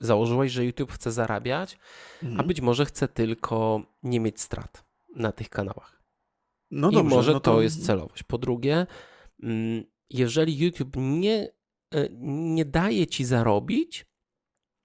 założyłeś, 0.00 0.52
że 0.52 0.64
YouTube 0.64 0.92
chce 0.92 1.12
zarabiać, 1.12 1.78
mhm. 2.22 2.40
a 2.40 2.44
być 2.44 2.60
może 2.60 2.84
chce 2.84 3.08
tylko 3.08 3.82
nie 4.02 4.20
mieć 4.20 4.40
strat 4.40 4.84
na 5.16 5.32
tych 5.32 5.48
kanałach. 5.48 6.02
No 6.70 6.90
dobrze, 6.90 7.10
I 7.10 7.14
może 7.14 7.32
no 7.32 7.40
to... 7.40 7.54
to 7.54 7.62
jest 7.62 7.86
celowość. 7.86 8.22
Po 8.22 8.38
drugie, 8.38 8.86
mm, 9.42 9.84
jeżeli 10.10 10.58
YouTube 10.58 10.96
nie, 10.96 11.52
e, 11.94 12.08
nie 12.20 12.64
daje 12.64 13.06
ci 13.06 13.24
zarobić, 13.24 14.06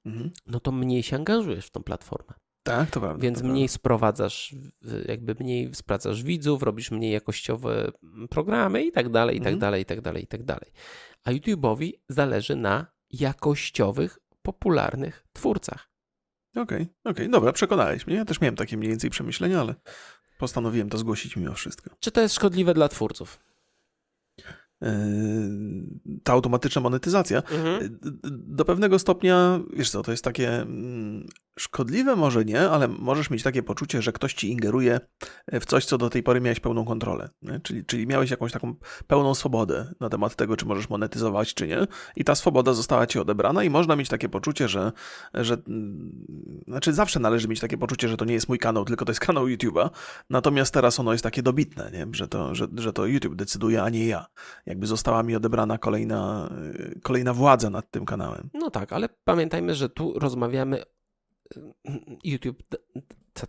mhm. 0.06 0.32
no 0.48 0.60
to 0.60 0.72
mniej 0.72 1.04
się 1.04 1.16
angażujesz 1.16 1.66
w 1.66 1.72
tą 1.72 1.84
platformę. 1.84 2.34
Tak, 2.64 2.92
to 2.92 3.00
prawda. 3.00 3.24
Więc 3.24 3.42
to 3.42 3.48
mniej 3.48 3.66
prawda. 3.66 3.74
sprowadzasz, 3.74 4.56
jakby 5.08 5.36
mniej 5.40 5.76
sprawdzasz 5.76 6.24
widzów, 6.24 6.64
robisz 6.64 6.92
mniej 6.92 7.12
jakościowe 7.12 7.92
programy 8.30 8.84
i 8.84 8.92
tak 8.92 9.10
dalej, 9.10 9.38
i 9.38 9.40
tak 9.40 9.54
mhm. 9.54 9.60
dalej, 9.60 9.82
i 9.82 9.86
tak 9.86 10.02
dalej, 10.02 10.24
i 10.24 10.28
tak 10.28 10.44
dalej. 10.44 10.72
A 11.24 11.32
YouTube'owi 11.32 11.92
zależy 12.10 12.56
na 12.56 12.86
jakościowych, 13.10 14.20
popularnych 14.42 15.24
twórcach. 15.34 15.90
Okej, 16.52 16.64
okay, 16.64 16.82
okej, 16.82 17.12
okay. 17.12 17.30
dobra, 17.30 17.54
przekonałeś 17.54 18.08
mnie. 18.08 18.16
Ja 18.16 18.26
też 18.26 18.42
miałem 18.42 18.56
takie 18.56 18.78
mniej 18.78 18.90
więcej 18.90 19.10
przemyślenia, 19.10 19.62
ale 19.62 19.76
postanowiłem 20.40 20.90
to 20.90 20.98
zgłosić 20.98 21.36
mimo 21.36 21.54
wszystko. 21.54 21.90
Czy 22.00 22.12
to 22.12 22.22
jest 22.22 22.36
szkodliwe 22.36 22.74
dla 22.74 22.88
twórców? 22.88 23.40
ta 26.24 26.34
automatyczna 26.34 26.82
monetyzacja, 26.82 27.38
mhm. 27.38 28.00
do 28.32 28.66
pewnego 28.66 29.00
stopnia, 29.00 29.60
wiesz 29.74 29.90
co, 29.90 30.04
to 30.04 30.12
jest 30.12 30.24
takie 30.24 30.62
mm, 30.62 31.28
szkodliwe 31.60 32.16
może 32.16 32.46
nie, 32.46 32.70
ale 32.70 32.88
możesz 32.88 33.30
mieć 33.30 33.44
takie 33.44 33.64
poczucie, 33.64 34.02
że 34.02 34.12
ktoś 34.12 34.34
ci 34.34 34.52
ingeruje 34.52 35.00
w 35.52 35.66
coś, 35.66 35.86
co 35.86 35.98
do 35.98 36.10
tej 36.10 36.24
pory 36.24 36.42
miałeś 36.42 36.60
pełną 36.60 36.86
kontrolę. 36.86 37.30
Czyli, 37.64 37.86
czyli 37.86 38.08
miałeś 38.08 38.32
jakąś 38.32 38.52
taką 38.52 38.76
pełną 39.08 39.36
swobodę 39.36 39.94
na 40.00 40.10
temat 40.10 40.36
tego, 40.36 40.58
czy 40.58 40.66
możesz 40.66 40.90
monetyzować, 40.90 41.54
czy 41.54 41.68
nie. 41.68 41.88
I 42.16 42.24
ta 42.24 42.36
swoboda 42.36 42.74
została 42.74 43.08
ci 43.08 43.20
odebrana 43.20 43.64
i 43.64 43.70
można 43.70 43.96
mieć 43.96 44.10
takie 44.10 44.30
poczucie, 44.30 44.68
że, 44.68 44.92
że 45.34 45.58
mm, 45.68 46.26
znaczy 46.68 46.94
zawsze 46.94 47.20
należy 47.20 47.48
mieć 47.48 47.60
takie 47.60 47.78
poczucie, 47.78 48.08
że 48.08 48.18
to 48.18 48.26
nie 48.26 48.34
jest 48.34 48.50
mój 48.50 48.60
kanał, 48.60 48.86
tylko 48.86 49.06
to 49.06 49.12
jest 49.12 49.20
kanał 49.20 49.46
YouTube'a. 49.46 49.90
Natomiast 50.30 50.74
teraz 50.74 51.00
ono 51.00 51.12
jest 51.12 51.24
takie 51.24 51.44
dobitne, 51.44 51.92
nie? 51.94 52.08
Że, 52.12 52.28
to, 52.28 52.56
że, 52.56 52.68
że 52.76 52.94
to 52.94 53.06
YouTube 53.06 53.36
decyduje, 53.36 53.84
a 53.84 53.90
nie 53.90 54.06
ja 54.06 54.26
jakby 54.66 54.88
została 54.88 55.24
mi 55.24 55.36
odebrana 55.36 55.78
kolejna, 55.78 56.50
kolejna 57.04 57.34
władza 57.34 57.70
nad 57.70 57.92
tym 57.92 58.06
kanałem. 58.06 58.50
No 58.54 58.72
tak, 58.72 58.94
ale 58.94 59.10
pamiętajmy, 59.24 59.76
że 59.76 59.90
tu 59.90 60.20
rozmawiamy. 60.20 60.84
YouTube 62.24 62.64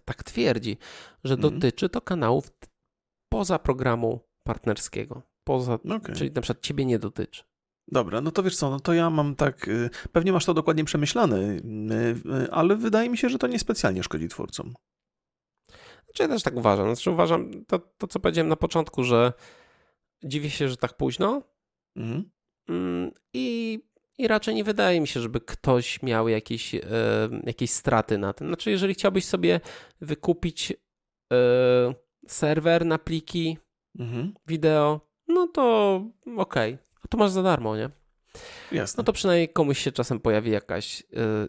tak 0.05 0.23
twierdzi, 0.23 0.77
że 1.25 1.35
mhm. 1.35 1.55
dotyczy 1.55 1.89
to 1.89 2.01
kanałów 2.01 2.53
poza 3.29 3.59
programu 3.59 4.21
partnerskiego. 4.45 5.23
Poza, 5.45 5.75
okay. 5.75 6.15
Czyli 6.17 6.33
na 6.33 6.41
przykład 6.41 6.65
ciebie 6.65 6.85
nie 6.85 6.99
dotyczy. 6.99 7.43
Dobra, 7.89 8.21
no 8.21 8.31
to 8.31 8.43
wiesz 8.43 8.57
co, 8.57 8.71
no 8.71 8.81
to 8.81 8.95
ja 8.95 9.11
mam 9.11 9.35
tak, 9.35 9.69
y, 9.69 9.91
pewnie 10.13 10.33
masz 10.33 10.45
to 10.45 10.55
dokładnie 10.55 10.85
przemyślane, 10.85 11.39
y, 11.39 11.63
y, 12.45 12.51
ale 12.51 12.77
wydaje 12.77 13.11
mi 13.11 13.19
się, 13.19 13.29
że 13.29 13.39
to 13.39 13.47
niespecjalnie 13.47 14.03
szkodzi 14.03 14.29
twórcom. 14.29 14.75
Znaczy 16.05 16.23
ja 16.23 16.29
też 16.29 16.43
tak 16.43 16.57
uważam. 16.57 16.95
Znaczy 16.95 17.11
uważam 17.11 17.65
to, 17.65 17.79
to 17.79 18.07
co 18.07 18.21
powiedziałem 18.21 18.49
na 18.49 18.57
początku, 18.57 19.05
że 19.05 19.33
Dziwię 20.25 20.51
się, 20.51 20.69
że 20.69 20.77
tak 20.77 20.97
późno. 20.97 21.43
Mhm. 21.97 22.31
Mm, 22.69 23.11
I, 23.35 23.79
I 24.19 24.29
raczej 24.29 24.55
nie 24.55 24.65
wydaje 24.65 25.01
mi 25.01 25.09
się, 25.09 25.21
żeby 25.21 25.41
ktoś 25.41 26.03
miał 26.03 26.29
jakieś, 26.29 26.75
e, 26.75 26.81
jakieś 27.45 27.71
straty 27.71 28.19
na 28.19 28.33
tym. 28.33 28.47
Znaczy, 28.47 28.71
jeżeli 28.71 28.95
chciałbyś 28.95 29.25
sobie 29.25 29.61
wykupić 30.01 30.73
e, 30.73 30.77
serwer 32.29 32.87
na 32.87 32.99
pliki 32.99 33.59
mhm. 33.99 34.35
wideo, 34.47 35.01
no 35.29 35.47
to 35.47 35.95
okej. 36.37 36.75
Okay. 36.75 37.09
To 37.09 37.19
masz 37.19 37.31
za 37.31 37.43
darmo, 37.43 37.77
nie? 37.77 37.91
Jasne. 38.73 39.01
no 39.01 39.05
to 39.05 39.13
przynajmniej 39.13 39.49
komuś 39.49 39.79
się 39.79 39.93
czasem 39.93 40.21
pojawi 40.21 40.51
jakaś, 40.51 41.01
y, 41.01 41.05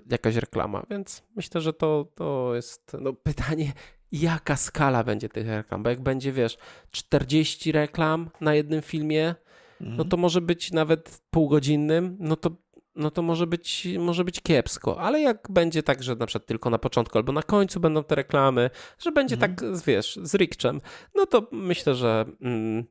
jakaś 0.10 0.36
reklama, 0.36 0.86
więc 0.90 1.24
myślę, 1.36 1.62
że 1.62 1.74
to, 1.74 2.08
to 2.16 2.56
jest 2.56 2.92
no, 3.02 3.14
pytanie, 3.30 3.74
jaka 4.12 4.56
skala 4.56 5.04
będzie 5.04 5.30
tych 5.30 5.48
reklam, 5.48 5.84
bo 5.84 5.90
jak 5.90 6.02
będzie, 6.02 6.32
wiesz, 6.32 6.58
40 6.92 7.72
reklam 7.72 8.30
na 8.42 8.56
jednym 8.56 8.82
filmie, 8.82 9.36
no 9.84 9.90
Mhm. 9.90 10.10
to 10.10 10.18
może 10.18 10.42
być 10.42 10.72
nawet 10.72 11.22
półgodzinnym, 11.30 12.18
no 12.20 12.36
to, 12.36 12.52
no 12.96 13.12
to 13.12 13.22
może, 13.22 13.48
być, 13.48 13.88
może 14.00 14.24
być 14.24 14.42
kiepsko, 14.42 15.00
ale 15.02 15.22
jak 15.22 15.48
będzie 15.52 15.84
tak, 15.84 16.04
że 16.04 16.16
na 16.16 16.26
przykład 16.26 16.46
tylko 16.48 16.70
na 16.70 16.78
początku 16.80 17.18
albo 17.18 17.32
na 17.32 17.44
końcu 17.44 17.80
będą 17.80 18.04
te 18.04 18.16
reklamy, 18.16 18.70
że 19.00 19.12
będzie 19.12 19.36
Mhm. 19.36 19.56
tak, 19.56 19.66
wiesz, 19.86 20.20
z 20.24 20.36
rikczem, 20.36 20.82
no 21.16 21.26
to 21.26 21.48
myślę, 21.52 21.96
że, 21.96 22.26
mm, 22.42 22.84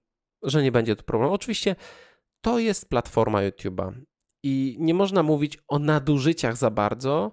że 0.42 0.62
nie 0.62 0.72
będzie 0.72 0.96
to 0.96 1.02
problemu. 1.02 1.32
Oczywiście 1.34 1.76
to 2.40 2.58
jest 2.58 2.88
platforma 2.88 3.38
YouTube'a 3.42 3.92
i 4.44 4.76
nie 4.80 4.94
można 4.94 5.22
mówić 5.22 5.58
o 5.68 5.78
nadużyciach 5.78 6.56
za 6.56 6.70
bardzo, 6.70 7.32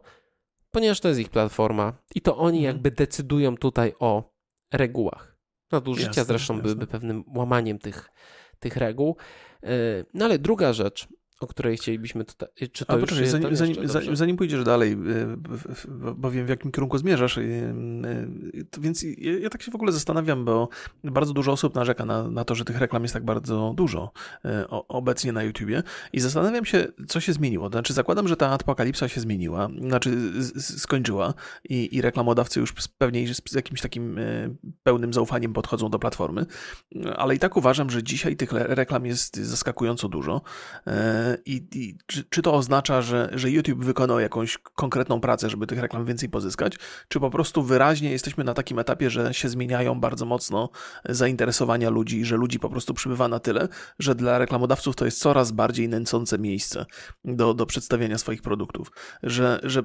ponieważ 0.71 0.99
to 0.99 1.07
jest 1.07 1.19
ich 1.19 1.29
platforma 1.29 1.93
i 2.15 2.21
to 2.21 2.37
oni 2.37 2.57
Mhm. 2.57 2.75
jakby 2.75 2.91
decydują 2.91 3.57
tutaj 3.57 3.93
o 3.99 4.33
regułach. 4.73 5.37
Nadużycia 5.71 6.07
Jasne, 6.09 6.25
zresztą 6.25 6.53
jasne. 6.53 6.63
byłyby 6.63 6.87
pewnym 6.87 7.23
łamaniem 7.35 7.79
tych, 7.79 8.09
tych 8.59 8.77
reguł. 8.77 9.15
Yy, 9.63 9.69
No 10.13 10.25
ale 10.25 10.39
druga 10.39 10.73
rzecz, 10.73 11.07
o 11.39 11.47
której 11.47 11.77
chcielibyśmy 11.77 12.25
tutaj... 12.25 12.49
Czy 12.71 12.85
to 12.85 12.93
A 12.93 12.95
już 12.95 13.01
poczekaj, 13.01 13.21
jest 13.21 13.31
zanim, 13.31 13.55
zanim, 13.55 13.83
jeszcze? 13.83 14.15
zanim, 14.15 14.37
pójdziesz 14.37 14.63
dalej, 14.63 14.91
y, 14.91 14.97
bo 16.15 16.31
wiem 16.31 16.45
w 16.45 16.49
jakim 16.49 16.71
kierunku 16.71 16.97
zmierzasz, 16.97 17.37
y, 17.37 17.41
y, 18.55 18.79
więc 18.81 19.05
ja, 19.41 19.49
tak 19.49 19.61
się 19.61 19.71
w 19.71 19.75
ogóle 19.75 19.91
zastanawiam, 19.91 20.45
bo 20.45 20.69
bardzo 21.03 21.33
dużo 21.33 21.51
osób 21.51 21.75
narzeka 21.75 22.05
na, 22.05 22.29
na 22.29 22.45
to, 22.45 22.55
że 22.55 22.65
tych 22.65 22.77
reklam 22.77 23.03
jest 23.03 23.13
tak 23.13 23.25
bardzo 23.25 23.73
dużo 23.77 24.11
obecnie 24.87 25.31
na 25.31 25.43
YouTubie 25.43 25.83
i 26.13 26.19
zastanawiam 26.19 26.65
się, 26.65 26.87
co 27.07 27.19
się 27.19 27.33
zmieniło. 27.33 27.69
Znaczy 27.69 27.93
zakładam, 27.93 28.27
że 28.27 28.37
ta 28.37 28.49
apokalipsa 28.49 29.07
się 29.07 29.21
zmieniła, 29.21 29.69
znaczy 29.81 30.17
skończyła 30.59 31.33
i, 31.69 31.95
i 31.95 32.01
reklamodawcy 32.01 32.59
już 32.59 32.73
pewnie 32.97 33.33
z, 33.33 33.53
jakimś 33.53 33.81
takim 33.81 34.19
pełnym 34.83 35.13
zaufaniem 35.13 35.53
podchodzą 35.53 35.89
do 35.89 35.99
platformy, 35.99 36.45
ale 37.15 37.35
i 37.35 37.39
tak 37.39 37.57
uważam, 37.57 37.89
że 37.89 38.03
dzisiaj 38.03 38.35
tych 38.35 38.51
reklam 38.51 39.05
jest 39.05 39.37
zaskakująco 39.37 40.09
dużo. 40.09 40.41
I, 41.45 41.67
i 41.75 41.97
czy, 42.05 42.23
czy 42.23 42.41
to 42.41 42.53
oznacza, 42.53 43.01
że, 43.01 43.29
że 43.33 43.51
YouTube 43.51 43.83
wykonał 43.83 44.19
jakąś 44.19 44.57
konkretną 44.57 45.21
pracę, 45.21 45.49
żeby 45.49 45.67
tych 45.67 45.79
reklam 45.79 46.05
więcej 46.05 46.29
pozyskać, 46.29 46.75
czy 47.07 47.19
po 47.19 47.29
prostu 47.29 47.63
wyraźnie 47.63 48.11
jesteśmy 48.11 48.43
na 48.43 48.53
takim 48.53 48.79
etapie, 48.79 49.09
że 49.09 49.33
się 49.33 49.49
zmieniają 49.49 49.99
bardzo 49.99 50.25
mocno 50.25 50.69
zainteresowania 51.09 51.89
ludzi, 51.89 52.25
że 52.25 52.35
ludzi 52.35 52.59
po 52.59 52.69
prostu 52.69 52.93
przybywa 52.93 53.27
na 53.27 53.39
tyle, 53.39 53.67
że 53.99 54.15
dla 54.15 54.37
reklamodawców 54.37 54.95
to 54.95 55.05
jest 55.05 55.19
coraz 55.19 55.51
bardziej 55.51 55.89
nęcące 55.89 56.39
miejsce 56.39 56.85
do, 57.25 57.53
do 57.53 57.65
przedstawiania 57.65 58.17
swoich 58.17 58.41
produktów. 58.41 58.91
Że, 59.23 59.59
że 59.63 59.83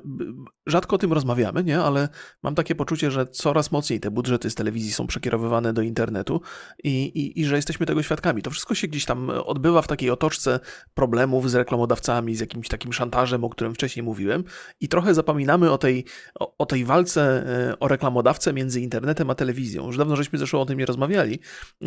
rzadko 0.66 0.96
o 0.96 0.98
tym 0.98 1.12
rozmawiamy, 1.12 1.64
nie? 1.64 1.80
ale 1.80 2.08
mam 2.42 2.54
takie 2.54 2.74
poczucie, 2.74 3.10
że 3.10 3.26
coraz 3.26 3.72
mocniej 3.72 4.00
te 4.00 4.10
budżety 4.10 4.50
z 4.50 4.54
telewizji 4.54 4.92
są 4.92 5.06
przekierowywane 5.06 5.72
do 5.72 5.82
internetu 5.82 6.40
i, 6.84 7.04
i, 7.04 7.40
i 7.40 7.44
że 7.44 7.56
jesteśmy 7.56 7.86
tego 7.86 8.02
świadkami. 8.02 8.42
To 8.42 8.50
wszystko 8.50 8.74
się 8.74 8.88
gdzieś 8.88 9.04
tam 9.04 9.30
odbywa 9.30 9.82
w 9.82 9.86
takiej 9.86 10.10
otoczce 10.10 10.60
problemów 10.94 11.33
z 11.44 11.54
reklamodawcami, 11.54 12.36
z 12.36 12.40
jakimś 12.40 12.68
takim 12.68 12.92
szantażem, 12.92 13.44
o 13.44 13.48
którym 13.48 13.74
wcześniej 13.74 14.02
mówiłem 14.02 14.44
i 14.80 14.88
trochę 14.88 15.14
zapominamy 15.14 15.70
o 15.70 15.78
tej, 15.78 16.04
o, 16.40 16.56
o 16.58 16.66
tej 16.66 16.84
walce 16.84 17.46
e, 17.70 17.78
o 17.78 17.88
reklamodawcę 17.88 18.52
między 18.52 18.80
internetem 18.80 19.30
a 19.30 19.34
telewizją. 19.34 19.86
Już 19.86 19.96
dawno 19.96 20.16
żeśmy 20.16 20.38
zresztą 20.38 20.60
o 20.60 20.66
tym 20.66 20.78
nie 20.78 20.86
rozmawiali, 20.86 21.38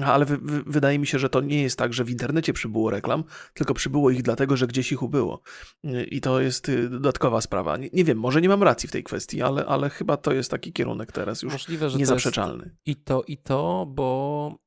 ale 0.03 0.25
wy, 0.25 0.37
wy, 0.37 0.63
wydaje 0.65 0.99
mi 0.99 1.07
się, 1.07 1.19
że 1.19 1.29
to 1.29 1.41
nie 1.41 1.61
jest 1.61 1.77
tak, 1.77 1.93
że 1.93 2.03
w 2.03 2.09
internecie 2.09 2.53
przybyło 2.53 2.89
reklam, 2.89 3.23
tylko 3.53 3.73
przybyło 3.73 4.11
ich 4.11 4.21
dlatego, 4.21 4.57
że 4.57 4.67
gdzieś 4.67 4.91
ich 4.91 5.03
ubyło. 5.03 5.41
E, 5.83 6.03
I 6.03 6.21
to 6.21 6.41
jest 6.41 6.69
e, 6.69 6.89
dodatkowa 6.89 7.41
sprawa. 7.41 7.77
Nie, 7.77 7.89
nie 7.93 8.03
wiem, 8.03 8.17
może 8.19 8.41
nie 8.41 8.49
mam 8.49 8.63
racji 8.63 8.89
w 8.89 8.91
tej 8.91 9.03
kwestii, 9.03 9.41
ale, 9.41 9.65
ale 9.65 9.89
chyba 9.89 10.17
to 10.17 10.33
jest 10.33 10.51
taki 10.51 10.73
kierunek 10.73 11.11
teraz 11.11 11.41
już 11.41 11.53
Możliwe, 11.53 11.89
niezaprzeczalny. 11.97 12.75
i 12.85 12.95
to, 12.95 13.23
i 13.27 13.37
to, 13.37 13.85
bo 13.89 14.66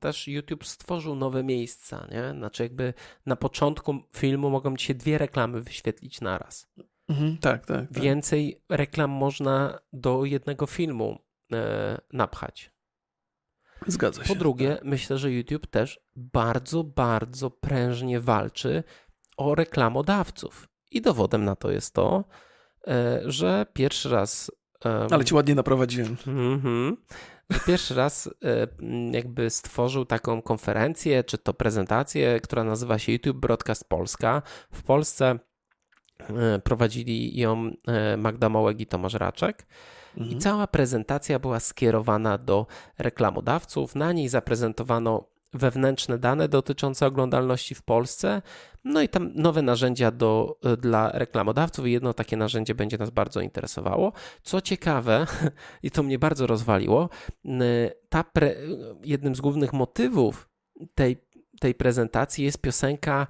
też 0.00 0.28
YouTube 0.28 0.66
stworzył 0.66 1.14
nowe 1.14 1.44
miejsca, 1.44 2.06
nie? 2.10 2.38
Znaczy 2.38 2.62
jakby 2.62 2.94
na 3.26 3.36
początku 3.36 3.98
filmu 4.16 4.50
mogą 4.50 4.76
ci 4.76 4.86
się 4.86 4.94
dwie 4.94 5.18
reklamy 5.18 5.60
wyświetlić 5.60 6.20
naraz. 6.20 6.68
Mhm, 7.08 7.38
tak, 7.38 7.66
tak. 7.66 7.88
tak. 7.88 8.02
Więcej 8.02 8.62
reklam 8.68 9.10
można 9.10 9.78
do 9.92 10.24
jednego 10.24 10.66
filmu 10.66 11.18
e, 11.52 12.00
napchać. 12.12 12.72
Zgadza 13.86 14.22
się. 14.24 14.28
Po 14.28 14.34
drugie, 14.34 14.78
myślę, 14.82 15.18
że 15.18 15.32
YouTube 15.32 15.66
też 15.66 16.00
bardzo, 16.16 16.84
bardzo 16.84 17.50
prężnie 17.50 18.20
walczy 18.20 18.84
o 19.36 19.54
reklamodawców. 19.54 20.68
I 20.90 21.00
dowodem 21.00 21.44
na 21.44 21.56
to 21.56 21.70
jest 21.70 21.94
to, 21.94 22.24
e, 22.86 23.20
że 23.24 23.66
pierwszy 23.72 24.08
raz. 24.08 24.50
em, 24.84 25.08
Ale 25.10 25.24
ci 25.24 25.34
ładnie 25.34 25.54
naprowadziłem. 25.54 26.16
Mhm. 26.26 26.96
Że 26.96 27.18
Pierwszy 27.66 27.94
raz 27.94 28.26
e, 28.26 28.66
jakby 29.12 29.50
stworzył 29.50 30.04
taką 30.04 30.42
konferencję, 30.42 31.24
czy 31.24 31.38
to 31.38 31.54
prezentację, 31.54 32.40
która 32.40 32.64
nazywa 32.64 32.98
się 32.98 33.12
YouTube 33.12 33.36
Broadcast 33.36 33.88
Polska. 33.88 34.42
W 34.72 34.82
Polsce 34.82 35.38
e, 36.20 36.58
prowadzili 36.58 37.38
ją 37.40 37.70
e, 37.86 38.16
Magda 38.16 38.48
Mołek 38.48 38.80
i 38.80 38.86
Tomasz 38.86 39.14
Raczek. 39.14 39.66
I 40.16 40.20
Mhm. 40.20 40.40
cała 40.40 40.66
prezentacja 40.66 41.38
była 41.38 41.60
skierowana 41.60 42.38
do 42.38 42.66
reklamodawców. 42.98 43.94
Na 43.94 44.12
niej 44.12 44.28
zaprezentowano 44.28 45.28
wewnętrzne 45.52 46.18
dane 46.18 46.48
dotyczące 46.48 47.06
oglądalności 47.06 47.74
w 47.74 47.82
Polsce, 47.82 48.42
no 48.84 49.02
i 49.02 49.08
tam 49.08 49.30
nowe 49.34 49.62
narzędzia 49.62 50.10
do, 50.10 50.58
dla 50.78 51.10
reklamodawców 51.12 51.86
i 51.86 51.92
jedno 51.92 52.14
takie 52.14 52.36
narzędzie 52.36 52.74
będzie 52.74 52.98
nas 52.98 53.10
bardzo 53.10 53.40
interesowało. 53.40 54.12
Co 54.42 54.60
ciekawe, 54.60 55.26
i 55.82 55.90
to 55.90 56.02
mnie 56.02 56.18
bardzo 56.18 56.46
rozwaliło, 56.46 57.08
ta 58.08 58.24
pre, 58.24 58.54
jednym 59.04 59.34
z 59.34 59.40
głównych 59.40 59.72
motywów 59.72 60.48
tej, 60.94 61.16
tej 61.60 61.74
prezentacji 61.74 62.44
jest 62.44 62.60
piosenka 62.60 63.26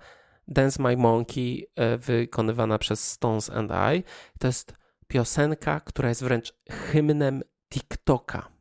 Dance 0.48 0.82
My 0.82 0.96
Monkey 0.96 1.66
e, 1.76 1.98
wykonywana 1.98 2.78
przez 2.78 3.10
Stones 3.10 3.50
and 3.50 3.70
I. 3.70 4.02
To 4.38 4.46
jest 4.46 4.74
piosenka, 5.08 5.80
która 5.80 6.08
jest 6.08 6.22
wręcz 6.22 6.54
hymnem 6.70 7.42
TikToka. 7.70 8.57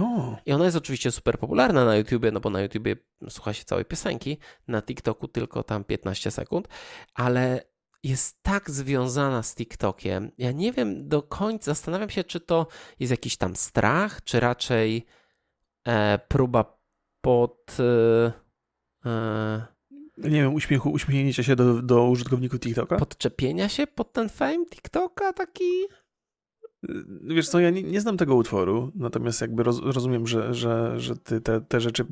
O, 0.00 0.36
I 0.46 0.52
ona 0.52 0.64
jest 0.64 0.76
oczywiście 0.76 1.10
super 1.10 1.38
popularna 1.38 1.84
na 1.84 1.96
YouTubie, 1.96 2.30
no 2.30 2.40
bo 2.40 2.50
na 2.50 2.60
YouTubie 2.60 2.96
słucha 3.28 3.52
się 3.52 3.64
całej 3.64 3.84
piosenki, 3.84 4.38
na 4.68 4.82
TikToku 4.82 5.28
tylko 5.28 5.62
tam 5.62 5.84
15 5.84 6.30
sekund, 6.30 6.68
ale 7.14 7.64
jest 8.04 8.42
tak 8.42 8.70
związana 8.70 9.42
z 9.42 9.54
TikTokiem. 9.54 10.30
Ja 10.38 10.52
nie 10.52 10.72
wiem 10.72 11.08
do 11.08 11.22
końca, 11.22 11.64
zastanawiam 11.64 12.10
się, 12.10 12.24
czy 12.24 12.40
to 12.40 12.66
jest 13.00 13.10
jakiś 13.10 13.36
tam 13.36 13.56
strach, 13.56 14.24
czy 14.24 14.40
raczej 14.40 15.06
e, 15.84 16.18
próba 16.28 16.78
pod. 17.20 17.76
E, 17.80 18.32
e, 19.06 19.66
nie 20.18 20.42
wiem, 20.42 20.54
uśmiechu, 20.54 20.90
uśmiechnięcia 20.90 21.42
się 21.42 21.56
do, 21.56 21.82
do 21.82 22.08
użytkowników 22.08 22.60
TikToka? 22.60 22.96
podczepienia 22.96 23.68
się 23.68 23.86
pod 23.86 24.12
ten 24.12 24.28
fame 24.28 24.66
TikToka 24.66 25.32
taki. 25.32 25.70
Wiesz 27.22 27.48
co, 27.48 27.60
ja 27.60 27.70
nie, 27.70 27.82
nie 27.82 28.00
znam 28.00 28.16
tego 28.16 28.34
utworu, 28.34 28.92
natomiast 28.94 29.40
jakby 29.40 29.62
roz, 29.62 29.80
rozumiem, 29.82 30.26
że, 30.26 30.54
że, 30.54 31.00
że 31.00 31.16
ty 31.16 31.40
te, 31.40 31.60
te 31.60 31.80
rzeczy 31.80 32.06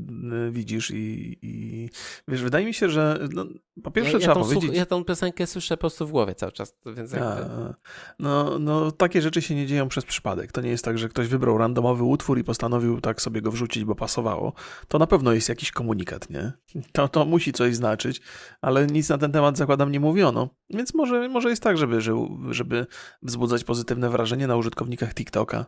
y, 0.49 0.51
widzisz 0.51 0.91
i, 0.91 1.39
i 1.43 1.89
wiesz, 2.29 2.43
wydaje 2.43 2.67
mi 2.67 2.75
się, 2.75 2.89
że 2.89 3.29
no, 3.33 3.47
po 3.83 3.91
pierwsze 3.91 4.13
ja, 4.13 4.19
trzeba 4.19 4.35
ja, 4.35 4.41
powiedzieć... 4.41 4.65
słuch- 4.65 4.77
ja 4.77 4.87
tą 4.87 5.05
piosenkę 5.05 5.47
słyszę 5.47 5.77
po 5.77 5.81
prostu 5.81 6.07
w 6.07 6.11
głowie 6.11 6.35
cały 6.35 6.53
czas, 6.53 6.75
więc 6.87 7.13
jakby... 7.13 7.27
A, 7.27 7.75
no, 8.19 8.59
no, 8.59 8.91
takie 8.91 9.23
rzeczy 9.23 9.43
się 9.43 9.55
nie 9.55 9.67
dzieją 9.67 9.89
przez 9.89 10.05
przypadek. 10.05 10.53
To 10.53 10.61
nie 10.61 10.71
jest 10.71 10.85
tak, 10.85 10.99
że 10.99 11.09
ktoś 11.09 11.29
wybrał 11.29 11.59
randomowy 11.59 12.05
utwór 12.05 12.39
i 12.39 12.45
postanowił 12.45 13.01
tak 13.01 13.23
sobie 13.23 13.43
go 13.43 13.51
wrzucić, 13.51 13.85
bo 13.85 13.95
pasowało. 13.95 14.53
To 14.89 14.99
na 14.99 15.07
pewno 15.07 15.33
jest 15.33 15.49
jakiś 15.49 15.71
komunikat, 15.73 16.31
nie? 16.31 16.53
To, 16.93 17.09
to 17.09 17.25
musi 17.25 17.53
coś 17.53 17.77
znaczyć, 17.77 18.21
ale 18.61 18.87
nic 18.87 19.09
na 19.09 19.19
ten 19.19 19.33
temat 19.33 19.57
zakładam 19.57 19.93
nie 19.93 20.01
mówiono. 20.01 20.49
Więc 20.71 20.95
może, 20.95 21.29
może 21.29 21.51
jest 21.51 21.63
tak, 21.63 21.79
żeby, 21.79 22.01
żeby, 22.01 22.21
żeby 22.51 22.87
wzbudzać 23.23 23.65
pozytywne 23.65 24.11
wrażenie 24.11 24.47
na 24.47 24.57
użytkownikach 24.63 25.15
TikToka. 25.15 25.67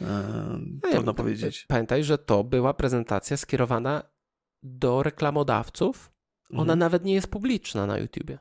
E, 0.00 0.04
No 0.82 0.88
ja- 0.88 0.92
trudno 0.94 1.14
powiedzieć. 1.14 1.64
Pamiętaj, 1.68 2.04
że 2.04 2.18
to 2.18 2.44
była 2.44 2.74
prezentacja 2.74 3.36
skierowana 3.36 4.02
do 4.62 5.02
reklamodawców. 5.02 6.12
Ona 6.50 6.60
Mhm. 6.62 6.78
nawet 6.78 7.04
nie 7.04 7.14
jest 7.14 7.26
publiczna 7.28 7.86
na 7.86 7.98
YouTubie. 7.98 8.38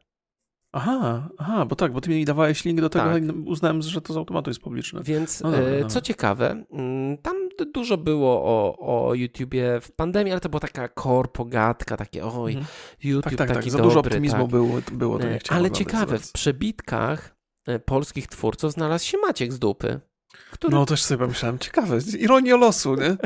Aha, 0.74 1.30
aha, 1.38 1.66
bo 1.66 1.76
tak, 1.76 1.92
bo 1.94 2.02
ty 2.02 2.10
mi 2.10 2.26
dawałeś 2.26 2.66
link 2.66 2.82
do 2.82 2.90
tego 2.90 3.06
Tak. 3.06 3.24
i 3.24 3.28
uznałem, 3.32 3.82
że 3.82 4.02
to 4.02 4.14
z 4.14 4.18
automatu 4.18 4.50
jest 4.50 4.62
publiczne. 4.62 5.02
Więc 5.04 5.42
No 5.42 5.52
dobra, 5.52 5.66
e, 5.66 5.72
dobra. 5.72 5.90
co 5.90 6.02
ciekawe, 6.02 6.64
mm, 6.72 7.18
tam 7.18 7.36
dużo 7.74 7.98
było 7.98 8.44
o, 8.44 8.78
o 9.10 9.14
YouTubie 9.14 9.80
w 9.82 9.92
pandemii, 9.92 10.32
ale 10.32 10.42
to 10.42 10.50
była 10.50 10.60
taka 10.60 10.88
korpogatka, 10.88 11.98
takie 11.98 12.26
oj, 12.26 12.52
Mhm. 12.52 12.68
YouTube 13.04 13.24
Tak, 13.24 13.36
tak, 13.36 13.48
taki 13.48 13.60
tak. 13.62 13.72
Za 13.72 13.78
dobry. 13.78 13.90
dużo 13.90 14.00
optymizmu 14.00 14.40
tak. 14.42 14.50
było, 14.50 14.80
było, 14.92 15.20
to 15.20 15.28
nie 15.28 15.36
E, 15.36 15.40
Ale 15.50 15.72
ciekawe, 15.72 16.20
w 16.20 16.32
przebitkach 16.32 17.36
polskich 17.86 18.28
twórców 18.28 18.72
znalazł 18.72 19.06
się 19.06 19.18
Maciek 19.18 19.54
z 19.54 19.60
dupy. 19.60 20.00
Który... 20.52 20.76
No 20.76 20.86
też 20.86 21.04
sobie 21.04 21.20
pomyślałem, 21.20 21.60
ciekawe, 21.60 21.98
ironia 22.20 22.56
losu, 22.56 22.96
nie? 22.96 23.18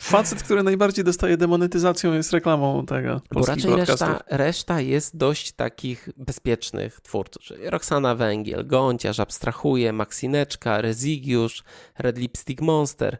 Facet, 0.00 0.42
który 0.42 0.62
najbardziej 0.62 1.04
dostaje 1.04 1.36
demonetyzacją 1.36 2.12
jest 2.12 2.32
reklamą 2.32 2.86
tego 2.86 3.20
Bo 3.32 3.46
raczej 3.46 3.76
reszta, 3.76 4.20
reszta 4.30 4.80
jest 4.80 5.16
dość 5.16 5.52
takich 5.52 6.08
bezpiecznych 6.16 7.00
twórców. 7.00 7.42
Czyli 7.42 7.70
Roxana 7.70 8.14
Węgiel, 8.14 8.66
Gąciarz, 8.66 9.20
Abstrahuje, 9.20 9.92
Maksineczka, 9.92 10.80
Rezigiusz, 10.80 11.64
Red 11.98 12.18
Lipstick 12.18 12.60
Monster, 12.60 13.18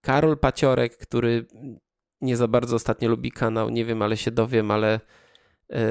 Karol 0.00 0.38
Paciorek, 0.38 0.96
który 0.96 1.46
nie 2.20 2.36
za 2.36 2.48
bardzo 2.48 2.76
ostatnio 2.76 3.08
lubi 3.08 3.32
kanał, 3.32 3.70
nie 3.70 3.84
wiem, 3.84 4.02
ale 4.02 4.16
się 4.16 4.30
dowiem, 4.30 4.70
ale 4.70 4.94
E, 4.94 5.00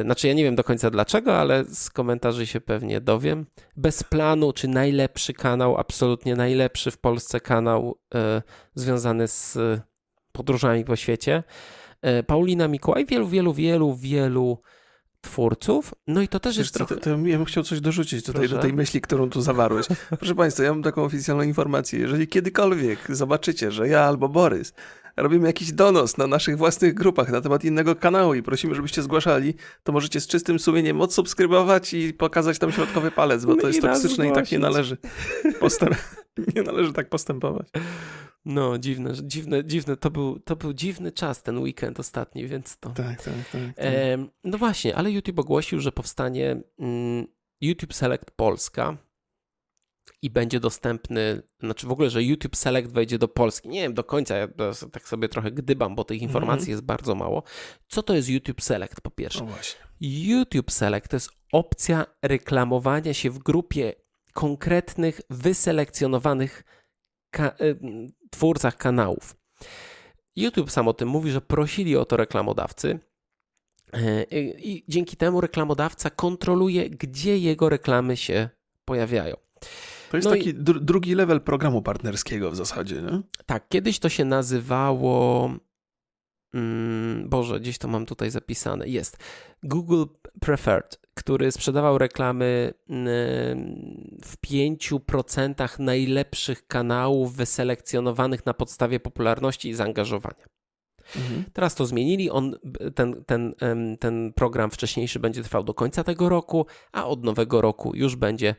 znaczy, 0.03 0.27
ja 0.27 0.33
nie 0.33 0.43
wiem 0.43 0.55
do 0.55 0.63
końca 0.63 0.89
dlaczego, 0.89 1.37
ale 1.37 1.65
z 1.65 1.89
komentarzy 1.89 2.47
się 2.47 2.61
pewnie 2.61 3.01
dowiem. 3.01 3.45
Bez 3.77 4.03
planu, 4.03 4.53
czy 4.53 4.67
najlepszy 4.67 5.33
kanał, 5.33 5.77
absolutnie 5.77 6.35
najlepszy 6.35 6.91
w 6.91 6.97
Polsce 6.97 7.39
kanał 7.39 7.97
e, 8.15 8.41
związany 8.75 9.27
z 9.27 9.57
podróżami 10.31 10.85
po 10.85 10.95
świecie. 10.95 11.43
E, 12.01 12.23
Paulina 12.23 12.67
Mikołaj, 12.67 13.05
wielu, 13.05 13.27
wielu, 13.27 13.53
wielu, 13.53 13.95
wielu 13.95 14.57
twórców. 15.21 15.93
No 16.07 16.21
i 16.21 16.27
to 16.27 16.39
też 16.39 16.57
jest 16.57 16.73
to, 16.73 16.77
trochę... 16.77 16.95
To, 16.95 17.01
to, 17.01 17.09
ja 17.09 17.37
bym 17.37 17.45
chciał 17.45 17.63
coś 17.63 17.81
dorzucić 17.81 18.25
tutaj 18.25 18.41
Proszę? 18.41 18.55
do 18.55 18.61
tej 18.61 18.73
myśli, 18.73 19.01
którą 19.01 19.29
tu 19.29 19.41
zawarłeś. 19.41 19.87
Proszę 20.19 20.35
Państwa, 20.35 20.63
ja 20.63 20.69
mam 20.69 20.83
taką 20.83 21.03
oficjalną 21.03 21.43
informację. 21.43 21.99
Jeżeli 21.99 22.27
kiedykolwiek 22.27 22.99
zobaczycie, 23.09 23.71
że 23.71 23.87
ja 23.87 24.01
albo 24.01 24.29
Borys 24.29 24.73
robimy 25.17 25.47
jakiś 25.47 25.71
donos 25.71 26.17
na 26.17 26.27
naszych 26.27 26.57
własnych 26.57 26.93
grupach 26.93 27.29
na 27.31 27.41
temat 27.41 27.63
innego 27.63 27.95
kanału 27.95 28.33
i 28.33 28.43
prosimy, 28.43 28.75
żebyście 28.75 29.01
zgłaszali, 29.01 29.53
to 29.83 29.91
możecie 29.91 30.21
z 30.21 30.27
czystym 30.27 30.59
sumieniem 30.59 31.01
odsubskrybować 31.01 31.93
i 31.93 32.13
pokazać 32.13 32.59
tam 32.59 32.71
środkowy 32.71 33.11
palec, 33.11 33.45
bo 33.45 33.55
no 33.55 33.61
to 33.61 33.67
jest 33.67 33.81
toksyczne 33.81 34.27
i 34.27 34.31
tak 34.31 34.51
nie 34.51 34.59
należy, 34.59 34.97
postęp... 35.59 35.95
nie 36.55 36.63
należy 36.63 36.93
tak 36.93 37.09
postępować. 37.09 37.67
No, 38.45 38.77
dziwne, 38.77 39.13
dziwne, 39.23 39.65
dziwne. 39.65 39.97
To 39.97 40.11
był, 40.11 40.39
to 40.39 40.55
był 40.55 40.73
dziwny 40.73 41.11
czas, 41.11 41.43
ten 41.43 41.57
weekend 41.57 41.99
ostatni, 41.99 42.47
więc 42.47 42.77
to... 42.77 42.89
Tak, 42.89 43.23
tak, 43.23 43.33
tak. 43.51 43.61
tak. 43.75 43.85
E, 43.85 44.17
no 44.43 44.57
właśnie, 44.57 44.95
ale 44.95 45.11
YouTube 45.11 45.39
ogłosił, 45.39 45.79
że 45.79 45.91
powstanie 45.91 46.61
mm, 46.79 47.27
YouTube 47.61 47.93
Select 47.93 48.31
Polska, 48.31 48.97
i 50.21 50.29
będzie 50.29 50.59
dostępny, 50.59 51.41
znaczy 51.59 51.87
w 51.87 51.91
ogóle, 51.91 52.09
że 52.09 52.23
YouTube 52.23 52.55
Select 52.55 52.91
wejdzie 52.91 53.17
do 53.17 53.27
Polski. 53.27 53.69
Nie 53.69 53.81
wiem 53.81 53.93
do 53.93 54.03
końca, 54.03 54.35
ja 54.35 54.47
tak 54.91 55.07
sobie 55.07 55.29
trochę 55.29 55.51
gdybam, 55.51 55.95
bo 55.95 56.03
tych 56.03 56.21
informacji 56.21 56.63
mm 56.63 56.65
-hmm. 56.65 56.69
jest 56.69 56.83
bardzo 56.83 57.15
mało. 57.15 57.43
Co 57.87 58.03
to 58.03 58.13
jest 58.15 58.29
YouTube 58.29 58.61
Select 58.61 59.01
po 59.01 59.11
pierwsze? 59.11 59.45
No. 59.45 59.51
YouTube 60.01 60.71
Select 60.71 61.07
to 61.07 61.15
jest 61.15 61.29
opcja 61.51 62.05
reklamowania 62.21 63.13
się 63.13 63.29
w 63.29 63.39
grupie 63.39 63.93
konkretnych, 64.33 65.21
wyselekcjonowanych 65.29 66.63
ka 67.31 67.55
y, 67.61 67.79
twórcach 68.29 68.77
kanałów. 68.77 69.35
YouTube 70.35 70.71
sam 70.71 70.87
o 70.87 70.93
tym 70.93 71.09
mówi, 71.09 71.31
że 71.31 71.41
prosili 71.41 71.97
o 71.97 72.05
to 72.05 72.17
reklamodawcy. 72.17 72.99
E, 73.93 74.23
I 74.57 74.85
dzięki 74.87 75.17
temu 75.17 75.41
reklamodawca 75.41 76.09
kontroluje, 76.09 76.89
gdzie 76.89 77.37
jego 77.37 77.69
reklamy 77.69 78.17
się 78.17 78.49
pojawiają. 78.85 79.35
To 80.11 80.17
jest 80.17 80.25
no 80.25 80.31
taki 80.31 80.49
i... 80.49 80.53
drugi 80.63 81.15
level 81.15 81.41
programu 81.41 81.81
partnerskiego 81.81 82.51
w 82.51 82.55
zasadzie, 82.55 83.01
nie? 83.01 83.21
Tak, 83.45 83.69
kiedyś 83.69 83.99
to 83.99 84.09
się 84.09 84.25
nazywało. 84.25 85.49
Mm, 86.53 87.29
Boże, 87.29 87.59
gdzieś 87.59 87.77
to 87.77 87.87
mam 87.87 88.05
tutaj 88.05 88.31
zapisane. 88.31 88.87
Jest. 88.87 89.17
Google 89.63 90.03
Preferred, 90.39 90.99
który 91.13 91.51
sprzedawał 91.51 91.97
reklamy 91.97 92.73
mm, 92.89 94.19
w 94.23 94.37
5% 94.47 95.79
najlepszych 95.79 96.67
kanałów 96.67 97.35
wyselekcjonowanych 97.35 98.45
na 98.45 98.53
podstawie 98.53 98.99
popularności 98.99 99.69
i 99.69 99.73
zaangażowania. 99.73 100.45
Mhm. 101.15 101.43
Teraz 101.53 101.75
to 101.75 101.85
zmienili. 101.85 102.29
On, 102.29 102.55
ten, 102.95 103.23
ten, 103.25 103.55
ten 103.99 104.33
program 104.33 104.71
wcześniejszy 104.71 105.19
będzie 105.19 105.43
trwał 105.43 105.63
do 105.63 105.73
końca 105.73 106.03
tego 106.03 106.29
roku, 106.29 106.65
a 106.91 107.07
od 107.07 107.23
nowego 107.23 107.61
roku 107.61 107.91
już 107.95 108.15
będzie 108.15 108.55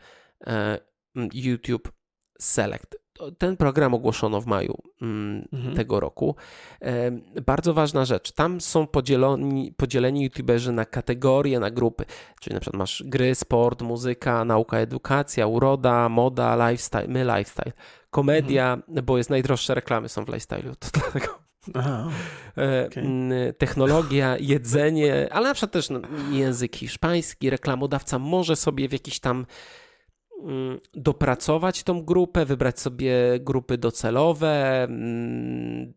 e, 0.47 0.92
YouTube 1.35 1.93
Select. 2.41 3.03
Ten 3.39 3.57
program 3.57 3.95
ogłoszono 3.95 4.41
w 4.41 4.47
maju 4.47 4.79
mm, 5.03 5.49
mhm. 5.53 5.77
tego 5.77 6.01
roku. 6.01 6.37
Bardzo 7.47 7.75
ważna 7.75 8.05
rzecz. 8.05 8.33
Tam 8.33 8.61
są 8.61 8.87
podzieleni, 8.87 9.73
podzieleni 9.77 10.25
YouTuberzy 10.25 10.73
na 10.73 10.85
kategorie, 10.85 11.61
na 11.61 11.71
grupy. 11.71 12.05
Czyli 12.41 12.55
na 12.55 12.61
przykład 12.61 12.79
masz 12.79 13.03
gry, 13.07 13.35
sport, 13.35 13.83
muzyka, 13.83 14.45
nauka, 14.45 14.79
edukacja, 14.79 15.47
uroda, 15.47 16.09
moda, 16.09 16.71
lifestyle, 16.71 17.09
my 17.09 17.25
lifestyle, 17.25 17.73
komedia, 18.11 18.73
mhm. 18.73 19.05
bo 19.07 19.19
jest 19.19 19.31
najdroższe 19.31 19.75
reklamy 19.75 20.09
są 20.09 20.25
w 20.25 20.29
lifestyle'u. 20.29 20.75
To 20.79 20.89
dlatego. 21.01 21.39
Aha, 21.75 22.09
okay. 22.87 23.55
Technologia, 23.59 24.37
jedzenie, 24.41 25.29
ale 25.31 25.49
na 25.49 25.55
przykład 25.55 25.73
też 25.73 25.91
no, 25.91 26.01
język 26.31 26.77
hiszpański. 26.77 27.51
Reklamodawca 27.51 28.19
może 28.19 28.57
sobie 28.57 28.89
w 28.89 28.93
jakiś 28.93 29.21
tam 29.21 29.37
Mm, 29.39 29.47
dopracować 30.95 31.83
tą 31.83 32.03
grupę, 32.03 32.45
wybrać 32.45 32.81
sobie 32.81 33.15
grupy 33.41 33.79
docelowe. 33.79 34.83
Mm, 34.83 35.93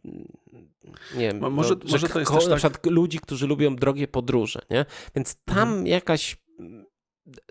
nie 1.15 1.27
wiem, 1.27 1.39
może, 1.51 1.75
no, 1.75 1.91
może 1.91 2.09
to 2.09 2.19
jest 2.19 2.31
też 2.31 2.47
na 2.47 2.55
przykład 2.55 2.81
tak... 2.81 2.91
ludzi, 2.91 3.19
którzy 3.19 3.47
lubią 3.47 3.75
drogie 3.75 4.07
podróże, 4.07 4.61
nie? 4.69 4.85
Więc 5.15 5.35
tam 5.45 5.67
mhm. 5.69 5.87
jakaś 5.87 6.37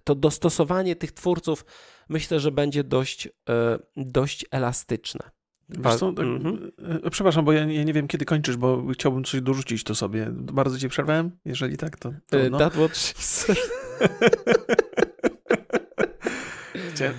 to 0.04 0.14
dostosowanie 0.14 0.96
tych 0.96 1.12
twórców 1.12 1.64
myślę, 2.08 2.40
że 2.40 2.52
będzie 2.52 2.84
dość, 2.84 3.28
e, 3.48 3.78
dość 3.96 4.46
elastyczne. 4.50 5.30
Wiesz 5.68 5.94
co, 5.94 6.12
tak, 6.12 6.26
mhm. 6.26 6.70
E, 7.04 7.10
przepraszam, 7.10 7.44
bo 7.44 7.52
ja, 7.52 7.66
ja, 7.66 7.82
nie 7.82 7.92
wiem, 7.92 8.08
kiedy 8.08 8.24
kończysz, 8.24 8.56
bo 8.56 8.84
chciałbym 8.92 9.24
coś 9.24 9.40
dorzucić 9.40 9.84
to 9.84 9.94
sobie. 9.94 10.28
Bardzo 10.32 10.78
cię 10.78 10.88
przerwałem? 10.88 11.30
Jeżeli 11.44 11.76
tak, 11.76 11.98
to. 11.98 12.12
to 12.30 12.38
e, 12.38 12.50
no. 12.50 12.58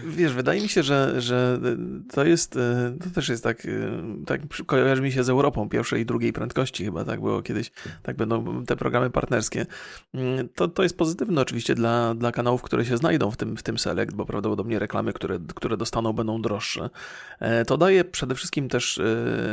Wiesz, 0.06 0.34
wydaje 0.34 0.62
mi 0.62 0.70
się, 0.70 0.84
że, 0.84 1.22
że 1.22 1.60
to 2.14 2.26
jest, 2.26 2.58
e, 2.58 2.98
to 3.04 3.10
też 3.10 3.30
jest 3.30 3.44
tak, 3.44 3.66
e, 3.66 3.70
tak 4.26 4.42
kojarzy 4.66 5.02
mi 5.02 5.12
się 5.12 5.24
z 5.24 5.30
Europą 5.30 5.70
pierwszej 5.70 6.02
i 6.02 6.06
drugiej 6.06 6.34
prędkości 6.34 6.86
chyba, 6.86 7.06
tak 7.06 7.22
było 7.22 7.42
kiedyś, 7.42 7.72
tak 8.04 8.18
będą 8.18 8.66
te 8.66 8.76
programy 8.76 9.10
partnerskie. 9.10 9.66
Mm, 10.14 10.50
to, 10.50 10.68
to 10.68 10.84
jest 10.84 10.98
pozytywne 10.98 11.42
oczywiście 11.42 11.76
dla, 11.76 12.16
dla 12.16 12.32
kanałów, 12.32 12.62
które 12.62 12.86
się 12.86 12.98
znajdą 12.98 13.32
w 13.32 13.38
tym, 13.38 13.58
w 13.58 13.64
tym 13.64 13.78
Select, 13.78 14.14
bo 14.14 14.26
prawdopodobnie 14.26 14.80
reklamy, 14.80 15.14
które, 15.14 15.40
które 15.56 15.78
dostaną 15.78 16.14
będą 16.14 16.42
droższe. 16.42 16.90
E, 17.40 17.66
to 17.66 17.78
daje 17.78 18.06
przede 18.06 18.36
wszystkim 18.36 18.70
też 18.70 19.02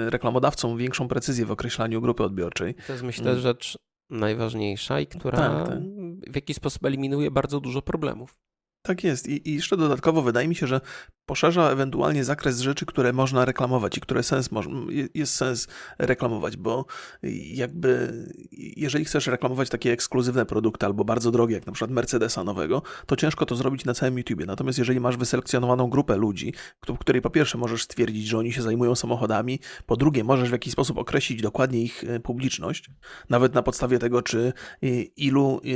reklamodawcom 0.07 0.79
większą 0.79 1.09
precyzję 1.09 1.47
w 1.47 1.51
określaniu 1.51 2.01
grupy 2.01 2.25
odbiorczej. 2.25 2.75
To 2.87 2.93
jest 2.93 3.05
myślę 3.05 3.31
mm. 3.31 3.43
rzecz 3.43 3.79
najważniejsza 4.13 5.01
i 5.01 5.07
która 5.07 5.39
tak, 5.39 5.69
tak. 5.69 5.79
w 6.33 6.35
jakiś 6.35 6.57
sposób 6.57 6.85
eliminuje 6.85 7.31
bardzo 7.31 7.61
dużo 7.61 7.83
problemów. 7.83 8.37
Tak 8.83 9.05
jest. 9.05 9.29
I, 9.29 9.51
I, 9.51 9.55
jeszcze 9.55 9.77
dodatkowo 9.77 10.23
wydaje 10.23 10.49
mi 10.49 10.55
się, 10.55 10.67
że 10.67 10.81
poszerza 11.27 11.71
ewentualnie 11.71 12.25
zakres 12.25 12.61
rzeczy, 12.61 12.87
które 12.87 13.13
można 13.13 13.45
reklamować 13.45 13.99
i 13.99 14.01
które 14.01 14.23
sens 14.23 14.51
jest 15.15 15.35
sens 15.35 15.69
reklamować, 15.99 16.57
bo 16.57 16.87
jakby 17.53 18.13
jeżeli 18.77 19.05
chcesz 19.05 19.27
reklamować 19.27 19.69
takie 19.69 19.93
ekskluzywne 19.93 20.47
produkty 20.47 20.87
albo 20.87 21.05
bardzo 21.05 21.31
drogie, 21.31 21.55
jak 21.55 21.67
na 21.67 21.73
przykład 21.73 21.91
Mercedesa 21.91 22.45
nowego, 22.45 22.83
to 23.07 23.17
ciężko 23.17 23.47
to 23.47 23.57
zrobić 23.57 23.85
na 23.85 23.95
całym 23.95 24.19
YouTubie. 24.19 24.47
Natomiast 24.47 24.79
jeżeli 24.79 25.01
masz 25.01 25.17
wyselekcjonowaną 25.17 25.91
grupę 25.91 26.17
ludzi, 26.17 26.55
której 27.01 27.23
po 27.23 27.31
pierwsze 27.31 27.59
możesz 27.59 27.83
stwierdzić, 27.83 28.27
że 28.27 28.39
oni 28.39 28.53
się 28.53 28.63
zajmują 28.63 28.95
samochodami, 28.95 29.61
po 29.87 29.97
drugie 29.97 30.25
możesz 30.25 30.49
w 30.49 30.53
jakiś 30.53 30.73
sposób 30.73 30.99
określić 30.99 31.43
dokładnie 31.43 31.83
ich 31.83 32.05
e, 32.05 32.21
publiczność, 32.21 32.91
nawet 33.29 33.55
na 33.55 33.63
podstawie 33.63 33.99
tego, 33.99 34.23
czy 34.23 34.53
e, 34.83 34.87
ilu 35.03 35.61
e, 35.65 35.69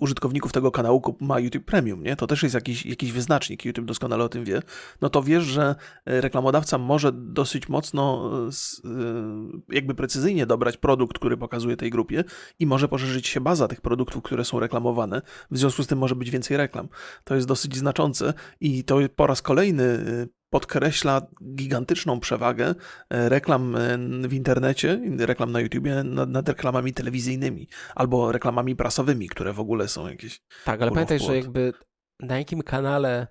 użytkowników 0.00 0.52
tego 0.52 0.70
kanału 0.70 1.16
ma 1.20 1.40
YouTube 1.40 1.64
Premium, 1.64 2.02
nie? 2.02 2.16
To 2.16 2.26
też 2.26 2.42
jest 2.42 2.53
jakiś, 2.54 2.86
jakiś 2.86 3.12
wyznacznik, 3.12 3.64
YouTube 3.64 3.86
doskonale 3.86 4.24
o 4.24 4.28
tym 4.28 4.44
wie, 4.44 4.62
no 5.00 5.10
to 5.10 5.22
wiesz, 5.22 5.44
że 5.44 5.74
e, 6.06 6.20
reklamodawca 6.20 6.78
może 6.78 7.12
dosyć 7.12 7.68
mocno, 7.68 8.30
e, 8.32 8.48
e, 8.48 9.74
jakby 9.74 9.94
precyzyjnie 9.94 10.46
dobrać 10.46 10.76
produkt, 10.76 11.18
który 11.18 11.36
pokazuje 11.36 11.76
tej 11.76 11.90
grupie 11.90 12.24
i 12.58 12.66
może 12.66 12.88
poszerzyć 12.88 13.28
się 13.28 13.40
baza 13.40 13.68
tych 13.68 13.80
produktów, 13.80 14.22
które 14.22 14.44
są 14.44 14.60
reklamowane. 14.60 15.22
W 15.50 15.58
związku 15.58 15.82
z 15.82 15.86
tym 15.86 15.98
może 15.98 16.14
być 16.14 16.30
więcej 16.30 16.56
reklam. 16.56 16.88
To 17.24 17.34
jest 17.34 17.46
dosyć 17.46 17.76
znaczące 17.76 18.34
i 18.60 18.84
to 18.84 18.98
po 19.16 19.26
raz 19.26 19.42
kolejny 19.42 20.04
podkreśla 20.50 21.22
gigantyczną 21.54 22.20
przewagę 22.20 22.74
reklam 23.10 23.76
w 24.28 24.32
internecie, 24.32 25.00
reklam 25.18 25.52
na 25.52 25.60
YouTubie 25.60 26.04
nad, 26.04 26.30
nad, 26.30 26.48
reklamami 26.48 26.92
telewizyjnymi 26.92 27.68
albo 27.94 28.32
reklamami 28.32 28.76
prasowymi, 28.76 29.28
które 29.28 29.52
w 29.52 29.60
ogóle 29.60 29.88
są 29.88 30.08
jakieś. 30.08 30.40
Tak, 30.64 30.82
ale 30.82 30.90
pamiętaj, 30.90 31.20
że 31.20 31.36
jakby 31.36 31.72
na 32.20 32.38
jakim 32.38 32.62
kanale 32.62 33.26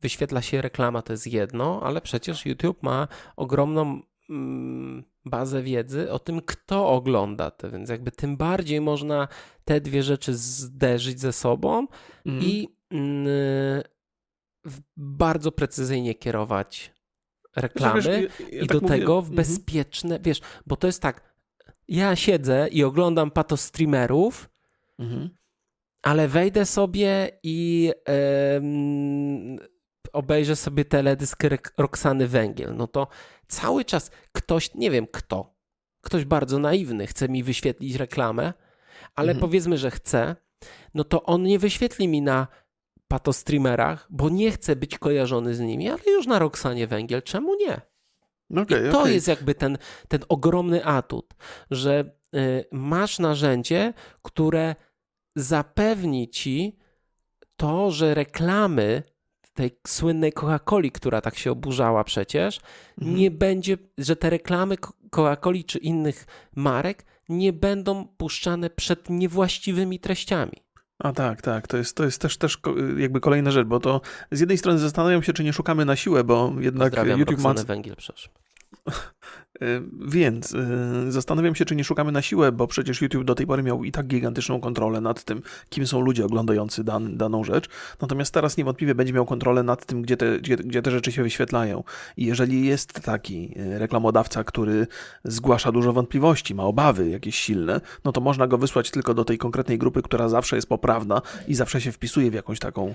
wyświetla 0.00 0.42
się 0.42 0.62
reklama, 0.62 1.02
to 1.02 1.12
jest 1.12 1.26
jedno, 1.26 1.80
ale 1.82 2.00
przecież 2.00 2.46
YouTube 2.46 2.82
ma 2.82 3.08
ogromną 3.36 4.00
mm, 4.30 5.04
bazę 5.24 5.62
wiedzy 5.62 6.12
o 6.12 6.18
tym, 6.18 6.40
kto 6.40 6.88
ogląda 6.88 7.50
to, 7.50 7.70
więc 7.70 7.90
jakby 7.90 8.10
tym 8.10 8.36
bardziej 8.36 8.80
można 8.80 9.28
te 9.64 9.80
dwie 9.80 10.02
rzeczy 10.02 10.34
zderzyć 10.34 11.20
ze 11.20 11.32
sobą 11.32 11.86
mm. 12.26 12.40
i 12.42 12.76
mm, 12.90 13.26
bardzo 14.96 15.52
precyzyjnie 15.52 16.14
kierować 16.14 16.94
reklamy 17.56 17.94
Wiesz, 17.94 18.06
ja- 18.06 18.46
ja 18.56 18.62
i 18.62 18.66
tak 18.66 18.68
do 18.68 18.80
mówię- 18.80 18.88
tego 18.98 19.22
w 19.22 19.30
Mhm. 19.30 19.36
bezpieczne, 19.36 20.18
wiesz, 20.22 20.40
bo 20.66 20.76
to 20.76 20.86
jest 20.86 21.02
tak, 21.02 21.34
ja 21.88 22.16
siedzę 22.16 22.68
i 22.70 22.84
oglądam 22.84 23.30
pato 23.30 23.56
streamerów, 23.56 24.50
Mhm. 24.98 25.30
Ale 26.04 26.28
wejdę 26.28 26.66
sobie 26.66 27.30
i 27.42 27.90
obejrzę 30.12 30.56
sobie 30.56 30.84
teledysk 30.84 31.42
Roxany 31.78 32.28
Węgiel, 32.28 32.76
no 32.76 32.86
to 32.86 33.08
cały 33.48 33.84
czas 33.84 34.10
ktoś, 34.32 34.74
nie 34.74 34.90
wiem 34.90 35.06
kto, 35.12 35.54
ktoś 36.00 36.24
bardzo 36.24 36.58
naiwny 36.58 37.06
chce 37.06 37.28
mi 37.28 37.42
wyświetlić 37.42 37.94
reklamę, 37.94 38.52
ale 39.14 39.32
Mhm. 39.32 39.40
powiedzmy, 39.40 39.78
że 39.78 39.90
chce, 39.90 40.36
no 40.94 41.04
to 41.04 41.22
on 41.22 41.42
nie 41.42 41.58
wyświetli 41.58 42.08
mi 42.08 42.22
na 42.22 42.46
patostreamerach, 43.08 44.06
bo 44.10 44.28
nie 44.28 44.50
chce 44.50 44.76
być 44.76 44.98
kojarzony 44.98 45.54
z 45.54 45.60
nimi, 45.60 45.88
ale 45.88 46.02
już 46.12 46.26
na 46.26 46.38
Roxanie 46.38 46.86
Węgiel, 46.86 47.22
czemu 47.22 47.54
nie? 47.54 47.80
No 48.50 48.62
Okej, 48.62 48.88
I 48.88 48.90
to 48.90 49.00
okej. 49.00 49.14
jest 49.14 49.28
jakby 49.28 49.54
ten, 49.54 49.78
ten 50.08 50.20
ogromny 50.28 50.84
atut, 50.84 51.34
że 51.70 52.04
y, 52.36 52.64
masz 52.72 53.18
narzędzie, 53.18 53.92
które 54.22 54.74
zapewni 55.36 56.28
ci 56.28 56.76
to, 57.56 57.90
że 57.90 58.14
reklamy 58.14 59.02
tej 59.54 59.70
słynnej 59.86 60.32
Coca-Coli, 60.32 60.90
która 60.92 61.20
tak 61.20 61.38
się 61.38 61.50
oburzała 61.52 62.04
przecież, 62.04 62.60
Mhm. 62.98 63.16
nie 63.16 63.30
będzie, 63.30 63.78
że 63.98 64.16
te 64.16 64.30
reklamy 64.30 64.76
Co- 64.76 64.92
Coca-Coli 65.10 65.64
czy 65.64 65.78
innych 65.78 66.26
marek 66.56 67.04
nie 67.28 67.52
będą 67.52 68.08
puszczane 68.16 68.70
przed 68.70 69.10
niewłaściwymi 69.10 70.00
treściami. 70.00 70.52
A 70.98 71.12
tak, 71.12 71.42
tak, 71.42 71.68
to 71.68 71.76
jest, 71.76 71.96
to 71.96 72.04
jest 72.04 72.20
też, 72.20 72.38
też 72.38 72.58
jakby 72.98 73.20
kolejna 73.20 73.50
rzecz, 73.50 73.66
bo 73.66 73.80
to 73.80 74.00
z 74.30 74.40
jednej 74.40 74.58
strony 74.58 74.78
zastanawiam 74.78 75.22
się, 75.22 75.32
czy 75.32 75.44
nie 75.44 75.52
szukamy 75.52 75.84
na 75.84 75.96
siłę, 75.96 76.24
bo 76.24 76.52
jednak 76.60 76.90
Pozdrawiam 76.90 77.20
YouTube 77.20 77.40
ma, 77.40 77.48
Roxanę 77.48 77.66
Węgiel, 77.66 77.96
przepraszam. 77.96 78.32
Y, 79.62 79.82
Więc 80.06 80.52
y, 80.52 81.12
zastanawiam 81.12 81.54
się, 81.54 81.64
czy 81.64 81.76
nie 81.76 81.84
szukamy 81.84 82.12
na 82.12 82.22
siłę, 82.22 82.52
bo 82.52 82.66
przecież 82.66 83.02
YouTube 83.02 83.24
do 83.24 83.34
tej 83.34 83.46
pory 83.46 83.62
miał 83.62 83.84
i 83.84 83.92
tak 83.92 84.06
gigantyczną 84.06 84.60
kontrolę 84.60 85.00
nad 85.00 85.24
tym, 85.24 85.42
kim 85.68 85.86
są 85.86 86.00
ludzie 86.00 86.24
oglądający 86.24 86.84
dan, 86.84 87.16
daną 87.16 87.44
rzecz. 87.44 87.68
Natomiast 88.00 88.34
teraz 88.34 88.56
niewątpliwie 88.56 88.94
będzie 88.94 89.12
miał 89.12 89.26
kontrolę 89.26 89.62
nad 89.62 89.86
tym, 89.86 90.02
gdzie 90.02 90.16
te, 90.16 90.38
gdzie, 90.38 90.56
gdzie 90.56 90.82
te 90.82 90.90
rzeczy 90.90 91.12
się 91.12 91.22
wyświetlają. 91.22 91.84
I 92.16 92.26
jeżeli 92.26 92.66
jest 92.66 92.92
taki 92.92 93.54
y, 93.58 93.78
reklamodawca, 93.78 94.44
który 94.44 94.86
zgłasza 95.24 95.72
dużo 95.72 95.92
wątpliwości, 95.92 96.54
ma 96.54 96.62
obawy 96.62 97.08
jakieś 97.08 97.38
silne, 97.38 97.80
no 98.04 98.12
to 98.12 98.20
można 98.20 98.46
go 98.46 98.58
wysłać 98.58 98.90
tylko 98.90 99.14
do 99.14 99.24
tej 99.24 99.38
konkretnej 99.38 99.78
grupy, 99.78 100.02
która 100.02 100.28
zawsze 100.28 100.56
jest 100.56 100.68
poprawna 100.68 101.22
i 101.48 101.54
zawsze 101.54 101.80
się 101.80 101.92
wpisuje 101.92 102.30
w 102.30 102.34
jakąś 102.34 102.58
taką, 102.58 102.94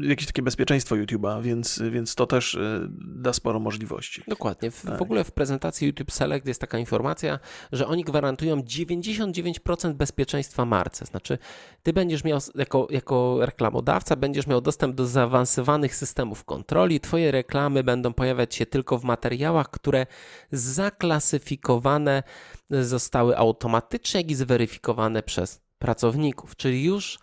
jakieś 0.00 0.26
takie 0.26 0.42
bezpieczeństwo 0.42 0.94
YouTube'a, 0.94 1.42
więc, 1.42 1.82
więc 1.90 2.14
to 2.14 2.26
też 2.26 2.58
da 2.98 3.32
sporo 3.32 3.60
możliwości. 3.60 4.22
Dokładnie. 4.36 4.70
W, 4.70 4.82
Tak. 4.82 4.98
w 4.98 5.02
ogóle 5.02 5.24
w 5.24 5.32
prezentacji 5.32 5.86
YouTube 5.86 6.12
Select 6.12 6.46
jest 6.46 6.60
taka 6.60 6.78
informacja, 6.78 7.38
że 7.72 7.86
oni 7.86 8.04
gwarantują 8.04 8.56
99% 8.56 9.92
bezpieczeństwa 9.92 10.64
marce. 10.64 11.06
Znaczy, 11.06 11.38
ty 11.82 11.92
będziesz 11.92 12.24
miał 12.24 12.38
jako, 12.54 12.86
jako 12.90 13.38
reklamodawca, 13.40 14.16
będziesz 14.16 14.46
miał 14.46 14.60
dostęp 14.60 14.94
do 14.94 15.06
zaawansowanych 15.06 15.94
systemów 15.94 16.44
kontroli. 16.44 17.00
Twoje 17.00 17.30
reklamy 17.30 17.84
będą 17.84 18.12
pojawiać 18.12 18.54
się 18.54 18.66
tylko 18.66 18.98
w 18.98 19.04
materiałach, 19.04 19.70
które 19.70 20.06
zaklasyfikowane 20.52 22.22
zostały 22.70 23.36
automatycznie, 23.36 24.20
jak 24.20 24.30
i 24.30 24.34
zweryfikowane 24.34 25.22
przez 25.22 25.60
pracowników. 25.78 26.56
Czyli 26.56 26.84
już 26.84 27.18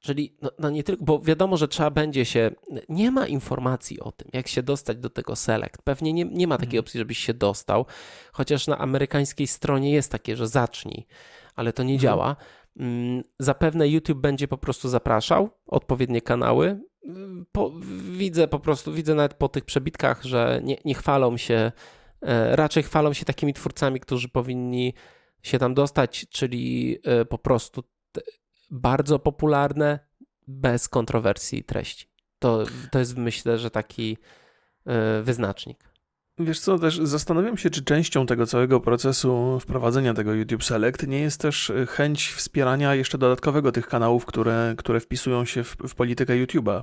Czyli 0.00 0.36
no, 0.42 0.50
no 0.58 0.70
nie 0.70 0.82
tylko, 0.82 1.04
bo 1.04 1.20
wiadomo, 1.20 1.56
że 1.56 1.68
trzeba 1.68 1.90
będzie 1.90 2.24
się. 2.24 2.50
Nie 2.88 3.10
ma 3.10 3.26
informacji 3.26 4.00
o 4.00 4.12
tym, 4.12 4.28
jak 4.32 4.48
się 4.48 4.62
dostać 4.62 4.98
do 4.98 5.10
tego 5.10 5.36
select. 5.36 5.82
Pewnie 5.84 6.12
nie, 6.12 6.24
nie 6.24 6.46
ma 6.46 6.58
takiej 6.58 6.78
opcji, 6.80 6.98
żebyś 6.98 7.18
się 7.18 7.34
dostał, 7.34 7.86
chociaż 8.32 8.66
na 8.66 8.78
amerykańskiej 8.78 9.46
stronie 9.46 9.90
jest 9.92 10.12
takie, 10.12 10.36
że 10.36 10.48
zacznij, 10.48 11.06
ale 11.54 11.72
to 11.72 11.82
nie 11.82 11.94
Mhm. 11.94 12.02
działa. 12.02 12.36
Mm, 12.76 13.24
Zapewne 13.38 13.88
YouTube 13.88 14.18
będzie 14.18 14.48
po 14.48 14.58
prostu 14.58 14.88
zapraszał 14.88 15.50
odpowiednie 15.66 16.20
kanały. 16.20 16.80
Mm, 17.04 17.46
Po, 17.52 17.72
widzę 18.10 18.48
po 18.48 18.58
prostu, 18.60 18.92
widzę 18.92 19.14
nawet 19.14 19.34
po 19.34 19.48
tych 19.48 19.64
przebitkach, 19.64 20.24
że 20.24 20.60
nie, 20.64 20.76
nie 20.84 20.94
chwalą 20.94 21.36
się, 21.36 21.72
e, 22.22 22.56
raczej 22.56 22.82
chwalą 22.82 23.12
się 23.12 23.24
takimi 23.24 23.52
twórcami, 23.54 24.00
którzy 24.00 24.28
powinni 24.28 24.94
się 25.42 25.58
tam 25.58 25.74
dostać, 25.74 26.26
czyli 26.30 26.98
e, 27.04 27.24
po 27.24 27.38
prostu 27.38 27.82
bardzo 28.70 29.18
popularne, 29.18 29.98
bez 30.48 30.88
kontrowersji 30.88 31.64
treści. 31.64 32.10
To, 32.38 32.64
to 32.90 32.98
jest 32.98 33.16
myślę, 33.16 33.58
że 33.58 33.70
taki 33.70 34.18
e, 34.86 35.22
wyznacznik. 35.22 35.85
Wiesz 36.38 36.60
co, 36.60 36.78
też 36.78 36.98
zastanawiam 37.02 37.56
się, 37.56 37.70
czy 37.70 37.84
częścią 37.84 38.26
tego 38.26 38.46
całego 38.46 38.80
procesu 38.80 39.58
wprowadzenia 39.60 40.14
tego 40.14 40.34
YouTube 40.34 40.64
Select 40.64 41.06
nie 41.06 41.20
jest 41.20 41.40
też 41.40 41.70
y, 41.70 41.86
chęć 41.86 42.28
wspierania 42.28 42.94
jeszcze 42.94 43.18
dodatkowego 43.18 43.72
tych 43.72 43.86
kanałów, 43.86 44.26
które, 44.26 44.74
które 44.78 45.00
wpisują 45.00 45.44
się 45.44 45.64
w, 45.64 45.76
w 45.88 45.94
politykę 45.94 46.32
YouTube'a. 46.32 46.82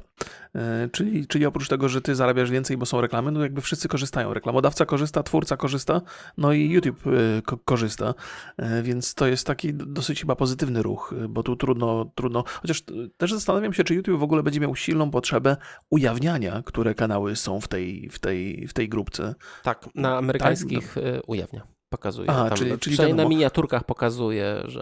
E, 0.55 0.89
Czyli, 0.91 1.27
czyli 1.27 1.45
oprócz 1.45 1.67
tego, 1.67 1.89
że 1.89 2.01
ty 2.01 2.15
zarabiasz 2.15 2.51
więcej, 2.51 2.77
bo 2.77 2.85
są 2.85 3.01
reklamy, 3.01 3.31
no 3.31 3.41
jakby 3.41 3.61
wszyscy 3.61 3.87
korzystają. 3.87 4.33
Reklamodawca 4.33 4.85
korzysta, 4.85 5.23
twórca 5.23 5.57
korzysta, 5.57 6.01
no 6.37 6.53
i 6.53 6.69
YouTube 6.69 7.07
y, 7.07 7.41
ko- 7.45 7.57
korzysta. 7.57 8.13
E, 8.57 8.83
Więc 8.83 9.13
to 9.13 9.27
jest 9.27 9.47
taki 9.47 9.73
dosyć 9.73 10.19
chyba 10.19 10.35
pozytywny 10.35 10.83
ruch, 10.83 11.13
bo 11.29 11.43
tu 11.43 11.55
trudno, 11.55 12.11
trudno. 12.15 12.43
Chociaż 12.61 12.83
też 13.17 13.33
zastanawiam 13.33 13.73
się, 13.73 13.83
czy 13.83 13.95
YouTube 13.95 14.19
w 14.19 14.23
ogóle 14.23 14.43
będzie 14.43 14.59
miał 14.59 14.75
silną 14.75 15.11
potrzebę 15.11 15.57
ujawniania, 15.89 16.61
które 16.65 16.95
kanały 16.95 17.35
są 17.35 17.61
w 17.61 17.67
tej, 17.67 18.09
w 18.09 18.19
tej, 18.19 18.67
w 18.67 18.73
tej 18.73 18.89
grupce. 18.89 19.35
Tak, 19.63 19.89
na 19.95 20.17
amerykańskich 20.17 20.97
e, 20.97 21.21
ujawnia, 21.27 21.67
pokazuje. 21.89 22.29
Aha, 22.29 22.49
Tam, 22.49 22.57
czyli- 22.57 22.79
czyli 22.79 23.13
na 23.13 23.25
miniaturkach 23.25 23.83
pokazuje, 23.83 24.63
że 24.65 24.81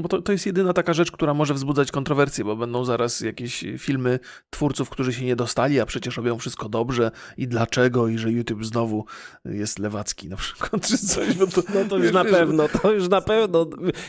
Bo 0.00 0.08
to, 0.08 0.22
to 0.22 0.32
jest 0.32 0.46
jedyna 0.46 0.72
taka 0.72 0.92
rzecz, 0.94 1.12
która 1.12 1.34
może 1.34 1.54
wzbudzać 1.54 1.90
kontrowersje, 1.90 2.44
bo 2.44 2.56
będą 2.56 2.84
zaraz 2.84 3.20
jakieś 3.20 3.64
filmy 3.78 4.18
twórców, 4.50 4.90
którzy 4.90 5.12
się 5.12 5.24
nie 5.24 5.36
dostali, 5.36 5.80
a 5.80 5.86
przecież 5.86 6.16
robią 6.16 6.38
wszystko 6.38 6.68
dobrze 6.68 7.10
i 7.36 7.48
dlaczego, 7.48 8.08
i 8.08 8.18
że 8.18 8.32
YouTube 8.32 8.64
znowu 8.64 9.04
jest 9.44 9.78
lewacki 9.78 10.28
na 10.28 10.36
przykład, 10.36 10.86
czy 10.86 10.98
coś. 10.98 11.34
Bo 11.34 11.46
to, 11.46 11.62
No 11.74 11.84
to 11.88 11.96
już 11.96 12.12
na 12.12 12.24
pewno, 12.24 12.68
to 12.68 12.92
już 12.92 13.08
na 13.08 13.20
pewno 13.20 13.66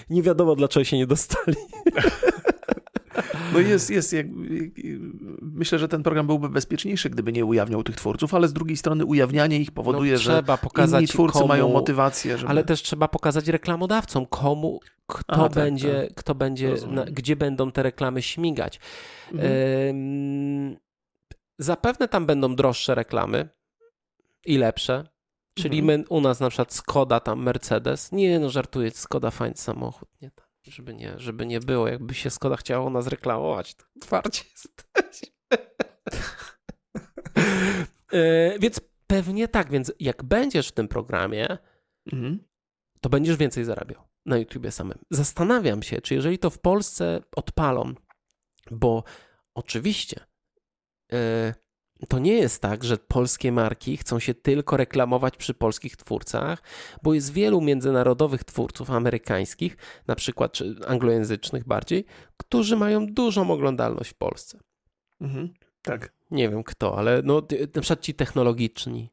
nie 0.10 0.22
wiadomo 0.24 0.56
dlaczego 0.56 0.84
się 0.84 0.98
nie 0.98 1.08
dostali. 1.08 1.58
No 3.54 3.60
jest, 3.60 3.90
jest. 3.90 4.14
Jak, 4.14 4.26
myślę, 5.42 5.80
że 5.80 5.88
ten 5.88 6.04
program 6.04 6.28
byłby 6.28 6.50
bezpieczniejszy, 6.50 7.10
gdyby 7.10 7.32
nie 7.32 7.46
ujawniał 7.46 7.84
tych 7.84 7.96
twórców, 7.96 8.34
ale 8.34 8.48
z 8.48 8.54
drugiej 8.54 8.78
strony 8.78 9.06
ujawnianie 9.06 9.60
ich 9.60 9.72
powoduje, 9.72 10.12
no, 10.12 10.18
że 10.18 10.32
trzeba 10.32 10.58
pokazać 10.58 11.02
inni 11.02 11.08
twórcy 11.08 11.34
komu, 11.34 11.48
mają 11.48 11.70
motywację, 11.70 12.38
żeby... 12.38 12.50
Ale 12.50 12.64
też 12.64 12.82
trzeba 12.82 13.08
pokazać 13.08 13.48
reklamodawcom, 13.48 14.26
komu, 14.26 14.80
kto 15.08 15.34
A, 15.34 15.50
tak, 15.50 15.54
będzie, 15.54 16.02
tak. 16.08 16.14
kto 16.16 16.36
będzie, 16.36 16.74
na, 16.88 17.06
gdzie 17.06 17.36
będą 17.36 17.72
te 17.72 17.84
reklamy 17.84 18.22
śmigać. 18.22 18.80
Mhm. 19.32 19.52
Ym, 19.90 20.78
zapewne 21.58 22.08
tam 22.08 22.26
będą 22.26 22.56
droższe 22.56 22.96
reklamy 22.96 23.50
i 24.46 24.58
lepsze. 24.58 25.08
Czyli 25.54 25.80
Mhm. 25.80 26.00
my, 26.00 26.08
u 26.10 26.22
nas 26.22 26.40
na 26.40 26.50
przykład 26.50 26.74
Skoda, 26.74 27.20
tam 27.20 27.44
Mercedes. 27.44 28.12
Nie, 28.12 28.40
no 28.40 28.50
żartuję, 28.50 28.92
Skoda 28.92 29.32
fajny 29.32 29.58
samochód. 29.58 30.10
Nie, 30.22 30.32
tam, 30.32 30.46
żeby, 30.70 30.94
nie, 30.94 31.20
żeby 31.20 31.46
nie 31.46 31.60
było, 31.60 31.88
jakby 31.88 32.14
się 32.14 32.30
Skoda 32.30 32.56
chciała 32.56 32.86
u 32.86 32.90
nas 32.90 33.08
reklamować. 33.08 33.76
To 33.76 33.86
twardzie 34.02 34.42
jesteś. 34.52 35.32
E, 38.14 38.60
więc 38.60 38.82
pewnie 39.08 39.48
tak, 39.48 39.72
więc 39.72 39.94
jak 40.00 40.24
będziesz 40.24 40.68
w 40.68 40.72
tym 40.72 40.88
programie, 40.88 41.58
Mhm. 42.14 42.40
to 43.02 43.10
będziesz 43.10 43.38
więcej 43.38 43.64
zarabiał 43.66 44.04
na 44.26 44.38
YouTubie 44.38 44.72
samym. 44.72 44.98
Zastanawiam 45.12 45.84
się, 45.84 46.02
czy 46.02 46.14
jeżeli 46.16 46.40
to 46.40 46.50
w 46.50 46.60
Polsce 46.60 47.22
odpalą, 47.36 47.94
bo 48.72 49.04
oczywiście 49.56 50.26
e, 51.14 51.54
to 52.08 52.20
nie 52.20 52.34
jest 52.34 52.62
tak, 52.62 52.84
że 52.84 52.98
polskie 52.98 53.52
marki 53.52 53.98
chcą 53.98 54.20
się 54.20 54.34
tylko 54.34 54.78
reklamować 54.78 55.38
przy 55.38 55.54
polskich 55.54 55.98
twórcach, 55.98 56.64
bo 57.04 57.14
jest 57.14 57.34
wielu 57.34 57.62
międzynarodowych 57.62 58.44
twórców 58.44 58.92
amerykańskich, 58.92 59.78
na 60.08 60.16
przykład 60.16 60.52
czy 60.52 60.76
anglojęzycznych 60.88 61.68
bardziej, 61.68 62.06
którzy 62.38 62.76
mają 62.76 63.08
dużą 63.08 63.52
oglądalność 63.52 64.12
w 64.12 64.14
Polsce. 64.14 64.60
Mhm. 65.22 65.54
Tak. 65.82 66.14
Nie 66.32 66.50
wiem 66.50 66.64
kto, 66.64 66.98
ale 66.98 67.22
no, 67.24 67.42
na 67.76 67.82
przykład 67.82 68.02
ci 68.02 68.14
technologiczni, 68.14 69.10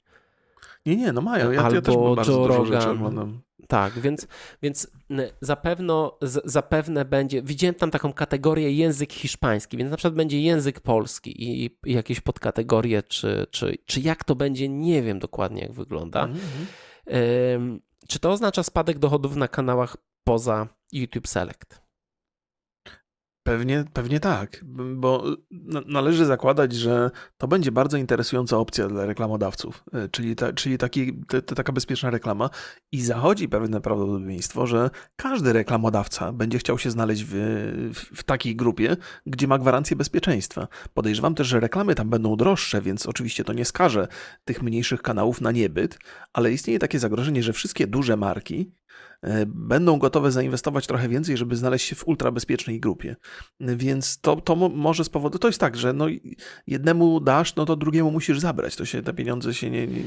Nie, 0.87 0.97
nie, 0.97 1.13
no 1.13 1.21
mają. 1.21 1.51
Ja, 1.51 1.55
ja 1.55 1.63
Albo 1.63 1.83
też 1.83 1.95
bardzo 2.17 2.33
Joe 2.33 2.47
dużo 2.49 2.65
rzeczy 2.65 2.87
Rogan. 2.87 2.97
oglądam. 2.97 3.41
Tak, 3.69 3.99
więc, 4.01 4.27
więc 4.63 4.91
zapewno, 5.41 6.19
z, 6.23 6.43
zapewne 6.45 7.05
będzie. 7.05 7.43
Widziałem 7.43 7.75
tam 7.75 7.91
taką 7.91 8.13
kategorię 8.13 8.73
język 8.73 9.13
hiszpański, 9.13 9.77
więc 9.77 9.91
na 9.91 9.97
przykład 9.97 10.15
będzie 10.15 10.41
język 10.41 10.81
polski 10.81 11.45
i, 11.45 11.71
i 11.87 11.93
jakieś 11.93 12.21
podkategorie, 12.21 13.03
czy, 13.03 13.47
czy, 13.51 13.75
czy 13.87 14.01
jak 14.01 14.25
to 14.25 14.35
będzie, 14.35 14.69
nie 14.69 15.03
wiem 15.03 15.19
dokładnie, 15.19 15.63
jak 15.63 15.73
wygląda. 15.73 16.25
Mhm. 16.25 16.67
Ym, 17.55 17.81
czy 18.09 18.19
to 18.19 18.31
oznacza 18.31 18.63
spadek 18.63 18.99
dochodów 18.99 19.37
na 19.37 19.49
kanałach 19.49 19.97
poza 20.25 20.69
YouTube 20.93 21.29
Select? 21.29 21.86
Pewnie, 23.47 23.85
pewnie 23.93 24.21
tak, 24.21 24.65
bo 24.95 25.25
należy 25.87 26.27
zakładać, 26.27 26.73
że 26.73 27.11
to 27.39 27.49
będzie 27.49 27.73
bardzo 27.73 27.97
interesująca 27.97 28.59
opcja 28.59 28.89
dla 28.89 29.07
reklamodawców, 29.07 29.85
e, 29.93 30.09
czyli, 30.09 30.37
ta, 30.37 30.53
czyli 30.53 30.79
taki, 30.79 31.21
taka 31.57 31.73
bezpieczna 31.73 32.11
reklama 32.11 32.51
i 32.93 33.03
zachodzi 33.03 33.49
pewne 33.49 33.81
prawdopodobieństwo, 33.81 34.67
że 34.67 34.91
każdy 35.17 35.53
reklamodawca 35.53 36.33
będzie 36.33 36.59
chciał 36.59 36.79
się 36.79 36.91
znaleźć 36.91 37.25
w, 37.25 37.35
w, 37.95 38.19
w 38.21 38.23
takiej 38.23 38.57
grupie, 38.57 38.97
gdzie 39.27 39.47
ma 39.47 39.59
gwarancję 39.59 39.97
bezpieczeństwa. 39.97 40.69
Podejrzewam 40.95 41.35
też, 41.35 41.47
że 41.47 41.61
reklamy 41.61 41.95
tam 41.95 42.11
będą 42.11 42.37
droższe, 42.37 42.83
więc 42.83 43.07
oczywiście 43.07 43.45
to 43.45 43.53
nie 43.53 43.65
skaże 43.65 44.09
tych 44.45 44.63
mniejszych 44.63 45.03
kanałów 45.03 45.41
na 45.41 45.53
niebyt, 45.53 45.99
ale 46.33 46.53
istnieje 46.53 46.79
takie 46.79 46.99
zagrożenie, 46.99 47.43
że 47.43 47.53
wszystkie 47.53 47.87
duże 47.87 48.17
marki 48.17 48.71
będą 49.47 49.99
gotowe 49.99 50.33
zainwestować 50.33 50.87
trochę 50.87 51.09
więcej, 51.09 51.37
żeby 51.37 51.57
znaleźć 51.57 51.87
się 51.87 51.97
w 51.97 52.09
ultrabezpiecznej 52.09 52.81
grupie. 52.81 53.17
Więc 53.61 54.21
to, 54.21 54.37
to 54.37 54.57
może 54.57 55.05
spowodować, 55.05 55.43
to 55.43 55.49
jest 55.49 55.61
tak, 55.61 55.77
że 55.77 55.93
no 55.93 56.07
jednemu 56.67 57.21
dasz, 57.21 57.57
no 57.57 57.65
to 57.65 57.77
drugiemu 57.77 58.11
musisz 58.11 58.41
zabrać. 58.41 58.77
To 58.77 58.85
się, 58.85 59.03
te 59.03 59.13
pieniądze 59.13 59.55
się 59.55 59.71
nie, 59.71 59.87
nie, 59.87 60.03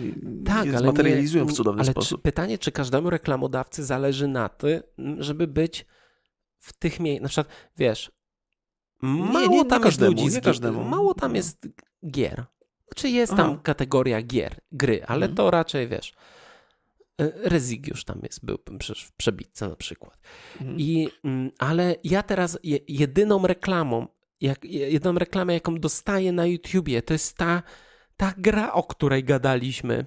tak, 0.45 0.65
nie 0.65 0.77
zmaterializują 0.77 1.45
nie, 1.45 1.51
w 1.51 1.53
cudowny 1.53 1.81
ale 1.81 1.91
sposób. 1.91 2.19
Czy, 2.19 2.23
pytanie, 2.23 2.57
czy 2.57 2.71
każdemu 2.71 3.09
reklamodawcy 3.09 3.85
zależy 3.85 4.27
na 4.27 4.49
tym, 4.49 4.81
żeby 5.17 5.47
być 5.47 5.85
w 6.57 6.73
tych 6.73 6.99
miejscach, 6.99 7.23
na 7.23 7.29
przykład, 7.29 7.47
wiesz, 7.77 8.11
mało 9.01 9.47
nie, 9.47 9.57
nie, 9.57 9.65
tam 9.65 9.81
każdemu, 9.81 10.11
jest 10.11 10.23
ludzi, 10.23 10.35
nie 10.35 10.41
każdemu. 10.41 10.83
mało 10.83 11.13
tam 11.13 11.35
jest 11.35 11.67
gier. 12.09 12.45
Znaczy 12.87 13.09
jest 13.09 13.33
Aha. 13.33 13.43
tam 13.43 13.59
kategoria 13.59 14.21
gier, 14.21 14.55
gry, 14.71 15.05
ale 15.05 15.19
hmm. 15.19 15.35
to 15.35 15.51
raczej, 15.51 15.87
wiesz, 15.87 16.13
E, 16.13 16.38
Rezygiusz 17.43 18.03
tam 18.03 18.19
jest, 18.23 18.45
był 18.45 18.57
przecież 18.79 19.03
w 19.03 19.11
przebitce 19.11 19.67
na 19.67 19.75
przykład. 19.75 20.17
Mhm. 20.61 20.79
I, 20.79 21.09
mm, 21.23 21.51
ale 21.59 21.95
ja 22.03 22.23
teraz 22.23 22.59
jedyną 22.87 23.47
reklamą, 23.47 24.07
jak, 24.41 24.65
jedyną 24.65 25.19
reklamę, 25.19 25.53
jaką 25.53 25.75
dostaję 25.75 26.31
na 26.31 26.45
YouTubie, 26.45 27.01
to 27.01 27.13
jest 27.13 27.37
ta, 27.37 27.63
ta 28.17 28.33
gra, 28.37 28.73
o 28.73 28.83
której 28.83 29.23
gadaliśmy. 29.23 30.05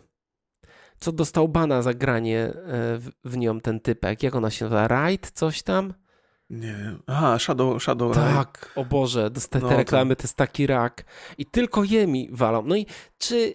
Co 1.01 1.13
dostał 1.13 1.49
bana 1.49 1.83
za 1.83 1.95
granie 1.95 2.39
e, 2.39 2.53
w, 2.99 3.11
w 3.25 3.37
nią 3.37 3.61
ten 3.61 3.81
typek. 3.81 4.23
Jak 4.23 4.35
ona 4.35 4.51
się 4.51 4.65
nazywa? 4.65 4.89
Ride? 4.89 5.29
Coś 5.35 5.63
tam? 5.63 5.95
Nie. 6.51 6.77
Aha, 7.07 7.39
Shadow, 7.39 7.83
Shadow 7.83 8.15
Tak, 8.15 8.73
o 8.77 8.85
Boże, 8.85 9.31
dostaję 9.31 9.63
no, 9.63 9.69
te 9.69 9.77
reklamy, 9.77 10.17
to... 10.17 10.23
to 10.23 10.25
jest 10.25 10.37
taki 10.37 10.67
rak. 10.67 11.05
I 11.39 11.47
tylko 11.47 11.85
je 11.85 12.07
mi 12.07 12.29
walą. 12.33 12.63
No 12.67 12.77
i 12.77 12.87
czy, 13.19 13.55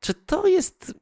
czy 0.00 0.14
to 0.14 0.46
jest 0.46 0.94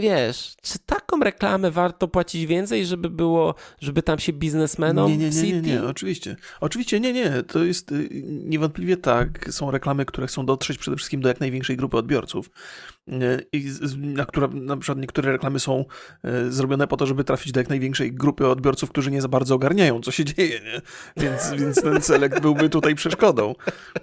wiesz, 0.00 0.54
czy 0.62 0.78
taką 0.86 1.20
reklamę 1.20 1.70
warto 1.70 2.08
płacić 2.08 2.46
więcej, 2.46 2.86
żeby 2.86 3.10
było, 3.10 3.54
żeby 3.80 4.02
tam 4.02 4.18
się 4.18 4.32
biznesmenom 4.32 5.10
nie, 5.10 5.16
nie, 5.16 5.30
nie, 5.30 5.52
nie, 5.52 5.60
nie, 5.60 5.84
oczywiście. 5.84 6.36
Oczywiście 6.60 7.00
nie, 7.00 7.12
nie, 7.12 7.42
to 7.42 7.64
jest 7.64 7.92
y, 7.92 8.08
niewątpliwie 8.44 8.96
tak. 8.96 9.52
Są 9.52 9.70
reklamy, 9.70 10.04
które 10.04 10.26
chcą 10.26 10.46
dotrzeć 10.46 10.78
przede 10.78 10.96
wszystkim 10.96 11.20
do 11.20 11.28
jak 11.28 11.40
największej 11.40 11.76
grupy 11.76 11.96
odbiorców. 11.96 12.50
I 13.52 13.70
na, 13.96 14.26
która, 14.26 14.48
na 14.52 14.76
przykład 14.76 14.98
niektóre 14.98 15.32
reklamy 15.32 15.60
są 15.60 15.84
e, 16.22 16.50
zrobione 16.50 16.86
po 16.86 16.96
to, 16.96 17.06
żeby 17.06 17.24
trafić 17.24 17.52
do 17.52 17.60
jak 17.60 17.68
największej 17.68 18.12
grupy 18.12 18.48
odbiorców, 18.48 18.90
którzy 18.90 19.10
nie 19.10 19.22
za 19.22 19.28
bardzo 19.28 19.54
ogarniają, 19.54 20.00
co 20.00 20.10
się 20.10 20.24
dzieje, 20.24 20.60
nie? 20.60 20.80
Więc, 21.16 21.50
więc 21.50 21.82
ten 21.82 22.02
selekt 22.02 22.40
byłby 22.40 22.68
tutaj 22.68 22.94
przeszkodą. 22.94 23.54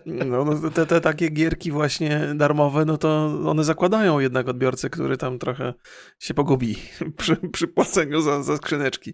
No, 0.06 0.46
no, 0.46 0.72
te, 0.72 0.86
te 0.86 1.02
takie 1.02 1.30
gierki 1.30 1.72
właśnie 1.72 2.34
darmowe, 2.36 2.86
no 2.86 2.98
to 2.98 3.40
one 3.46 3.64
zakładają 3.64 4.20
jednak 4.20 4.50
odbiorcę, 4.50 4.90
który 4.90 5.18
tam 5.18 5.40
trochę 5.40 5.74
się 6.20 6.34
pogubi 6.34 6.76
przy, 7.18 7.36
przy 7.36 7.68
płaceniu 7.68 8.22
za, 8.22 8.44
za 8.44 8.58
skrzyneczki. 8.58 9.14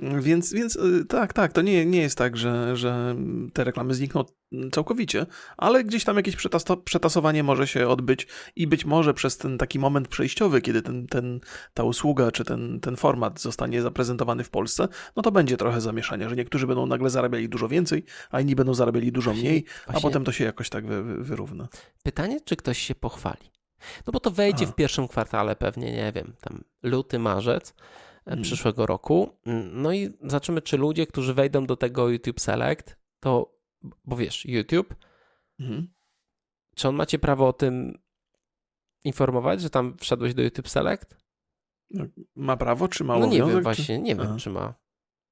Więc, 0.00 0.52
więc 0.52 0.76
e, 0.76 1.04
tak, 1.08 1.32
tak, 1.32 1.52
to 1.52 1.62
nie, 1.62 1.86
nie 1.86 2.00
jest 2.00 2.18
tak, 2.18 2.36
że, 2.36 2.76
że 2.76 3.16
te 3.52 3.64
reklamy 3.64 3.94
znikną 3.94 4.24
całkowicie, 4.72 5.26
ale 5.56 5.84
gdzieś 5.84 6.04
tam 6.04 6.16
jakieś 6.16 6.36
przetasowanie 6.84 7.42
może 7.42 7.66
się 7.66 7.88
odbyć 7.88 8.26
i 8.56 8.66
być 8.66 8.84
może 8.84 9.14
przez 9.22 9.38
ten 9.38 9.58
taki 9.58 9.78
moment 9.78 10.08
przejściowy, 10.08 10.60
kiedy 10.60 10.82
ten, 10.82 11.06
ten, 11.06 11.40
ta 11.74 11.84
usługa 11.84 12.30
czy 12.30 12.44
ten, 12.44 12.80
ten 12.80 12.96
format 12.96 13.40
zostanie 13.40 13.82
zaprezentowany 13.82 14.44
w 14.44 14.50
Polsce, 14.50 14.88
no 15.16 15.22
to 15.22 15.32
będzie 15.32 15.56
trochę 15.56 15.80
zamieszania, 15.80 16.28
że 16.28 16.36
niektórzy 16.36 16.66
będą 16.66 16.86
nagle 16.86 17.10
zarabiali 17.10 17.48
dużo 17.48 17.68
więcej, 17.68 18.04
a 18.30 18.40
inni 18.40 18.54
będą 18.54 18.74
zarabiali 18.74 19.12
dużo 19.12 19.34
mniej, 19.34 19.64
Właśnie. 19.64 19.94
a 19.96 20.00
potem 20.00 20.24
to 20.24 20.32
się 20.32 20.44
jakoś 20.44 20.70
tak 20.70 20.86
wy, 20.86 21.02
wy, 21.02 21.24
wyrówna. 21.24 21.68
Pytanie, 22.02 22.40
czy 22.44 22.56
ktoś 22.56 22.78
się 22.78 22.94
pochwali? 22.94 23.50
No 24.06 24.12
bo 24.12 24.20
to 24.20 24.30
wejdzie 24.30 24.66
w 24.66 24.74
pierwszym 24.74 25.08
kwartale 25.08 25.56
pewnie, 25.56 25.92
nie 25.92 26.12
wiem, 26.12 26.32
tam 26.40 26.64
luty, 26.82 27.18
marzec 27.18 27.74
hmm. 28.24 28.42
przyszłego 28.42 28.86
roku. 28.86 29.38
No 29.72 29.92
i 29.92 30.10
zobaczymy, 30.22 30.62
czy 30.62 30.76
ludzie, 30.76 31.06
którzy 31.06 31.34
wejdą 31.34 31.66
do 31.66 31.76
tego 31.76 32.08
YouTube 32.08 32.40
Select, 32.40 32.96
to 33.20 33.54
bo 34.04 34.16
wiesz, 34.16 34.46
YouTube, 34.46 34.94
mhm. 35.60 35.88
czy 36.74 36.88
on 36.88 36.94
macie 36.94 37.18
prawo 37.18 37.48
o 37.48 37.52
tym 37.52 38.01
informować, 39.04 39.60
że 39.60 39.70
tam 39.70 39.96
wszedłeś 40.00 40.34
do 40.34 40.42
YouTube 40.42 40.68
Select? 40.68 41.16
No, 41.90 42.04
ma 42.36 42.56
prawo, 42.56 42.88
czy 42.88 43.04
ma 43.04 43.18
No 43.18 43.26
nie 43.26 43.42
wiem, 43.42 43.62
właśnie, 43.62 43.98
nie 43.98 44.16
wiem, 44.16 44.36
czy 44.36 44.50
ma. 44.50 44.74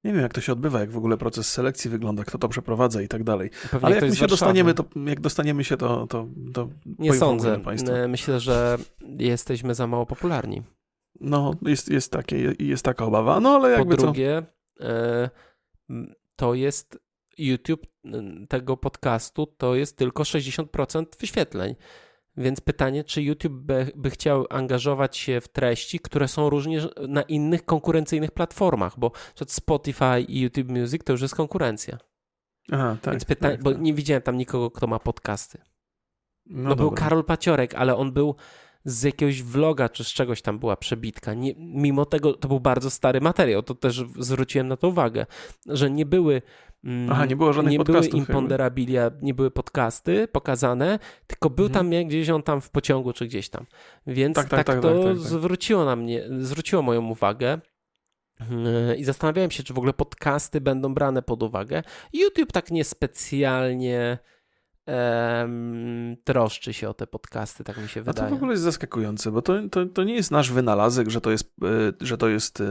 Nie 0.03 0.13
wiem, 0.13 0.21
jak 0.21 0.33
to 0.33 0.41
się 0.41 0.51
odbywa, 0.53 0.79
jak 0.79 0.91
w 0.91 0.97
ogóle 0.97 1.17
proces 1.17 1.51
selekcji 1.51 1.89
wygląda, 1.89 2.23
kto 2.23 2.37
to 2.37 2.49
przeprowadza 2.49 3.01
i 3.01 3.07
tak 3.07 3.23
dalej. 3.23 3.49
Pewnie 3.71 3.85
Ale 3.85 3.95
jak 3.95 4.09
my 4.09 4.15
się 4.15 4.27
dostaniemy, 4.27 4.73
to 4.73 4.85
jak 5.05 5.19
dostaniemy 5.19 5.63
się, 5.63 5.77
to, 5.77 6.07
to, 6.07 6.27
to 6.53 6.69
Nie 6.99 7.13
sądzę. 7.13 7.61
Myślę, 8.07 8.39
że 8.39 8.77
jesteśmy 9.19 9.75
za 9.75 9.87
mało 9.87 10.05
popularni. 10.05 10.61
No, 11.19 11.53
jest, 11.61 11.89
jest, 11.89 12.11
takie, 12.11 12.55
jest 12.59 12.85
taka 12.85 13.05
obawa, 13.05 13.39
no 13.39 13.49
ale 13.49 13.71
jakby 13.71 13.95
Po 13.95 14.01
drugie, 14.01 14.43
co? 14.77 14.85
E, 14.85 15.29
to 16.35 16.53
jest 16.53 16.99
YouTube 17.37 17.87
tego 18.49 18.77
podcastu 18.77 19.45
to 19.45 19.75
jest 19.75 19.97
tylko 19.97 20.23
60% 20.23 21.05
wyświetleń. 21.19 21.75
Więc 22.37 22.61
pytanie, 22.61 23.03
czy 23.03 23.21
YouTube 23.21 23.53
by, 23.53 23.91
by, 23.95 24.09
chciał 24.09 24.45
angażować 24.49 25.17
się 25.17 25.41
w 25.41 25.47
treści, 25.47 25.99
które 25.99 26.27
są 26.27 26.49
również 26.49 26.87
na 27.07 27.21
innych 27.21 27.65
konkurencyjnych 27.65 28.31
platformach, 28.31 28.99
bo 28.99 29.11
Spotify 29.47 30.21
i 30.27 30.41
YouTube 30.41 30.69
Music 30.69 31.03
to 31.03 31.11
już 31.11 31.21
jest 31.21 31.35
konkurencja. 31.35 31.97
Aha, 32.71 32.97
tak. 33.01 33.13
Więc 33.13 33.25
pytanie, 33.25 33.53
tak, 33.55 33.63
bo 33.63 33.71
tak. 33.71 33.81
nie 33.81 33.93
widziałem 33.93 34.21
tam 34.21 34.37
nikogo, 34.37 34.71
kto 34.71 34.87
ma 34.87 34.99
podcasty. 34.99 35.61
No, 36.45 36.69
no 36.69 36.75
był 36.75 36.91
Karol 36.91 37.23
Paciorek, 37.23 37.75
ale 37.75 37.95
on 37.95 38.11
był 38.11 38.35
z 38.85 39.03
jakiegoś 39.03 39.43
vloga 39.43 39.89
czy 39.89 40.03
z 40.03 40.07
czegoś 40.07 40.41
tam 40.41 40.59
była 40.59 40.75
przebitka. 40.77 41.33
Nie, 41.33 41.53
mimo 41.57 42.05
tego 42.05 42.33
to 42.33 42.47
był 42.47 42.59
bardzo 42.59 42.89
stary 42.89 43.21
materiał, 43.21 43.63
to 43.63 43.75
też 43.75 44.03
zwróciłem 44.19 44.67
na 44.67 44.77
to 44.77 44.87
uwagę, 44.87 45.25
że 45.65 45.89
nie 45.89 46.05
były 46.05 46.41
mm, 46.83 47.11
Aha, 47.11 47.25
nie 47.25 47.35
było 47.35 47.53
żadnych 47.53 47.71
nie 47.71 47.83
były 47.83 48.05
imponderabilia, 48.05 49.11
nie 49.21 49.33
były 49.33 49.51
podcasty 49.51 50.27
pokazane, 50.27 50.99
tylko 51.27 51.49
był 51.49 51.65
mhm. 51.65 51.91
tam 51.91 52.07
gdzieś 52.07 52.29
on 52.29 52.43
tam 52.43 52.61
w 52.61 52.69
pociągu 52.69 53.13
czy 53.13 53.25
gdzieś 53.25 53.49
tam. 53.49 53.65
Więc 54.07 54.35
tak, 54.35 54.49
tak, 54.49 54.57
tak, 54.57 54.65
tak 54.65 54.81
to 54.81 55.03
tak, 55.03 55.03
tak, 55.03 55.17
zwróciło 55.17 55.85
na 55.85 55.95
mnie, 55.95 56.23
zwróciło 56.39 56.81
moją 56.81 57.05
uwagę. 57.05 57.59
Yy, 58.89 58.95
I 58.95 59.03
zastanawiałem 59.03 59.51
się, 59.51 59.63
czy 59.63 59.73
w 59.73 59.77
ogóle 59.77 59.93
podcasty 59.93 60.61
będą 60.61 60.93
brane 60.93 61.21
pod 61.21 61.43
uwagę. 61.43 61.83
YouTube 62.13 62.51
tak 62.51 62.71
niespecjalnie 62.71 64.17
um, 64.87 66.15
troszczy 66.23 66.73
się 66.73 66.89
o 66.89 66.93
te 66.93 67.07
podcasty, 67.07 67.63
tak 67.63 67.77
mi 67.77 67.89
się 67.89 68.01
wydaje. 68.01 68.27
A 68.27 68.29
to 68.29 68.35
w 68.35 68.37
ogóle 68.37 68.51
jest 68.51 68.63
zaskakujące, 68.63 69.31
bo 69.31 69.41
to, 69.41 69.53
to, 69.71 69.85
to 69.85 70.03
nie 70.03 70.13
jest 70.13 70.31
nasz 70.31 70.51
wynalazek, 70.51 71.09
że 71.09 71.21
to 71.21 71.31
jest, 71.31 71.53
e, 71.63 71.67
że 72.01 72.17
to 72.17 72.27
jest 72.27 72.61
e, 72.61 72.65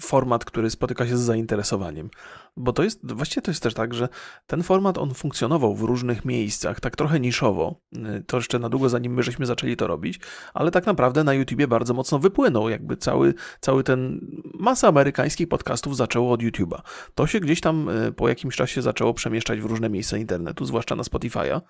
format, 0.00 0.44
który 0.44 0.70
spotyka 0.70 1.06
się 1.06 1.16
z 1.16 1.20
zainteresowaniem. 1.20 2.10
Bo 2.56 2.72
to 2.72 2.82
jest, 2.82 3.12
właściwie 3.12 3.42
to 3.42 3.50
jest 3.50 3.62
też 3.62 3.74
tak, 3.74 3.94
że 3.94 4.08
ten 4.46 4.62
format 4.62 4.98
on 4.98 5.14
funkcjonował 5.14 5.74
w 5.74 5.82
różnych 5.82 6.24
miejscach, 6.24 6.80
tak 6.80 6.96
trochę 6.96 7.20
niszowo. 7.20 7.80
E, 7.96 8.22
to 8.26 8.36
jeszcze 8.36 8.58
na 8.58 8.68
długo 8.68 8.88
zanim 8.88 9.14
my 9.14 9.22
żeśmy 9.22 9.46
zaczęli 9.46 9.76
to 9.76 9.86
robić, 9.86 10.20
ale 10.54 10.70
tak 10.70 10.86
naprawdę 10.86 11.24
na 11.24 11.34
YouTubie 11.34 11.68
bardzo 11.68 11.94
mocno 11.94 12.18
wypłynął. 12.18 12.68
Jakby 12.68 12.96
cały, 12.96 13.34
cały 13.60 13.84
ten 13.84 14.20
masa 14.54 14.88
amerykańskich 14.88 15.48
podcastów 15.48 15.96
zaczęło 15.96 16.32
od 16.32 16.40
YouTube'a. 16.40 16.80
To 17.14 17.26
się 17.26 17.40
gdzieś 17.40 17.60
tam 17.60 17.90
po 18.16 18.28
jakimś 18.28 18.56
czasie 18.56 18.82
zaczęło 18.82 19.14
przemieszczać 19.14 19.60
w 19.60 19.64
różne 19.64 19.88
miejsca 19.88 20.16
internetu, 20.16 20.64
zwłaszcza 20.64 20.96
na 20.96 21.04
Spotify'a, 21.10 21.60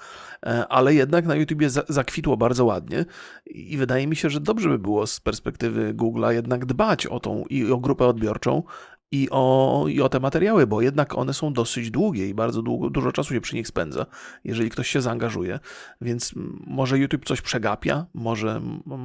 e, 0.46 0.68
ale 0.68 0.94
jednak 0.94 1.26
na 1.26 1.34
YouTubie 1.34 1.70
zakwitło 1.70 2.36
bardzo 2.36 2.64
ładnie 2.64 3.04
i 3.46 3.76
wydaje 3.76 4.06
mi 4.06 4.16
się, 4.16 4.30
że 4.30 4.40
dobrze 4.40 4.68
by 4.68 4.78
było 4.78 5.06
z 5.06 5.20
perspektywy 5.20 5.94
Google'a 5.94 6.30
jednak 6.30 6.66
dbać 6.66 7.06
o 7.06 7.20
tą 7.20 7.44
i 7.50 7.72
o 7.72 7.78
grupę 7.78 8.06
odbiorczą, 8.06 8.62
i 9.12 9.28
o, 9.30 9.84
i 9.88 10.00
o 10.00 10.08
te 10.08 10.20
materiały, 10.20 10.66
bo 10.66 10.82
jednak 10.82 11.18
one 11.18 11.34
są 11.34 11.52
dosyć 11.52 11.90
długie 11.90 12.28
i 12.28 12.34
bardzo 12.34 12.62
długo, 12.62 12.90
dużo 12.90 13.12
czasu 13.12 13.34
się 13.34 13.40
przy 13.40 13.56
nich 13.56 13.68
spędza, 13.68 14.06
jeżeli 14.44 14.70
ktoś 14.70 14.88
się 14.88 15.00
zaangażuje. 15.00 15.58
Więc 16.00 16.32
może 16.66 16.98
YouTube 16.98 17.24
coś 17.24 17.40
przegapia, 17.40 18.06
może, 18.14 18.60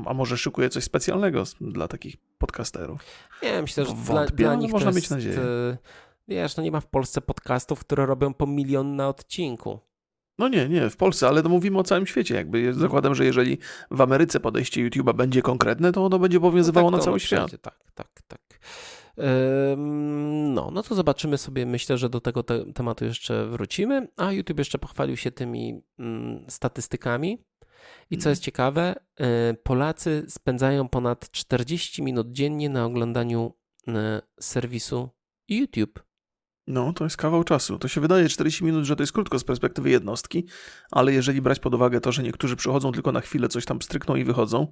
a 0.06 0.14
może 0.14 0.38
szykuje 0.38 0.70
coś 0.70 0.84
specjalnego 0.84 1.44
dla 1.62 1.88
takich 1.88 2.18
podcasterów. 2.38 3.02
Nie, 3.44 3.62
myślę, 3.62 3.86
że 3.86 3.94
dla, 3.94 4.26
dla 4.26 4.56
nich 4.56 4.72
można 4.72 4.92
mieć 4.92 5.10
nadzieję. 5.10 5.40
E, 5.40 5.78
wiesz, 6.28 6.58
no 6.58 6.64
nie 6.64 6.72
ma 6.72 6.80
w 6.80 6.88
Polsce 6.88 7.22
podcastów, 7.22 7.80
które 7.80 8.06
robią 8.06 8.34
po 8.34 8.48
milion 8.48 8.96
na 8.96 9.10
odcinku. 9.10 9.80
No 10.38 10.48
nie, 10.48 10.70
nie, 10.70 10.90
w 10.90 10.98
Polsce, 10.98 11.28
ale 11.28 11.44
to 11.44 11.50
mówimy 11.50 11.80
o 11.80 11.84
całym 11.84 12.08
świecie. 12.08 12.36
Jakby 12.36 12.74
zakładam, 12.74 13.16
że 13.16 13.26
jeżeli 13.26 13.58
w 13.92 14.02
Ameryce 14.02 14.40
podejście 14.40 14.90
YouTube'a 14.90 15.16
będzie 15.16 15.42
konkretne, 15.42 15.92
to 15.92 16.06
ono 16.06 16.20
będzie 16.20 16.38
obowiązywało 16.38 16.92
no 16.92 16.98
tak, 16.98 17.02
na 17.02 17.06
cały 17.06 17.20
świat. 17.20 17.52
tak, 17.62 17.80
tak, 17.96 18.22
tak. 18.28 18.60
No, 20.54 20.70
no 20.72 20.84
to 20.84 20.96
zobaczymy 20.96 21.38
sobie, 21.38 21.66
myślę, 21.66 21.98
że 21.98 22.10
do 22.10 22.22
tego 22.22 22.44
te 22.44 22.74
tematu 22.74 23.06
jeszcze 23.06 23.46
wrócimy, 23.46 24.08
a 24.18 24.32
YouTube 24.32 24.60
jeszcze 24.60 24.80
pochwalił 24.80 25.18
się 25.18 25.32
tymi 25.32 25.82
mm, 26.00 26.46
statystykami. 26.50 27.38
I 28.10 28.18
co 28.18 28.30
jest 28.30 28.42
ciekawe, 28.42 28.96
y, 29.52 29.54
Polacy 29.64 30.26
spędzają 30.30 30.90
ponad 30.90 31.32
40 31.32 32.04
minut 32.04 32.32
dziennie 32.32 32.70
na 32.70 32.86
oglądaniu 32.86 33.54
y, 33.88 33.92
serwisu 34.40 35.10
YouTube. 35.48 36.04
No, 36.68 36.94
to 36.94 37.04
jest 37.04 37.18
kawał 37.18 37.44
czasu. 37.44 37.80
To 37.80 37.88
się 37.88 38.02
wydaje 38.02 38.30
40 38.30 38.64
minut, 38.64 38.86
że 38.86 38.96
to 38.96 39.04
jest 39.04 39.14
krótko 39.14 39.40
z 39.40 39.44
perspektywy 39.44 39.90
jednostki, 39.90 40.46
ale 40.92 41.14
jeżeli 41.14 41.42
brać 41.42 41.60
pod 41.60 41.74
uwagę 41.74 42.02
to, 42.02 42.12
że 42.12 42.24
niektórzy 42.24 42.56
przychodzą 42.56 42.92
tylko 42.92 43.12
na 43.12 43.22
chwilę, 43.22 43.48
coś 43.48 43.66
tam 43.66 43.82
strykną 43.82 44.16
i 44.16 44.24
wychodzą, 44.24 44.72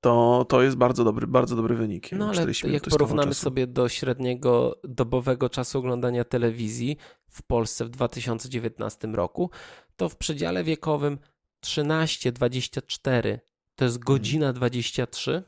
to, 0.00 0.46
to 0.48 0.62
jest 0.62 0.76
bardzo 0.76 1.04
dobry, 1.04 1.26
bardzo 1.26 1.56
dobry 1.56 1.74
wynik. 1.74 2.12
No 2.12 2.28
ale 2.28 2.46
jak 2.64 2.82
porównamy 2.82 3.34
sobie 3.34 3.66
do 3.66 3.88
średniego 3.88 4.80
dobowego 4.84 5.48
czasu 5.48 5.78
oglądania 5.78 6.24
telewizji 6.24 6.96
w 7.28 7.42
Polsce 7.42 7.84
w 7.84 7.90
2019 7.90 9.08
roku, 9.08 9.50
to 9.96 10.08
w 10.08 10.16
przedziale 10.16 10.64
wiekowym 10.64 11.18
13-24 11.64 13.38
to 13.76 13.84
jest 13.84 13.98
godzina 13.98 14.52
23, 14.52 15.42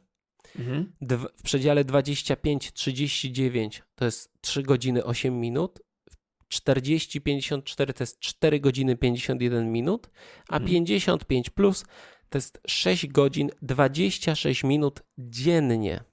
mhm. 0.58 0.92
w 1.00 1.42
przedziale 1.42 1.84
25-39 1.84 3.82
to 3.94 4.04
jest 4.04 4.32
3 4.40 4.62
godziny 4.62 5.04
8 5.04 5.40
minut, 5.40 5.80
40-54 6.54 7.92
to 7.92 8.02
jest 8.02 8.20
4 8.20 8.60
godziny 8.60 8.96
51 8.96 9.72
minut, 9.72 10.10
a 10.48 10.56
mhm. 10.56 10.70
55 10.70 11.50
plus 11.50 11.84
to 12.28 12.38
jest 12.38 12.60
6 12.66 13.06
godzin 13.06 13.50
26 13.62 14.64
minut 14.64 15.02
dziennie. 15.18 16.04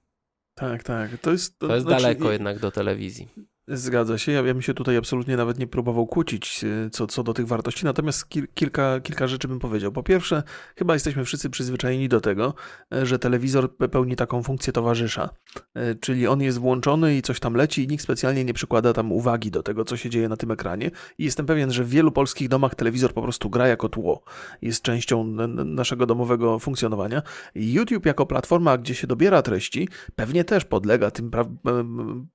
Tak, 0.54 0.82
tak. 0.82 1.18
To 1.18 1.32
jest, 1.32 1.58
to, 1.58 1.68
to 1.68 1.74
jest 1.74 1.86
znaczy, 1.86 2.02
daleko 2.02 2.32
jednak 2.32 2.58
do 2.58 2.70
telewizji. 2.70 3.28
Zgadza 3.68 4.18
się. 4.18 4.32
Ja, 4.32 4.42
ja 4.42 4.54
bym 4.54 4.62
się 4.62 4.74
tutaj 4.74 4.96
absolutnie 4.96 5.36
nawet 5.36 5.58
nie 5.58 5.66
próbował 5.66 6.06
kłócić 6.06 6.64
y, 6.64 6.90
co, 6.90 7.06
co 7.06 7.22
do 7.22 7.34
tych 7.34 7.46
wartości, 7.46 7.84
natomiast 7.84 8.28
kilka, 8.54 9.00
kilka 9.00 9.26
rzeczy 9.26 9.48
bym 9.48 9.58
powiedział. 9.58 9.92
Po 9.92 10.02
pierwsze, 10.02 10.42
chyba 10.76 10.94
jesteśmy 10.94 11.24
wszyscy 11.24 11.50
przyzwyczajeni 11.50 12.08
do 12.08 12.20
tego, 12.20 12.54
e, 12.94 13.06
że 13.06 13.18
telewizor 13.18 13.76
pełni 13.76 14.16
taką 14.16 14.42
funkcję 14.42 14.72
towarzysza. 14.72 15.30
E, 15.74 15.94
czyli 15.94 16.26
on 16.26 16.42
jest 16.42 16.58
włączony 16.58 17.16
i 17.16 17.22
coś 17.22 17.40
tam 17.40 17.54
leci 17.54 17.84
i 17.84 17.88
nikt 17.88 18.04
specjalnie 18.04 18.44
nie 18.44 18.54
przykłada 18.54 18.92
tam 18.92 19.12
uwagi 19.12 19.50
do 19.50 19.62
tego, 19.62 19.84
co 19.84 19.96
się 19.96 20.10
dzieje 20.10 20.28
na 20.28 20.36
tym 20.36 20.50
ekranie. 20.50 20.90
I 21.18 21.24
jestem 21.24 21.46
pewien, 21.46 21.72
że 21.72 21.84
w 21.84 21.88
wielu 21.88 22.12
polskich 22.12 22.48
domach 22.48 22.74
telewizor 22.74 23.14
po 23.14 23.22
prostu 23.22 23.50
gra 23.50 23.68
jako 23.68 23.88
tło. 23.88 24.22
Jest 24.62 24.82
częścią 24.82 25.24
naszego 25.64 26.06
domowego 26.06 26.58
funkcjonowania. 26.58 27.22
YouTube 27.54 28.06
jako 28.06 28.26
platforma, 28.26 28.78
gdzie 28.78 28.94
się 28.94 29.06
dobiera 29.06 29.42
treści, 29.42 29.88
pewnie 30.16 30.44
też 30.44 30.64
podlega 30.64 31.10
tym 31.10 31.30
pra 31.30 31.44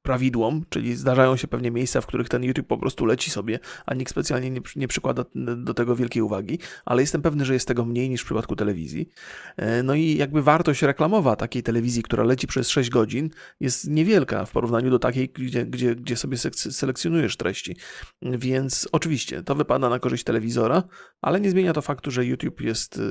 prawidłom, 0.01 0.63
czyli 0.69 0.95
zdarza 0.95 1.18
zdarzają 1.19 1.37
się 1.37 1.47
pewnie 1.47 1.71
miejsca, 1.71 2.01
w 2.01 2.05
których 2.05 2.29
ten 2.29 2.43
YouTube 2.43 2.67
po 2.67 2.77
prostu 2.77 3.05
leci 3.05 3.31
sobie, 3.31 3.59
a 3.85 3.93
nikt 3.93 4.11
specjalnie 4.11 4.49
nie, 4.51 4.61
nie 4.75 4.87
przykłada 4.87 5.25
do 5.57 5.73
tego 5.73 5.95
wielkiej 5.95 6.21
uwagi, 6.21 6.59
ale 6.85 7.01
jestem 7.01 7.21
pewny, 7.21 7.45
że 7.45 7.53
jest 7.53 7.67
tego 7.67 7.85
mniej 7.85 8.09
niż 8.09 8.21
w 8.21 8.25
przypadku 8.25 8.55
telewizji. 8.55 9.09
E, 9.57 9.83
no 9.83 9.93
i 9.95 10.15
jakby 10.15 10.41
wartość 10.41 10.81
reklamowa 10.81 11.35
takiej 11.35 11.63
telewizji, 11.63 12.03
która 12.03 12.23
leci 12.23 12.47
przez 12.47 12.69
6 12.69 12.89
godzin, 12.89 13.29
jest 13.59 13.87
niewielka 13.87 14.45
w 14.45 14.51
porównaniu 14.51 14.89
do 14.89 14.99
takiej, 14.99 15.29
gdzie, 15.29 15.65
gdzie, 15.65 15.95
gdzie 15.95 16.15
sobie 16.15 16.37
selekcjonujesz 16.53 17.37
treści. 17.37 17.75
Więc 18.21 18.89
oczywiście 18.91 19.43
to 19.43 19.55
wypada 19.55 19.89
na 19.89 19.99
korzyść 19.99 20.23
telewizora, 20.23 20.83
ale 21.21 21.41
nie 21.41 21.51
zmienia 21.51 21.73
to 21.73 21.81
faktu, 21.81 22.11
że 22.11 22.25
YouTube 22.25 22.61
jest 22.61 22.97
e, 22.97 23.01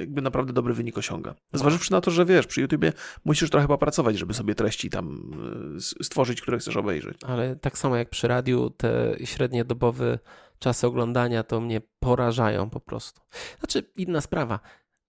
jakby 0.00 0.22
naprawdę 0.22 0.52
dobry 0.52 0.74
wynik 0.74 0.98
osiąga. 0.98 1.34
Zważywszy 1.52 1.92
na 1.92 2.00
to, 2.00 2.10
że 2.10 2.24
wiesz, 2.24 2.46
przy 2.46 2.60
YouTubie 2.60 2.92
musisz 3.24 3.50
trochę 3.50 3.68
popracować, 3.68 4.18
żeby 4.18 4.34
sobie 4.34 4.54
treści 4.54 4.90
tam 4.90 5.30
e, 5.76 5.80
stworzyć, 6.04 6.40
które 6.40 6.58
chcesz 6.58 6.76
obejrzeć 6.76 7.18
ale 7.28 7.56
tak 7.56 7.78
samo 7.78 7.96
jak 7.96 8.10
przy 8.10 8.28
radiu, 8.28 8.70
te 8.70 9.16
średnie 9.24 9.64
dobowe 9.64 10.18
czasy 10.58 10.86
oglądania 10.86 11.42
to 11.42 11.60
mnie 11.60 11.80
porażają 11.98 12.70
po 12.70 12.80
prostu. 12.80 13.20
Znaczy, 13.58 13.90
inna 13.96 14.20
sprawa. 14.20 14.60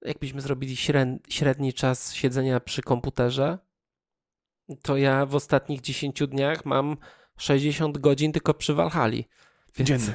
Jakbyśmy 0.01 0.41
zrobili 0.41 0.76
średni 1.30 1.74
czas 1.74 2.13
siedzenia 2.13 2.59
przy 2.59 2.82
komputerze, 2.82 3.57
to 4.82 4.97
ja 4.97 5.26
w 5.26 5.36
ostatnich 5.36 5.82
10 5.82 6.24
dniach 6.28 6.65
mam 6.65 6.97
60 7.38 7.97
godzin 7.97 8.32
tylko 8.32 8.53
przy 8.53 8.74
Walhali. 8.74 9.28
Więc... 9.76 9.89
Dziennie. 9.89 10.13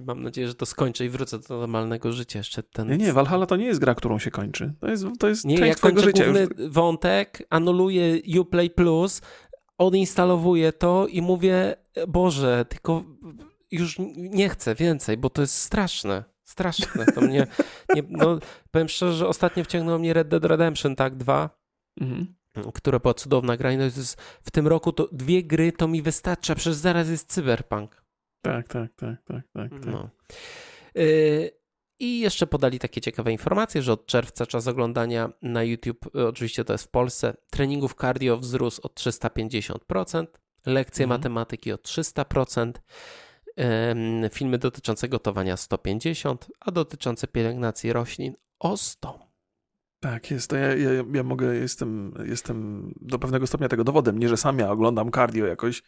Mam 0.05 0.23
nadzieję, 0.23 0.47
że 0.47 0.55
to 0.55 0.65
skończę 0.65 1.05
i 1.05 1.09
wrócę 1.09 1.39
do 1.39 1.57
normalnego 1.57 2.11
życia 2.11 2.39
jeszcze. 2.39 2.63
Ten... 2.63 2.87
Nie, 2.87 2.97
nie, 2.97 3.13
Valhalla 3.13 3.45
to 3.45 3.55
nie 3.55 3.65
jest 3.65 3.79
gra, 3.79 3.95
którą 3.95 4.19
się 4.19 4.31
kończy. 4.31 4.73
To 4.79 4.87
jest, 4.87 5.05
to 5.19 5.27
jest 5.27 5.45
nie, 5.45 5.57
część 5.57 5.69
ja 5.69 5.75
twojego 5.75 6.01
życia. 6.01 6.23
Główny 6.23 6.41
już... 6.41 6.71
wątek, 6.71 7.47
anuluję 7.49 8.21
Uplay 8.39 8.69
Plus, 8.69 9.21
odinstalowuję 9.77 10.73
to 10.73 11.07
i 11.07 11.21
mówię, 11.21 11.75
Boże, 12.07 12.65
tylko 12.69 13.03
już 13.71 13.97
nie 14.15 14.49
chcę 14.49 14.75
więcej, 14.75 15.17
bo 15.17 15.29
to 15.29 15.41
jest 15.41 15.57
straszne. 15.57 16.23
Straszne. 16.43 17.05
To 17.05 17.21
mnie, 17.21 17.47
nie, 17.95 18.03
no, 18.09 18.39
powiem 18.71 18.89
szczerze, 18.89 19.13
że 19.13 19.27
ostatnio 19.27 19.63
wciągnął 19.63 19.99
mnie 19.99 20.13
Red 20.13 20.27
Dead 20.27 20.45
Redemption, 20.45 20.95
tak, 20.95 21.15
2. 21.15 21.49
Mhm 22.01 22.35
która 22.73 22.99
była 22.99 23.13
cudowna 23.13 23.57
gra. 23.57 23.71
I 23.71 23.77
no 23.77 23.83
w 24.41 24.51
tym 24.51 24.67
roku 24.67 24.91
to 24.91 25.09
dwie 25.11 25.43
gry 25.43 25.71
to 25.71 25.87
mi 25.87 26.01
wystarcza, 26.01 26.55
przecież 26.55 26.73
zaraz 26.73 27.09
jest 27.09 27.33
Cyberpunk. 27.33 28.04
Tak, 28.45 28.67
tak, 28.67 28.93
tak, 28.95 29.23
tak, 29.25 29.43
tak. 29.53 29.71
tak. 29.71 29.85
No. 29.85 30.09
Y, 30.97 31.51
I 31.99 32.19
jeszcze 32.19 32.47
podali 32.47 32.79
takie 32.79 33.01
ciekawe 33.01 33.31
informacje, 33.31 33.81
że 33.81 33.93
od 33.93 34.05
czerwca 34.05 34.45
czas 34.45 34.67
oglądania 34.67 35.29
na 35.41 35.63
YouTube, 35.63 36.15
y, 36.15 36.27
oczywiście 36.27 36.63
to 36.63 36.73
jest 36.73 36.85
w 36.85 36.89
Polsce, 36.91 37.33
treningów 37.49 37.95
cardio 38.01 38.37
wzrósł 38.37 38.81
o 38.83 38.87
350%, 38.87 40.25
lekcje 40.65 41.03
mhm. 41.03 41.19
matematyki 41.19 41.71
o 41.71 41.75
300%, 41.75 42.71
filmy 44.31 44.57
dotyczące 44.57 45.09
gotowania 45.09 45.57
150, 45.57 46.47
a 46.59 46.71
dotyczące 46.71 47.27
pielęgnacji 47.27 47.93
roślin 47.93 48.35
o 48.59 48.77
100. 48.77 49.24
Tak, 50.05 50.31
jest. 50.31 50.49
To 50.49 50.55
ja, 50.55 50.75
ja, 50.75 50.89
ja 51.13 51.23
mogę, 51.23 51.55
jestem, 51.55 52.13
jestem 52.25 52.89
do 53.01 53.19
pewnego 53.19 53.47
stopnia 53.47 53.67
tego 53.69 53.83
dowodem. 53.83 54.19
Nie, 54.19 54.29
że 54.29 54.37
sam 54.37 54.59
ja 54.59 54.71
oglądam 54.71 55.11
cardio 55.11 55.45
jakoś, 55.45 55.83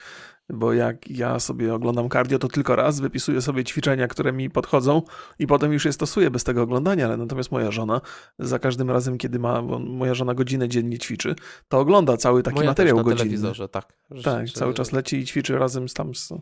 bo 0.49 0.73
jak 0.73 1.09
ja 1.09 1.39
sobie 1.39 1.73
oglądam 1.73 2.09
cardio, 2.09 2.39
to 2.39 2.47
tylko 2.47 2.75
raz 2.75 2.99
wypisuję 2.99 3.41
sobie 3.41 3.63
ćwiczenia, 3.63 4.07
które 4.07 4.33
mi 4.33 4.49
podchodzą 4.49 5.01
i 5.39 5.47
potem 5.47 5.73
już 5.73 5.85
je 5.85 5.93
stosuję 5.93 6.31
bez 6.31 6.43
tego 6.43 6.61
oglądania, 6.61 7.05
ale 7.05 7.17
natomiast 7.17 7.51
moja 7.51 7.71
żona 7.71 8.01
za 8.39 8.59
każdym 8.59 8.91
razem, 8.91 9.17
kiedy 9.17 9.39
ma, 9.39 9.61
bo 9.61 9.79
moja 9.79 10.13
żona 10.13 10.33
godzinę 10.33 10.69
dziennie 10.69 10.97
ćwiczy, 10.97 11.35
to 11.67 11.79
ogląda 11.79 12.17
cały 12.17 12.43
taki 12.43 12.55
moja 12.55 12.69
materiał 12.69 12.97
też 12.97 13.05
na 13.05 13.11
godzinny. 13.11 13.23
telewizorze, 13.23 13.69
tak. 13.69 13.93
Że, 14.11 14.23
tak, 14.23 14.47
że... 14.47 14.53
cały 14.53 14.73
czas 14.73 14.91
leci 14.91 15.17
i 15.17 15.25
ćwiczy 15.25 15.57
razem 15.57 15.89
z 15.89 15.93
tam 15.93 16.15
z, 16.15 16.33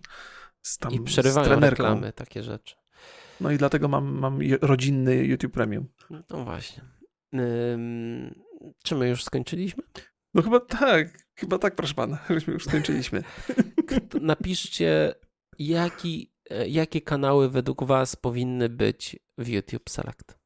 z 0.62 0.78
tam, 0.78 0.92
I 0.92 1.00
przerywają 1.00 1.46
z 1.46 1.48
trenerką. 1.48 1.84
reklamy, 1.84 2.14
takie 2.14 2.44
rzeczy. 2.44 2.76
No 3.42 3.52
i 3.52 3.58
dlatego 3.58 3.88
mam, 3.88 4.20
mam 4.20 4.40
rodzinny 4.62 5.16
YouTube 5.16 5.54
Premium. 5.54 5.86
No 6.30 6.44
właśnie. 6.44 6.95
Czy 8.84 8.96
my 8.96 9.10
już 9.10 9.24
skończyliśmy? 9.24 9.84
No 10.34 10.42
chyba 10.42 10.60
tak, 10.60 11.28
chyba 11.40 11.58
tak, 11.58 11.76
proszę 11.76 11.94
pana, 11.94 12.18
żeśmy 12.30 12.54
już 12.54 12.66
skończyliśmy. 12.66 13.24
Napiszcie, 14.22 15.14
jaki, 15.60 16.34
e, 16.50 16.68
jakie 16.68 17.02
kanały 17.02 17.50
według 17.50 17.84
was 17.84 18.16
powinny 18.16 18.70
być 18.70 19.20
w 19.38 19.48
YouTube 19.48 19.90
Select. 19.90 20.40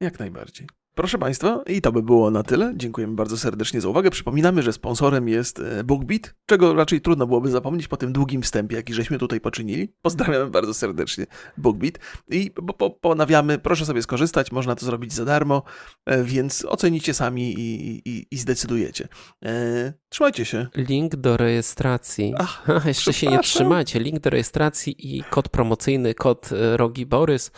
Jak 0.00 0.18
najbardziej. 0.18 0.66
Proszę 0.94 1.18
Państwa, 1.18 1.62
i 1.66 1.80
to 1.80 1.92
by 1.92 2.02
było 2.02 2.30
na 2.30 2.42
tyle. 2.42 2.72
Dziękujemy 2.76 3.14
bardzo 3.14 3.38
serdecznie 3.38 3.80
za 3.80 3.88
uwagę. 3.88 4.10
Przypominamy, 4.10 4.62
że 4.62 4.72
sponsorem 4.72 5.28
jest 5.28 5.58
e, 5.58 5.84
BookBeat, 5.84 6.34
czego 6.46 6.74
raczej 6.74 7.00
trudno 7.00 7.26
byłoby 7.26 7.50
zapomnieć 7.50 7.88
po 7.88 7.96
tym 7.96 8.12
długim 8.12 8.42
wstępie, 8.42 8.76
jaki 8.76 8.94
żeśmy 8.94 9.18
tutaj 9.18 9.40
poczynili. 9.40 9.92
Pozdrawiamy 10.02 10.50
bardzo 10.50 10.74
serdecznie 10.74 11.26
BookBeat 11.56 11.98
i 12.28 12.50
po, 12.50 12.74
po, 12.74 12.90
ponawiamy, 12.90 13.58
proszę 13.58 13.86
sobie 13.86 14.02
skorzystać, 14.02 14.52
można 14.52 14.74
to 14.74 14.86
zrobić 14.86 15.12
za 15.12 15.24
darmo, 15.24 15.62
e, 16.06 16.24
więc 16.24 16.64
ocenicie 16.64 17.14
sami 17.14 17.54
i, 17.60 18.02
i, 18.08 18.26
i 18.30 18.38
zdecydujecie. 18.38 19.08
E, 19.44 19.92
trzymajcie 20.08 20.44
się. 20.44 20.66
Link 20.76 21.16
do 21.16 21.36
rejestracji. 21.36 22.34
Ach, 22.38 22.66
jeszcze 22.84 23.12
się 23.12 23.26
nie 23.26 23.40
trzymacie. 23.40 24.00
Link 24.00 24.20
do 24.20 24.30
rejestracji 24.30 25.16
i 25.16 25.24
kod 25.24 25.48
promocyjny, 25.48 26.14
kod 26.14 26.50
Rogi 26.76 27.06
Borys 27.06 27.50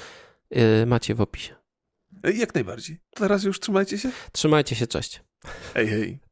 macie 0.87 1.15
w 1.15 1.21
opisie. 1.21 1.64
Jak 2.35 2.55
najbardziej. 2.55 2.99
Teraz 3.15 3.45
już 3.45 3.61
trzymajcie 3.61 3.99
się. 3.99 4.11
Trzymajcie 4.33 4.77
się, 4.77 4.87
cześć. 4.87 5.23
Hej, 5.75 5.89
hej. 5.89 6.24